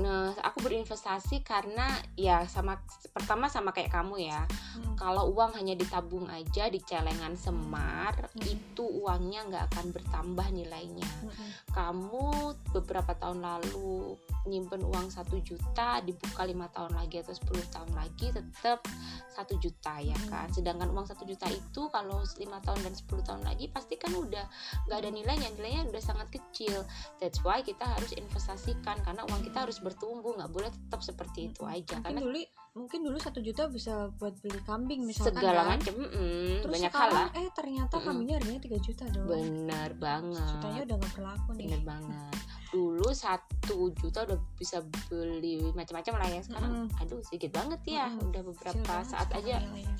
Nah, 0.00 0.32
aku 0.40 0.64
berinvestasi 0.64 1.44
karena 1.44 1.84
ya 2.16 2.48
sama 2.48 2.80
pertama 3.12 3.52
sama 3.52 3.76
kayak 3.76 3.92
kamu 3.92 4.24
ya. 4.24 4.40
Hmm. 4.48 4.96
Kalau 4.96 5.28
uang 5.36 5.52
hanya 5.60 5.76
ditabung 5.76 6.32
aja 6.32 6.72
di 6.72 6.80
celengan 6.80 7.36
semar, 7.36 8.16
Hmm. 8.32 8.40
itu 8.48 8.84
uangnya 8.88 9.44
nggak 9.52 9.64
akan 9.68 9.86
bertambah 9.92 10.46
nilainya. 10.48 11.10
Mm-mm. 11.28 11.48
Kamu 11.76 12.56
beberapa 12.72 13.12
tahun 13.12 13.44
lalu 13.44 14.16
nyimpen 14.48 14.80
uang 14.80 15.12
satu 15.12 15.36
juta, 15.44 16.00
dibuka 16.00 16.48
lima 16.48 16.72
tahun 16.72 16.96
lagi 16.96 17.20
atau 17.20 17.36
10 17.36 17.62
tahun 17.68 17.92
lagi 17.92 18.32
tetap 18.32 18.80
satu 19.28 19.60
juta 19.60 20.00
ya 20.00 20.16
Hmm. 20.16 20.28
kan. 20.32 20.48
Sedangkan 20.48 20.88
uang 20.88 21.04
satu 21.04 21.28
juta 21.28 21.52
itu 21.52 21.92
kalau 21.92 22.24
lima 22.40 22.64
tahun 22.64 22.80
dan 22.80 22.94
10 22.96 23.20
tahun 23.22 23.42
lagi 23.44 23.68
pasti 23.68 24.00
kan 24.00 24.16
udah 24.16 24.44
nggak 24.88 24.98
ada 25.04 25.10
nilainya, 25.12 25.48
nilainya 25.60 25.84
udah 25.92 26.02
sangat 26.02 26.32
kecil. 26.32 26.80
That's 27.20 27.44
why 27.44 27.60
kita 27.60 27.84
harus 27.84 28.16
investasikan 28.16 28.96
karena 29.04 29.28
uang 29.28 29.44
kita 29.44 29.68
harus 29.68 29.81
bertumbuh, 29.82 30.32
nggak 30.34 30.48
boleh 30.48 30.70
tetap 30.70 31.02
seperti 31.02 31.50
itu 31.50 31.62
aja 31.62 31.98
mungkin 31.98 32.06
karena 32.06 32.20
dulu 32.22 32.38
mungkin 32.72 32.98
dulu 33.04 33.18
satu 33.18 33.44
juta 33.44 33.68
bisa 33.68 34.08
buat 34.16 34.32
beli 34.40 34.56
kambing 34.62 35.04
misalkan 35.04 35.36
segala 35.36 35.60
kan? 35.68 35.76
macam 35.76 35.94
mm, 36.00 36.64
terus 36.64 36.72
banyak 36.72 36.92
hal 36.94 37.10
lah. 37.10 37.28
eh 37.34 37.48
ternyata 37.52 37.94
Mm-mm. 37.94 38.06
kambingnya 38.08 38.34
harganya 38.40 38.60
3 38.64 38.80
juta 38.80 39.04
dong 39.12 39.26
Bener 39.28 39.90
banget. 39.98 40.48
jutanya 40.48 40.80
udah 40.82 40.96
nggak 40.96 41.12
berlaku 41.12 41.48
nih 41.52 41.66
Bener 41.68 41.82
banget. 41.84 42.34
Dulu 42.72 43.08
satu 43.12 43.76
juta 43.92 44.18
udah 44.24 44.38
bisa 44.56 44.80
beli 45.04 45.60
macam-macam 45.76 46.12
lah 46.16 46.28
ya. 46.30 46.40
Sekarang, 46.40 46.72
Mm-mm. 46.88 47.00
aduh 47.04 47.20
sedikit 47.20 47.50
banget 47.52 47.80
ya. 47.84 48.08
Mm-mm. 48.08 48.32
Udah 48.32 48.42
beberapa 48.42 48.94
saat 49.04 49.28
aja 49.28 49.60
nilainya. 49.60 49.92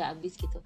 Udah 0.00 0.16
habis 0.16 0.32
gitu. 0.40 0.58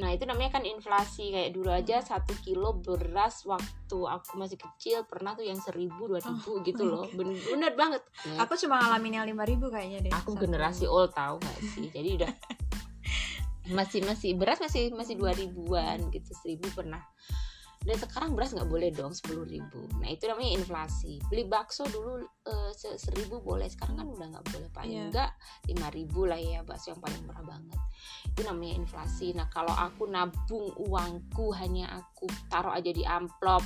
Nah 0.00 0.10
itu 0.10 0.24
namanya 0.24 0.56
kan 0.58 0.64
inflasi 0.64 1.30
kayak 1.30 1.52
dulu 1.52 1.68
aja 1.68 2.00
Mm. 2.00 2.08
satu 2.08 2.32
kilo 2.40 2.80
beras 2.80 3.44
waktu 3.44 3.98
aku 4.08 4.40
masih 4.40 4.56
kecil 4.56 5.04
pernah 5.04 5.36
tuh 5.36 5.44
yang 5.44 5.60
seribu 5.60 6.08
dua 6.08 6.24
ribu 6.24 6.64
gitu 6.64 6.82
my 6.82 6.90
loh. 6.90 7.06
Bener, 7.12 7.36
bener 7.36 7.72
banget. 7.76 8.02
Nah, 8.32 8.48
aku 8.48 8.56
cuma 8.56 8.80
ngalamin 8.80 9.20
yang 9.20 9.26
5000 9.28 9.68
kayaknya 9.68 9.98
deh 10.08 10.12
aku 10.16 10.32
generasi 10.40 10.88
old 10.88 11.12
tahu 11.12 11.36
gak 11.38 11.60
sih? 11.76 11.92
Jadi 11.92 12.08
udah 12.24 12.32
masih 13.76 14.00
masih 14.04 14.36
beras 14.36 14.60
masih 14.60 14.92
masih 14.92 15.16
dua 15.16 15.32
ribuan 15.36 16.00
gitu 16.12 16.32
seribu 16.40 16.68
pernah 16.72 17.00
dan 17.84 17.96
sekarang 18.00 18.32
beras 18.32 18.56
nggak 18.56 18.66
boleh 18.66 18.88
dong 18.90 19.12
sepuluh 19.12 19.44
ribu. 19.44 19.84
Nah 20.00 20.08
itu 20.08 20.24
namanya 20.24 20.56
inflasi. 20.56 21.20
Beli 21.28 21.44
bakso 21.44 21.84
dulu 21.84 22.24
se- 22.72 22.96
seribu 22.96 23.44
boleh. 23.44 23.68
Sekarang 23.68 24.00
kan 24.00 24.06
udah 24.08 24.26
nggak 24.32 24.46
boleh 24.48 24.68
paling 24.72 24.92
Iya. 24.96 25.04
enggak 25.12 25.30
lima 25.68 25.88
ribu 25.92 26.20
lah 26.24 26.40
ya 26.40 26.60
bakso 26.64 26.96
yang 26.96 27.02
paling 27.04 27.20
murah 27.28 27.44
banget. 27.44 27.80
Itu 28.32 28.40
namanya 28.48 28.74
inflasi. 28.80 29.36
Nah 29.36 29.46
kalau 29.52 29.72
aku 29.76 30.08
nabung 30.08 30.72
uangku 30.80 31.52
hanya 31.60 31.92
aku 32.00 32.24
taruh 32.48 32.72
aja 32.72 32.88
di 32.88 33.04
amplop 33.04 33.60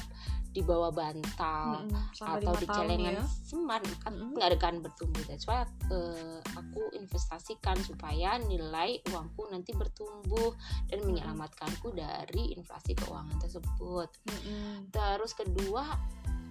di 0.48 0.64
bawah 0.64 0.88
bantal 0.88 1.84
sampai 2.16 2.40
atau 2.40 2.54
di 2.56 2.66
celengan 2.66 3.20
ya. 3.20 3.24
seman 3.44 3.82
kan 4.00 4.12
Mm-mm. 4.16 4.32
nggak 4.34 4.56
akan 4.56 4.80
bertumbuh 4.80 5.22
that's 5.28 5.44
why 5.44 5.62
eh, 5.92 6.40
aku 6.56 6.82
investasikan 6.96 7.76
supaya 7.84 8.40
nilai 8.40 8.98
uangku 9.12 9.44
nanti 9.52 9.76
bertumbuh 9.76 10.56
dan 10.88 11.04
menyelamatkanku 11.04 11.92
dari 11.92 12.56
inflasi 12.56 12.96
keuangan 12.96 13.36
tersebut 13.38 14.08
Mm-mm. 14.24 14.88
terus 14.88 15.36
kedua 15.36 15.84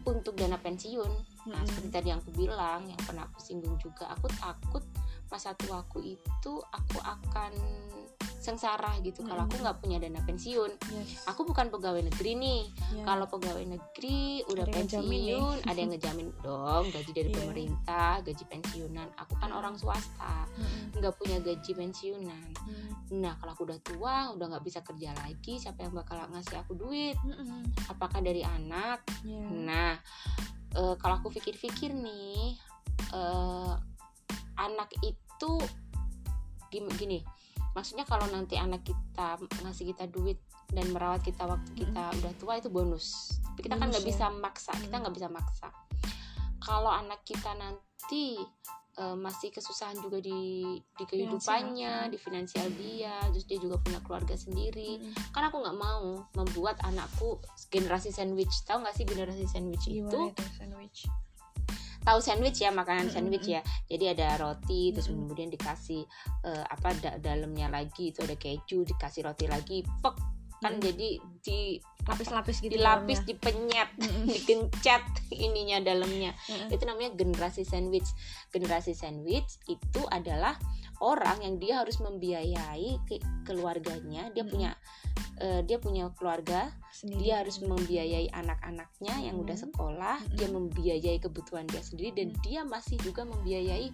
untuk 0.07 0.39
dana 0.39 0.55
pensiun 0.61 1.11
nah 1.49 1.59
seperti 1.65 1.89
tadi 1.89 2.07
yang 2.13 2.21
aku 2.21 2.31
bilang 2.37 2.85
yang 2.87 3.01
pernah 3.03 3.25
aku 3.25 3.41
singgung 3.41 3.75
juga 3.81 4.13
aku 4.13 4.29
takut 4.39 4.85
masa 5.27 5.51
tuaku 5.59 5.99
itu 6.15 6.53
aku 6.71 6.97
akan 7.03 7.51
sengsara 8.47 8.95
gitu 9.01 9.21
kalau 9.21 9.43
aku 9.43 9.59
nggak 9.59 9.77
punya 9.77 9.97
dana 9.97 10.23
pensiun 10.23 10.71
Yes. 10.87 11.27
aku 11.27 11.43
bukan 11.43 11.67
pegawai 11.67 11.99
negeri 12.01 12.31
nih 12.33 12.61
Ya. 12.95 13.03
kalau 13.03 13.27
pegawai 13.27 13.67
negeri 13.67 14.23
udah 14.47 14.63
Ada 14.63 14.71
nih. 14.71 14.77
pensiun 14.79 15.57
ada 15.63 15.75
yang 15.77 15.91
ngejamin 15.91 16.27
dong 16.39 16.85
gaji 16.87 17.11
dari 17.11 17.27
Iya. 17.27 17.37
pemerintah 17.37 18.13
gaji 18.21 18.43
pensiunan 18.45 19.07
aku 19.13 19.33
kan 19.35 19.49
Hmm. 19.49 19.59
orang 19.59 19.75
swasta 19.75 20.47
nggak 20.93 21.13
punya 21.13 21.37
gaji 21.39 21.71
pensiunan 21.73 22.47
Mm. 22.63 22.89
nah 23.17 23.35
kalau 23.35 23.51
aku 23.51 23.63
udah 23.65 23.79
tua 23.79 24.15
udah 24.31 24.45
nggak 24.47 24.63
bisa 24.63 24.79
kerja 24.81 25.11
lagi 25.13 25.57
siapa 25.57 25.81
yang 25.81 25.91
bakal 25.91 26.15
ngasih 26.25 26.57
aku 26.57 26.73
duit 26.73 27.19
Mm-mm. 27.21 27.67
apakah 27.85 28.19
dari 28.19 28.41
anak 28.41 29.03
Ya. 29.21 29.43
nah 29.43 29.93
eh, 30.69 30.95
kalau 30.95 31.15
aku 31.17 31.29
pikir-pikir 31.29 31.91
nih 31.91 32.55
eh, 33.09 33.73
anak 34.57 34.89
itu 34.99 35.51
gim- 36.67 36.91
gini 36.93 37.21
maksudnya 37.77 38.09
kalau 38.09 38.25
nanti 38.33 38.57
anak 38.57 38.81
kita 38.81 39.37
ngasih 39.61 39.93
kita 39.93 40.09
duit 40.09 40.41
dan 40.73 40.89
merawat 40.89 41.21
kita 41.21 41.45
waktu 41.45 41.69
kita 41.77 42.03
udah 42.17 42.33
tua 42.41 42.57
itu 42.57 42.67
bonus 42.67 43.37
tapi 43.53 43.61
kita 43.63 43.77
kan 43.77 43.85
Bonus 43.85 43.93
nggak 43.93 44.03
ya. 44.03 44.09
bisa 44.09 44.25
maksa 44.33 44.71
kita 44.75 44.95
Mm. 44.97 45.01
nggak 45.05 45.15
bisa 45.15 45.29
maksa 45.29 45.67
kalau 46.57 46.89
anak 46.89 47.21
kita 47.21 47.53
nanti 47.53 48.41
eh, 48.97 49.13
masih 49.15 49.53
kesusahan 49.53 49.93
juga 50.01 50.17
di 50.17 50.73
di 50.73 51.03
kehidupannya 51.05 52.09
Finansial. 52.09 52.11
di 52.11 52.17
finansial 52.17 52.67
dia 52.73 53.13
terus 53.29 53.45
dia 53.45 53.59
juga 53.61 53.77
punya 53.77 54.01
keluarga 54.01 54.33
sendiri 54.33 54.97
Mm-mm. 54.97 55.13
kan 55.29 55.45
aku 55.45 55.61
nggak 55.61 55.77
mau 55.77 56.17
membuat 56.33 56.81
anakku 56.81 57.37
generasi 57.69 58.09
sandwich 58.09 58.65
tahu 58.65 58.81
nggak 58.81 58.97
sih 58.97 59.05
generasi 59.05 59.45
sandwich 59.45 59.85
itu 59.85 60.01
gimana 60.01 60.33
itu 60.33 60.43
sandwich 60.57 60.99
tahu 62.07 62.23
sandwich 62.23 62.63
ya 62.63 62.71
makanan 62.71 63.11
sandwich 63.11 63.51
ya. 63.51 63.59
Jadi 63.91 64.15
ada 64.15 64.39
roti 64.39 64.95
terus 64.95 65.11
kemudian 65.11 65.51
dikasih 65.51 66.07
eh, 66.47 66.63
apa 66.63 66.95
da- 67.03 67.19
dalamnya 67.19 67.67
lagi 67.67 68.15
itu 68.15 68.23
ada 68.23 68.39
keju 68.39 68.87
dikasih 68.87 69.27
roti 69.27 69.45
lagi 69.51 69.83
pek. 69.83 70.15
Kan 70.57 70.79
Mm. 70.79 70.89
jadi 70.89 71.09
di 71.45 71.59
lapis-lapis 72.09 72.65
gitu 72.65 72.79
dilapis 72.81 73.21
dalamnya. 73.21 73.29
dipenyet 73.29 73.89
digencet 74.33 75.03
ininya 75.29 75.83
dalamnya. 75.83 76.31
Itu 76.71 76.81
namanya 76.87 77.13
generasi 77.13 77.61
sandwich. 77.61 78.07
Generasi 78.49 78.95
sandwich 78.97 79.59
itu 79.69 80.01
adalah 80.09 80.57
orang 80.99 81.37
yang 81.41 81.55
dia 81.57 81.81
harus 81.81 81.97
membiayai 81.97 83.01
ke- 83.05 83.21
keluarganya 83.43 84.29
dia 84.31 84.41
Mm-mm. 84.41 84.51
punya 84.51 84.71
eh, 85.37 85.61
dia 85.61 85.77
punya 85.77 86.09
keluarga 86.17 86.73
Sendiri. 86.89 87.21
dia 87.23 87.33
harus 87.41 87.61
membiayai 87.61 88.33
anak-anaknya 88.33 89.21
yang 89.21 89.37
udah 89.37 89.53
Mhm. 89.53 89.63
sekolah 89.69 90.17
Mhm. 90.19 90.33
dia 90.33 90.47
membiayai 90.49 91.19
kebutuhan 91.19 91.65
dia 91.65 91.81
sendiri 91.81 92.09
dan 92.11 92.33
Mhm. 92.33 92.41
dia 92.41 92.61
masih 92.63 92.97
juga 92.97 93.21
membiayai 93.21 93.93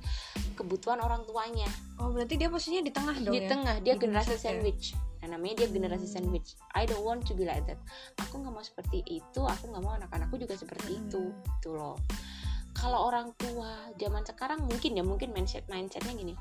kebutuhan 0.56 0.99
orang 0.99 1.24
tuanya 1.24 1.68
oh 1.97 2.12
berarti 2.12 2.36
dia 2.36 2.47
posisinya 2.47 2.80
di 2.82 2.91
tengah 2.91 3.16
dong 3.18 3.36
di 3.36 3.39
ya 3.39 3.49
tengah 3.49 3.76
dia 3.80 3.95
Di 3.95 3.99
generasi 3.99 4.34
ya? 4.34 4.39
sandwich 4.41 4.95
nah 5.20 5.28
namanya 5.30 5.64
dia 5.64 5.68
generasi 5.70 6.06
Hmm. 6.06 6.16
sandwich 6.18 6.56
I 6.72 6.84
don't 6.84 7.04
want 7.04 7.24
to 7.26 7.34
be 7.34 7.43
like 7.43 7.64
that 7.66 7.80
aku 8.18 8.39
nggak 8.39 8.51
mau 8.54 8.64
seperti 8.64 9.04
itu 9.06 9.41
aku 9.41 9.64
nggak 9.68 9.80
mau 9.80 9.95
anak-anakku 9.95 10.36
juga 10.36 10.56
seperti 10.56 10.95
Hmm. 10.95 11.01
itu 11.01 11.22
itu 11.32 11.70
loh 11.72 11.99
kalau 12.74 13.06
orang 13.06 13.32
tua 13.38 13.70
zaman 13.95 14.24
sekarang 14.24 14.64
mungkin 14.64 14.95
ya 14.95 15.04
mungkin 15.04 15.30
mindset 15.30 15.68
mindsetnya 15.68 16.12
gini 16.12 16.36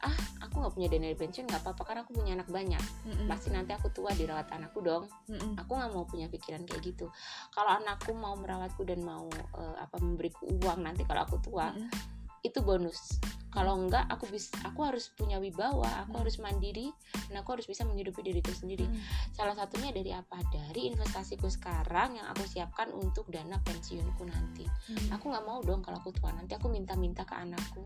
ah 0.00 0.16
aku 0.40 0.64
nggak 0.64 0.72
punya 0.72 0.88
dana 0.88 1.12
pensiun 1.12 1.44
nggak 1.44 1.60
apa-apa 1.60 1.82
karena 1.84 2.00
aku 2.02 2.12
punya 2.16 2.32
anak 2.32 2.48
banyak 2.48 2.80
Mm-mm. 3.04 3.28
pasti 3.28 3.52
nanti 3.52 3.76
aku 3.76 3.92
tua 3.92 4.10
dirawat 4.16 4.48
anakku 4.48 4.80
dong 4.80 5.04
Mm-mm. 5.28 5.60
aku 5.60 5.76
nggak 5.76 5.90
mau 5.92 6.08
punya 6.08 6.26
pikiran 6.26 6.64
kayak 6.64 6.80
gitu 6.82 7.12
kalau 7.52 7.76
anakku 7.76 8.16
mau 8.16 8.32
merawatku 8.34 8.80
dan 8.82 9.04
mau 9.04 9.28
eh, 9.32 9.76
apa 9.76 10.00
memberiku 10.00 10.48
uang 10.64 10.80
nanti 10.82 11.04
kalau 11.04 11.28
aku 11.28 11.36
tua 11.44 11.70
Mm-mm. 11.70 11.92
itu 12.40 12.64
bonus 12.64 13.20
kalau 13.50 13.76
enggak 13.76 14.06
aku 14.08 14.30
bisa 14.30 14.54
aku 14.64 14.86
harus 14.86 15.10
punya 15.12 15.36
wibawa 15.36 16.06
aku 16.06 16.16
Hmm. 16.16 16.22
harus 16.24 16.38
mandiri 16.38 16.88
dan 17.28 17.42
aku 17.42 17.58
harus 17.58 17.66
bisa 17.66 17.82
menghidupi 17.84 18.22
diriku 18.22 18.54
sendiri 18.54 18.86
Mm. 18.86 18.96
salah 19.34 19.52
satunya 19.52 19.90
dari 19.92 20.14
apa 20.14 20.38
dari 20.48 20.88
investasiku 20.88 21.50
sekarang 21.50 22.16
yang 22.16 22.30
aku 22.30 22.46
siapkan 22.46 22.88
untuk 22.94 23.26
dana 23.28 23.58
pensiunku 23.60 24.22
nanti 24.24 24.64
Mm. 24.88 25.12
aku 25.12 25.28
nggak 25.28 25.44
mau 25.44 25.60
dong 25.60 25.82
kalau 25.82 25.98
aku 25.98 26.14
tua 26.14 26.30
nanti 26.32 26.54
aku 26.56 26.70
minta-minta 26.70 27.26
ke 27.26 27.34
anakku 27.36 27.84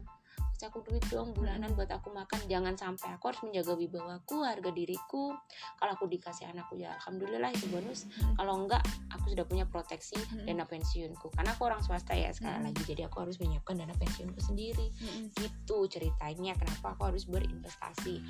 aku 0.68 0.80
duit 0.86 1.04
dong 1.12 1.32
bulanan 1.36 1.72
buat 1.76 1.90
aku 1.90 2.12
makan. 2.12 2.44
Jangan 2.48 2.74
sampai 2.76 3.16
aku 3.16 3.30
harus 3.32 3.40
menjaga 3.44 3.72
wibawaku 3.76 4.44
harga 4.44 4.70
diriku. 4.72 5.34
Kalau 5.80 5.92
aku 5.92 6.06
dikasih 6.08 6.50
anakku 6.50 6.80
ya 6.80 6.94
alhamdulillah 7.00 7.50
itu 7.52 7.66
bonus. 7.70 8.06
Mm. 8.14 8.34
kalau 8.38 8.54
enggak 8.64 8.82
aku 9.12 9.32
sudah 9.32 9.44
punya 9.48 9.64
proteksi 9.68 10.16
Mm. 10.34 10.46
dana 10.48 10.64
pensiunku. 10.64 11.26
Karena 11.32 11.52
aku 11.54 11.62
orang 11.68 11.80
swasta 11.84 12.12
ya 12.16 12.32
sekali 12.32 12.60
Mm. 12.60 12.64
lagi 12.70 12.82
jadi 12.88 13.02
aku 13.08 13.16
harus 13.24 13.36
menyiapkan 13.40 13.74
dana 13.78 13.94
pensiunku 13.96 14.40
sendiri. 14.40 14.88
Gitu 15.36 15.76
ceritanya 15.88 16.56
kenapa 16.56 16.96
aku 16.96 17.08
harus 17.12 17.24
berinvestasi. 17.28 18.20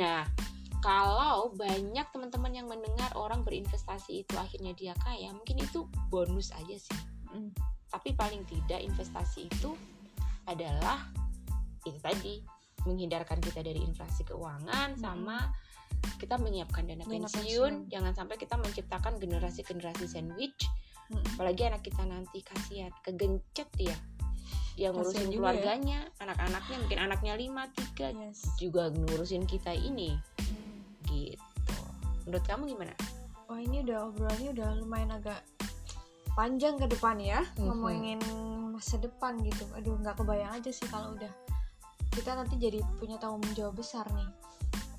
Nah 0.00 0.26
kalau 0.84 1.48
banyak 1.56 2.04
teman-teman 2.12 2.52
yang 2.52 2.68
mendengar 2.68 3.08
orang 3.16 3.40
berinvestasi 3.40 4.28
itu 4.28 4.34
akhirnya 4.36 4.76
dia 4.76 4.92
kaya 5.00 5.32
mungkin 5.32 5.64
itu 5.64 5.88
bonus 6.12 6.52
aja 6.52 6.76
sih. 6.76 7.00
Mm. 7.34 7.50
tapi 7.90 8.10
paling 8.10 8.42
tidak 8.50 8.82
investasi 8.82 9.46
itu 9.46 9.70
adalah 10.50 11.06
itu 11.84 11.98
tadi 11.98 12.34
menghindarkan 12.84 13.40
kita 13.40 13.60
dari 13.60 13.80
inflasi 13.80 14.24
keuangan 14.24 14.92
Mm-mm. 14.92 15.00
sama 15.00 15.48
kita 16.20 16.36
menyiapkan 16.36 16.84
dana, 16.84 17.00
Dana 17.00 17.24
pensiun. 17.24 17.88
jangan 17.88 18.12
sampai 18.12 18.36
kita 18.36 18.56
menciptakan 18.56 19.16
generasi-generasi 19.16 20.04
sandwich 20.04 20.68
Mm-mm. 21.08 21.24
apalagi 21.34 21.64
anak 21.64 21.80
kita 21.80 22.04
nanti 22.04 22.40
kasihan 22.40 22.92
kegencet 23.00 23.68
dia 23.74 23.96
dia 24.74 24.90
ngurusin 24.90 25.22
Kasihan 25.22 25.30
juga 25.30 25.38
ya. 25.38 25.40
keluarganya 25.54 25.98
anak-anaknya 26.18 26.76
mungkin 26.82 26.98
anaknya 27.00 27.32
lima 27.38 27.62
tiga 27.70 28.08
Yes. 28.12 28.42
juga 28.58 28.90
ngurusin 28.90 29.44
kita 29.44 29.70
ini 29.70 30.18
Mm. 30.42 30.80
gitu 31.06 31.78
menurut 32.26 32.44
kamu 32.44 32.62
gimana 32.68 32.94
Wah 33.44 33.60
ini 33.60 33.80
udah 33.80 34.08
obrolannya 34.08 34.50
udah 34.50 34.68
lumayan 34.76 35.12
agak 35.12 35.44
panjang 36.34 36.74
ke 36.74 36.88
depan 36.88 37.16
ya 37.16 37.44
Mhm. 37.54 37.64
ngomongin 37.64 38.18
masa 38.72 38.98
depan 38.98 39.38
gitu 39.40 39.62
aduh 39.72 39.94
nggak 39.94 40.18
kebayang 40.18 40.50
aja 40.50 40.68
sih 40.68 40.88
kalau 40.88 41.14
udah 41.14 41.30
kita 42.14 42.30
nanti 42.32 42.54
jadi 42.56 42.78
punya 42.96 43.18
tanggung 43.18 43.42
jawab 43.52 43.74
besar 43.76 44.06
nih. 44.14 44.28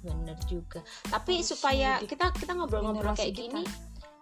Bener 0.04 0.38
juga. 0.46 0.84
Tapi 1.08 1.42
Harus 1.42 1.56
supaya 1.56 1.98
kita 2.04 2.30
kita 2.32 2.54
ngobrol-ngobrol 2.54 3.16
kayak 3.16 3.34
kita. 3.34 3.50
gini 3.50 3.64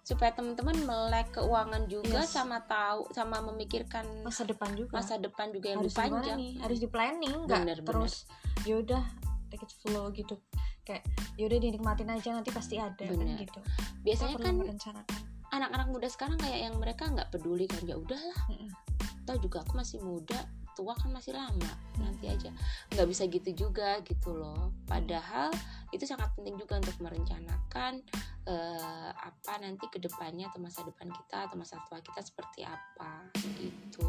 supaya 0.03 0.35
teman-teman 0.35 0.75
melek 0.83 1.31
keuangan 1.31 1.87
juga 1.87 2.27
Yes. 2.27 2.35
sama 2.35 2.59
tahu 2.67 3.07
sama 3.15 3.39
memikirkan 3.39 4.03
masa 4.19 4.43
depan 4.43 4.75
juga. 4.75 4.99
masa 4.99 5.15
depan 5.15 5.47
juga 5.55 5.71
yang 5.71 5.79
harus 5.79 5.95
lebih 5.95 6.03
panjang 6.11 6.37
nih? 6.39 6.53
Harus 6.59 6.79
di 6.79 6.87
planning 6.91 7.33
nggak 7.47 7.63
terus 7.87 8.13
yaudah 8.67 9.03
take 9.47 9.63
it 9.63 9.71
flow 9.79 10.11
gitu. 10.11 10.35
Kayak 10.83 11.07
yaudah 11.39 11.55
dinikmatin 11.55 12.11
aja 12.11 12.29
nanti 12.35 12.51
pasti 12.51 12.75
ada 12.75 12.99
kan 12.99 13.27
gitu. 13.39 13.59
Biasanya 14.03 14.35
kan 14.39 14.55
anak-anak 15.53 15.87
muda 15.87 16.07
sekarang 16.11 16.35
kayak 16.35 16.59
yang 16.67 16.75
mereka 16.81 17.07
nggak 17.07 17.29
peduli 17.31 17.69
kan 17.69 17.79
ya 17.85 17.95
udahlah 17.95 18.39
Mm-mm. 18.49 18.69
tau 19.23 19.37
juga 19.37 19.61
aku 19.61 19.77
masih 19.77 20.01
muda 20.01 20.49
tua 20.73 20.93
kan 20.97 21.09
masih 21.13 21.33
lama 21.33 21.71
nanti 22.01 22.29
aja. 22.29 22.49
Nggak 22.93 23.07
bisa 23.09 23.23
gitu 23.29 23.49
juga 23.53 24.01
gitu 24.05 24.33
loh. 24.33 24.73
Padahal 24.85 25.53
itu 25.93 26.03
sangat 26.05 26.33
penting 26.33 26.57
juga 26.57 26.81
untuk 26.81 26.97
merencanakan 26.99 28.01
eh, 28.43 29.11
apa 29.13 29.53
nanti 29.61 29.85
ke 29.87 30.01
depannya 30.01 30.49
atau 30.51 30.59
masa 30.59 30.83
depan 30.83 31.07
kita 31.07 31.47
atau 31.47 31.55
masa 31.55 31.79
tua 31.87 32.01
kita 32.01 32.19
seperti 32.19 32.65
apa 32.65 33.29
gitu. 33.61 34.05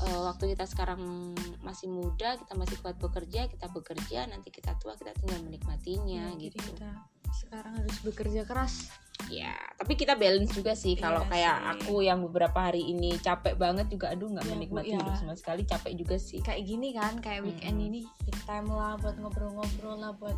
Eh, 0.00 0.20
waktu 0.24 0.54
kita 0.56 0.64
sekarang 0.64 1.34
masih 1.60 1.90
muda 1.90 2.38
kita 2.40 2.54
masih 2.54 2.78
kuat 2.80 2.96
bekerja 2.96 3.50
kita 3.50 3.66
bekerja 3.70 4.30
nanti 4.30 4.48
kita 4.48 4.72
tua 4.80 4.94
kita 4.96 5.12
tinggal 5.18 5.42
menikmatinya 5.44 6.32
Ya, 6.34 6.38
gitu. 6.38 6.62
kita 6.62 7.13
sekarang 7.34 7.72
harus 7.74 7.98
bekerja 8.00 8.42
keras 8.44 8.88
ya 9.26 9.54
tapi 9.78 9.94
kita 9.94 10.18
balance 10.18 10.52
juga 10.52 10.74
sih 10.74 10.94
kalau 10.94 11.22
Iya 11.24 11.30
kayak 11.30 11.56
sih. 11.56 11.66
aku 11.86 11.94
yang 12.02 12.18
beberapa 12.20 12.58
hari 12.60 12.82
ini 12.84 13.16
capek 13.18 13.54
banget 13.56 13.86
juga 13.88 14.10
aduh 14.12 14.28
nggak 14.28 14.44
Ya, 14.44 14.50
menikmati 14.52 14.90
ya. 14.90 14.98
hidup 15.00 15.14
sama 15.16 15.34
sekali 15.34 15.62
capek 15.64 15.92
juga 15.96 16.16
sih 16.18 16.42
kayak 16.42 16.62
gini 16.62 16.92
kan 16.92 17.18
kayak 17.18 17.40
weekend 17.42 17.78
Mm-mm. 17.78 17.88
ini 17.88 18.00
big 18.26 18.38
time 18.44 18.68
lah 18.68 18.98
buat 18.98 19.16
ngobrol-ngobrol 19.16 19.96
lah 19.96 20.12
buat 20.14 20.36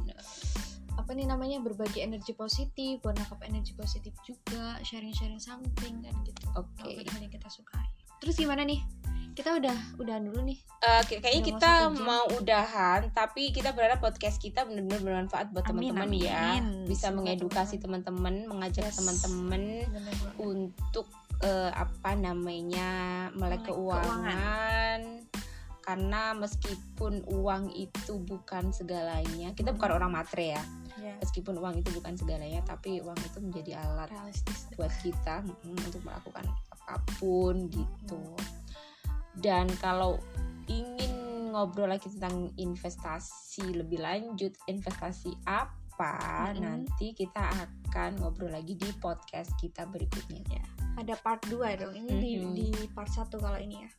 apa 0.96 1.10
nih 1.12 1.28
namanya 1.28 1.60
berbagi 1.60 2.00
energi 2.00 2.32
positif 2.32 3.00
buat 3.00 3.16
nangkap 3.16 3.40
energi 3.44 3.76
positif 3.76 4.16
juga 4.24 4.80
sharing-sharing 4.80 5.40
something 5.40 6.00
kan 6.00 6.14
gitu 6.24 6.40
Oke. 6.54 6.84
Apa 6.84 6.96
pun 6.96 7.06
hal 7.12 7.20
yang 7.20 7.32
kita 7.32 7.48
sukai 7.48 7.84
terus 8.16 8.36
gimana 8.36 8.64
nih 8.64 8.80
kita 9.36 9.52
udah 9.52 9.76
udah 10.00 10.16
dulu 10.18 10.40
nih. 10.42 10.58
Kayak- 10.80 11.20
kayaknya 11.20 11.42
Udah 11.44 11.50
kita 11.52 11.72
mau 12.00 12.24
udahan 12.32 13.00
tapi 13.12 13.52
kita 13.52 13.76
berharap 13.76 14.00
podcast 14.00 14.40
kita 14.40 14.64
benar-benar 14.64 15.02
bermanfaat 15.04 15.52
buat 15.52 15.68
teman-teman 15.68 16.08
ya. 16.16 16.56
Bisa 16.88 17.12
Semoga 17.12 17.36
mengedukasi 17.36 17.76
teman-teman 17.76 18.48
mengajak 18.48 18.88
Yes. 18.88 18.96
teman-teman 18.96 19.84
untuk 20.40 21.06
eh, 21.36 21.68
apa 21.68 22.16
namanya 22.16 22.88
melek 23.36 23.68
keuangan. 23.68 25.28
karena 25.86 26.34
meskipun 26.34 27.22
uang 27.30 27.70
itu 27.70 28.18
bukan 28.18 28.74
segalanya 28.74 29.54
kita 29.54 29.70
bukan 29.70 29.94
orang 29.94 30.10
matre 30.10 30.58
ya. 30.58 30.62
Ya 30.98 31.14
meskipun 31.22 31.62
uang 31.62 31.78
itu 31.78 31.94
bukan 31.94 32.18
segalanya 32.18 32.58
tapi 32.66 32.98
uang 32.98 33.14
itu 33.14 33.38
menjadi 33.38 33.78
alat 33.78 34.10
realistis. 34.10 34.66
buat 34.74 34.90
kita 34.98 35.46
mm, 35.46 35.86
untuk 35.86 36.02
melakukan 36.02 36.42
apa 36.74 36.98
pun 37.22 37.70
gitu 37.70 38.18
dan 39.38 39.68
kalau 39.78 40.16
ingin 40.66 41.12
ngobrol 41.50 41.88
lagi 41.88 42.10
tentang 42.10 42.52
investasi 42.54 43.72
lebih 43.72 44.00
lanjut 44.00 44.52
investasi 44.66 45.32
apa 45.44 46.52
Mm-mm. 46.52 46.60
nanti 46.60 47.16
kita 47.16 47.40
akan 47.88 48.20
ngobrol 48.20 48.52
lagi 48.52 48.76
di 48.76 48.90
podcast 48.96 49.56
kita 49.56 49.88
berikutnya. 49.88 50.60
Ada 50.96 51.16
part 51.16 51.44
2 51.48 51.56
dong 51.76 51.92
ini 51.94 52.12
di 52.16 52.32
Mhm. 52.36 52.52
di 52.52 52.68
part 52.90 53.08
1 53.08 53.36
kalau 53.36 53.56
ini 53.56 53.80
ya. 53.80 53.90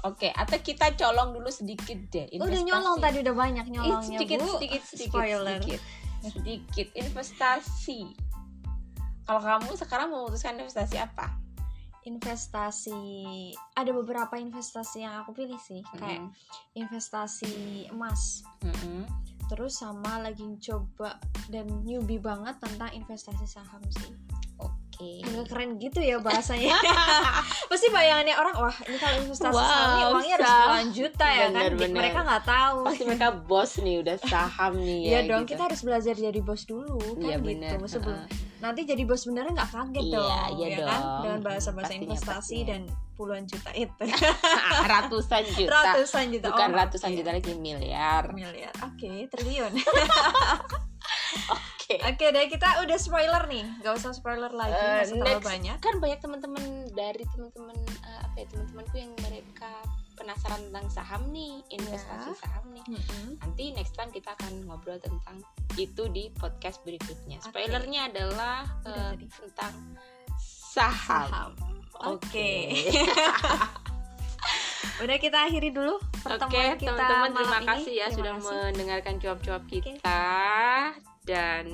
Oke 0.00 0.30
atau 0.30 0.56
kita 0.56 0.94
colong 0.94 1.34
dulu 1.34 1.50
sedikit 1.50 1.98
deh 2.08 2.24
Oh, 2.38 2.46
udah 2.46 2.62
nyolong 2.62 2.96
tadi 2.98 3.20
udah 3.20 3.34
banyak 3.34 3.66
nyolongnya 3.68 4.16
sedikit, 4.16 4.38
bu. 4.40 4.48
sedikit 4.56 4.82
sedikit 4.86 5.12
Spoiler. 5.12 5.58
sedikit. 5.58 5.80
Sedikit 6.22 6.86
investasi. 6.94 8.00
Kalau 9.22 9.40
kamu 9.40 9.70
sekarang 9.74 10.08
memutuskan 10.08 10.56
investasi 10.56 10.96
apa 10.96 11.34
investasi 12.02 12.96
ada 13.74 13.90
beberapa 13.90 14.34
investasi 14.34 15.02
yang 15.02 15.20
aku 15.20 15.34
pilih 15.34 15.58
sih 15.58 15.84
kayak 15.94 16.32
investasi 16.74 17.52
emas 17.88 18.40
Mm-mm. 18.60 19.04
terus 19.46 19.76
sama 19.76 20.18
lagi 20.18 20.44
coba 20.60 21.18
dan 21.48 21.66
newbie 21.82 22.16
banget 22.16 22.56
tentang 22.58 22.90
investasi 22.90 23.44
saham 23.44 23.82
sih 23.90 24.14
oke 24.56 25.10
agak 25.24 25.46
keren 25.48 25.76
gitu 25.76 25.98
ya 25.98 26.16
bahasanya 26.18 26.76
pasti 27.70 27.86
bayangannya 27.88 28.34
orang 28.34 28.56
wah 28.58 28.76
ini 28.84 28.96
kalau 28.96 29.16
investasi 29.18 29.52
Wow, 29.52 29.60
saham 29.60 29.88
nih 29.90 30.04
uangnya 30.06 30.34
harus 30.36 30.50
puluhan 30.50 30.88
juta 30.90 31.26
ya 31.26 31.36
kan 31.40 31.50
Bener, 31.52 31.72
bener. 31.74 31.96
mereka 31.98 32.18
nggak 32.22 32.44
tahu 32.44 32.78
pasti 32.84 33.02
mereka 33.04 33.28
bos 33.34 33.72
nih 33.76 33.96
udah 33.98 34.16
saham 34.22 34.72
nih 34.78 34.98
ya 35.00 35.10
Iya 35.10 35.20
dong 35.26 35.42
gitu. 35.42 35.50
kita 35.52 35.62
harus 35.66 35.80
belajar 35.82 36.14
jadi 36.14 36.40
bos 36.40 36.62
dulu 36.64 36.96
kan 37.16 37.24
Iya, 37.24 37.36
gitu 37.36 37.44
bener. 37.44 37.76
sebelum 37.84 38.18
Heeh. 38.20 38.39
Nanti 38.60 38.84
jadi 38.84 39.02
bos 39.02 39.24
beneran 39.24 39.50
nggak 39.50 39.68
kaget 39.68 40.04
Iya, 40.04 40.14
dong 40.14 40.50
iya 40.54 40.66
ya 40.66 40.78
kan? 40.78 41.00
dong. 41.00 41.20
dengan 41.20 41.40
bahasa-bahasa 41.42 41.88
Pastinya, 41.88 42.04
investasi 42.06 42.36
pastinya. 42.56 42.68
dan 42.68 42.80
puluhan 43.14 43.44
juta 43.44 43.70
itu. 43.74 44.04
Ratusan 44.92 45.44
juta. 45.50 45.70
Ratusan 45.70 46.24
juta. 46.30 46.46
Bukan 46.48 46.68
Oh, 46.70 46.76
ratusan 46.78 47.10
iya. 47.10 47.16
juta 47.18 47.30
lagi 47.30 47.52
miliar. 47.54 48.24
Miliar. 48.30 48.72
Oke 48.82 49.28
triliun. 49.28 49.72
Oke. 51.50 51.94
Oke 51.98 52.26
deh 52.30 52.46
kita 52.46 52.80
udah 52.80 52.96
spoiler 52.96 53.42
nih. 53.46 53.64
Nggak 53.80 53.94
usah 53.96 54.12
spoiler 54.12 54.50
lagi 54.50 54.72
usah 54.72 55.16
terlalu 55.16 55.42
banyak. 55.42 55.76
Kan 55.78 55.94
banyak 55.98 56.18
teman-teman 56.18 56.62
dari 56.90 57.24
teman-teman 57.28 57.76
eh, 58.00 58.20
apa 58.22 58.36
ya 58.36 58.46
teman-temanku 58.48 58.96
yang 58.96 59.12
mereka 59.20 59.70
penasaran 60.20 60.60
tentang 60.62 60.86
saham 60.86 61.22
nih 61.28 61.64
investasi 61.70 62.30
Ya. 62.30 62.36
saham 62.36 62.64
nih 62.70 62.84
nanti 63.38 63.64
next 63.72 63.94
time 63.94 64.08
kita 64.08 64.30
akan 64.32 64.52
ngobrol 64.64 64.96
tentang 64.96 65.40
itu 65.74 66.04
di 66.08 66.28
podcast 66.32 66.84
berikutnya 66.84 67.40
Oke. 67.40 67.48
spoilernya 67.50 68.06
adalah 68.06 68.68
Udah 68.82 69.16
tadi. 69.16 69.26
tentang 69.32 69.74
saham, 70.36 71.26
saham 71.26 71.50
oke 71.96 72.20
Oke. 72.20 72.50
udah 75.02 75.16
kita 75.16 75.38
akhiri 75.42 75.72
dulu 75.72 75.96
Oke, 76.20 76.76
kita 76.76 76.92
teman-teman 76.92 77.32
terima 77.32 77.56
ini. 77.56 77.66
kasih 77.66 77.94
ya 77.96 78.06
Terima 78.06 78.16
sudah 78.16 78.32
kasih. 78.34 78.48
mendengarkan 78.68 79.14
cuap-cuap 79.16 79.62
kita 79.66 80.22
dan 81.24 81.64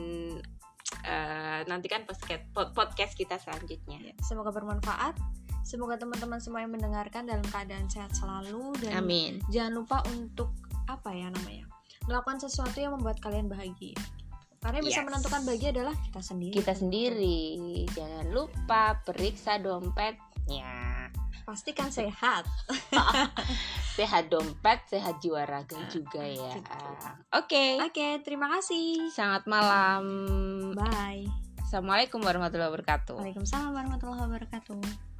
eh, 1.03 1.61
nantikan 1.67 2.03
podcast 2.03 2.43
podcast 2.73 3.13
kita 3.13 3.35
selanjutnya. 3.37 3.99
Ya, 4.01 4.15
semoga 4.23 4.51
bermanfaat 4.51 5.19
semoga 5.67 5.99
teman-teman 5.99 6.39
semua 6.39 6.63
yang 6.63 6.71
mendengarkan 6.71 7.27
dalam 7.27 7.43
keadaan 7.45 7.85
sehat 7.87 8.15
selalu 8.15 8.71
dan 8.79 9.03
Amin. 9.03 9.43
jangan 9.49 9.75
lupa 9.75 9.99
untuk 10.09 10.55
apa 10.87 11.11
ya 11.11 11.27
namanya 11.29 11.67
melakukan 12.07 12.39
sesuatu 12.39 12.79
yang 12.79 12.95
membuat 12.95 13.19
kalian 13.19 13.51
bahagia 13.51 13.99
karena 14.63 14.79
yang 14.79 14.87
bisa 14.87 15.01
Yes. 15.01 15.07
menentukan 15.07 15.43
bahagia 15.43 15.71
adalah 15.73 15.95
kita 16.01 16.21
sendiri 16.21 16.53
Kita 16.53 16.73
sendiri. 16.73 17.39
Jangan 17.89 18.27
lupa 18.29 18.83
periksa 19.01 19.59
dompetnya. 19.59 21.07
pastikan 21.43 21.87
sehat 21.89 22.43
Sehat 23.97 24.27
dompet, 24.27 24.83
sehat 24.87 25.19
jiwa 25.19 25.43
raga 25.43 25.73
Ah, 25.75 25.87
juga 25.87 26.21
ya. 26.21 26.53
gitu. 26.53 26.79
Oke. 27.33 27.79
oke 27.81 28.07
terima 28.23 28.51
kasih 28.53 29.07
Selamat 29.09 29.47
malam. 29.47 30.05
bye 30.73 31.27
Assalamualaikum 31.61 32.19
warahmatullahi 32.19 32.67
wabarakatuh. 32.69 33.15
Waalaikumsalam 33.17 33.71
warahmatullahi 33.71 34.23
wabarakatuh 34.25 35.16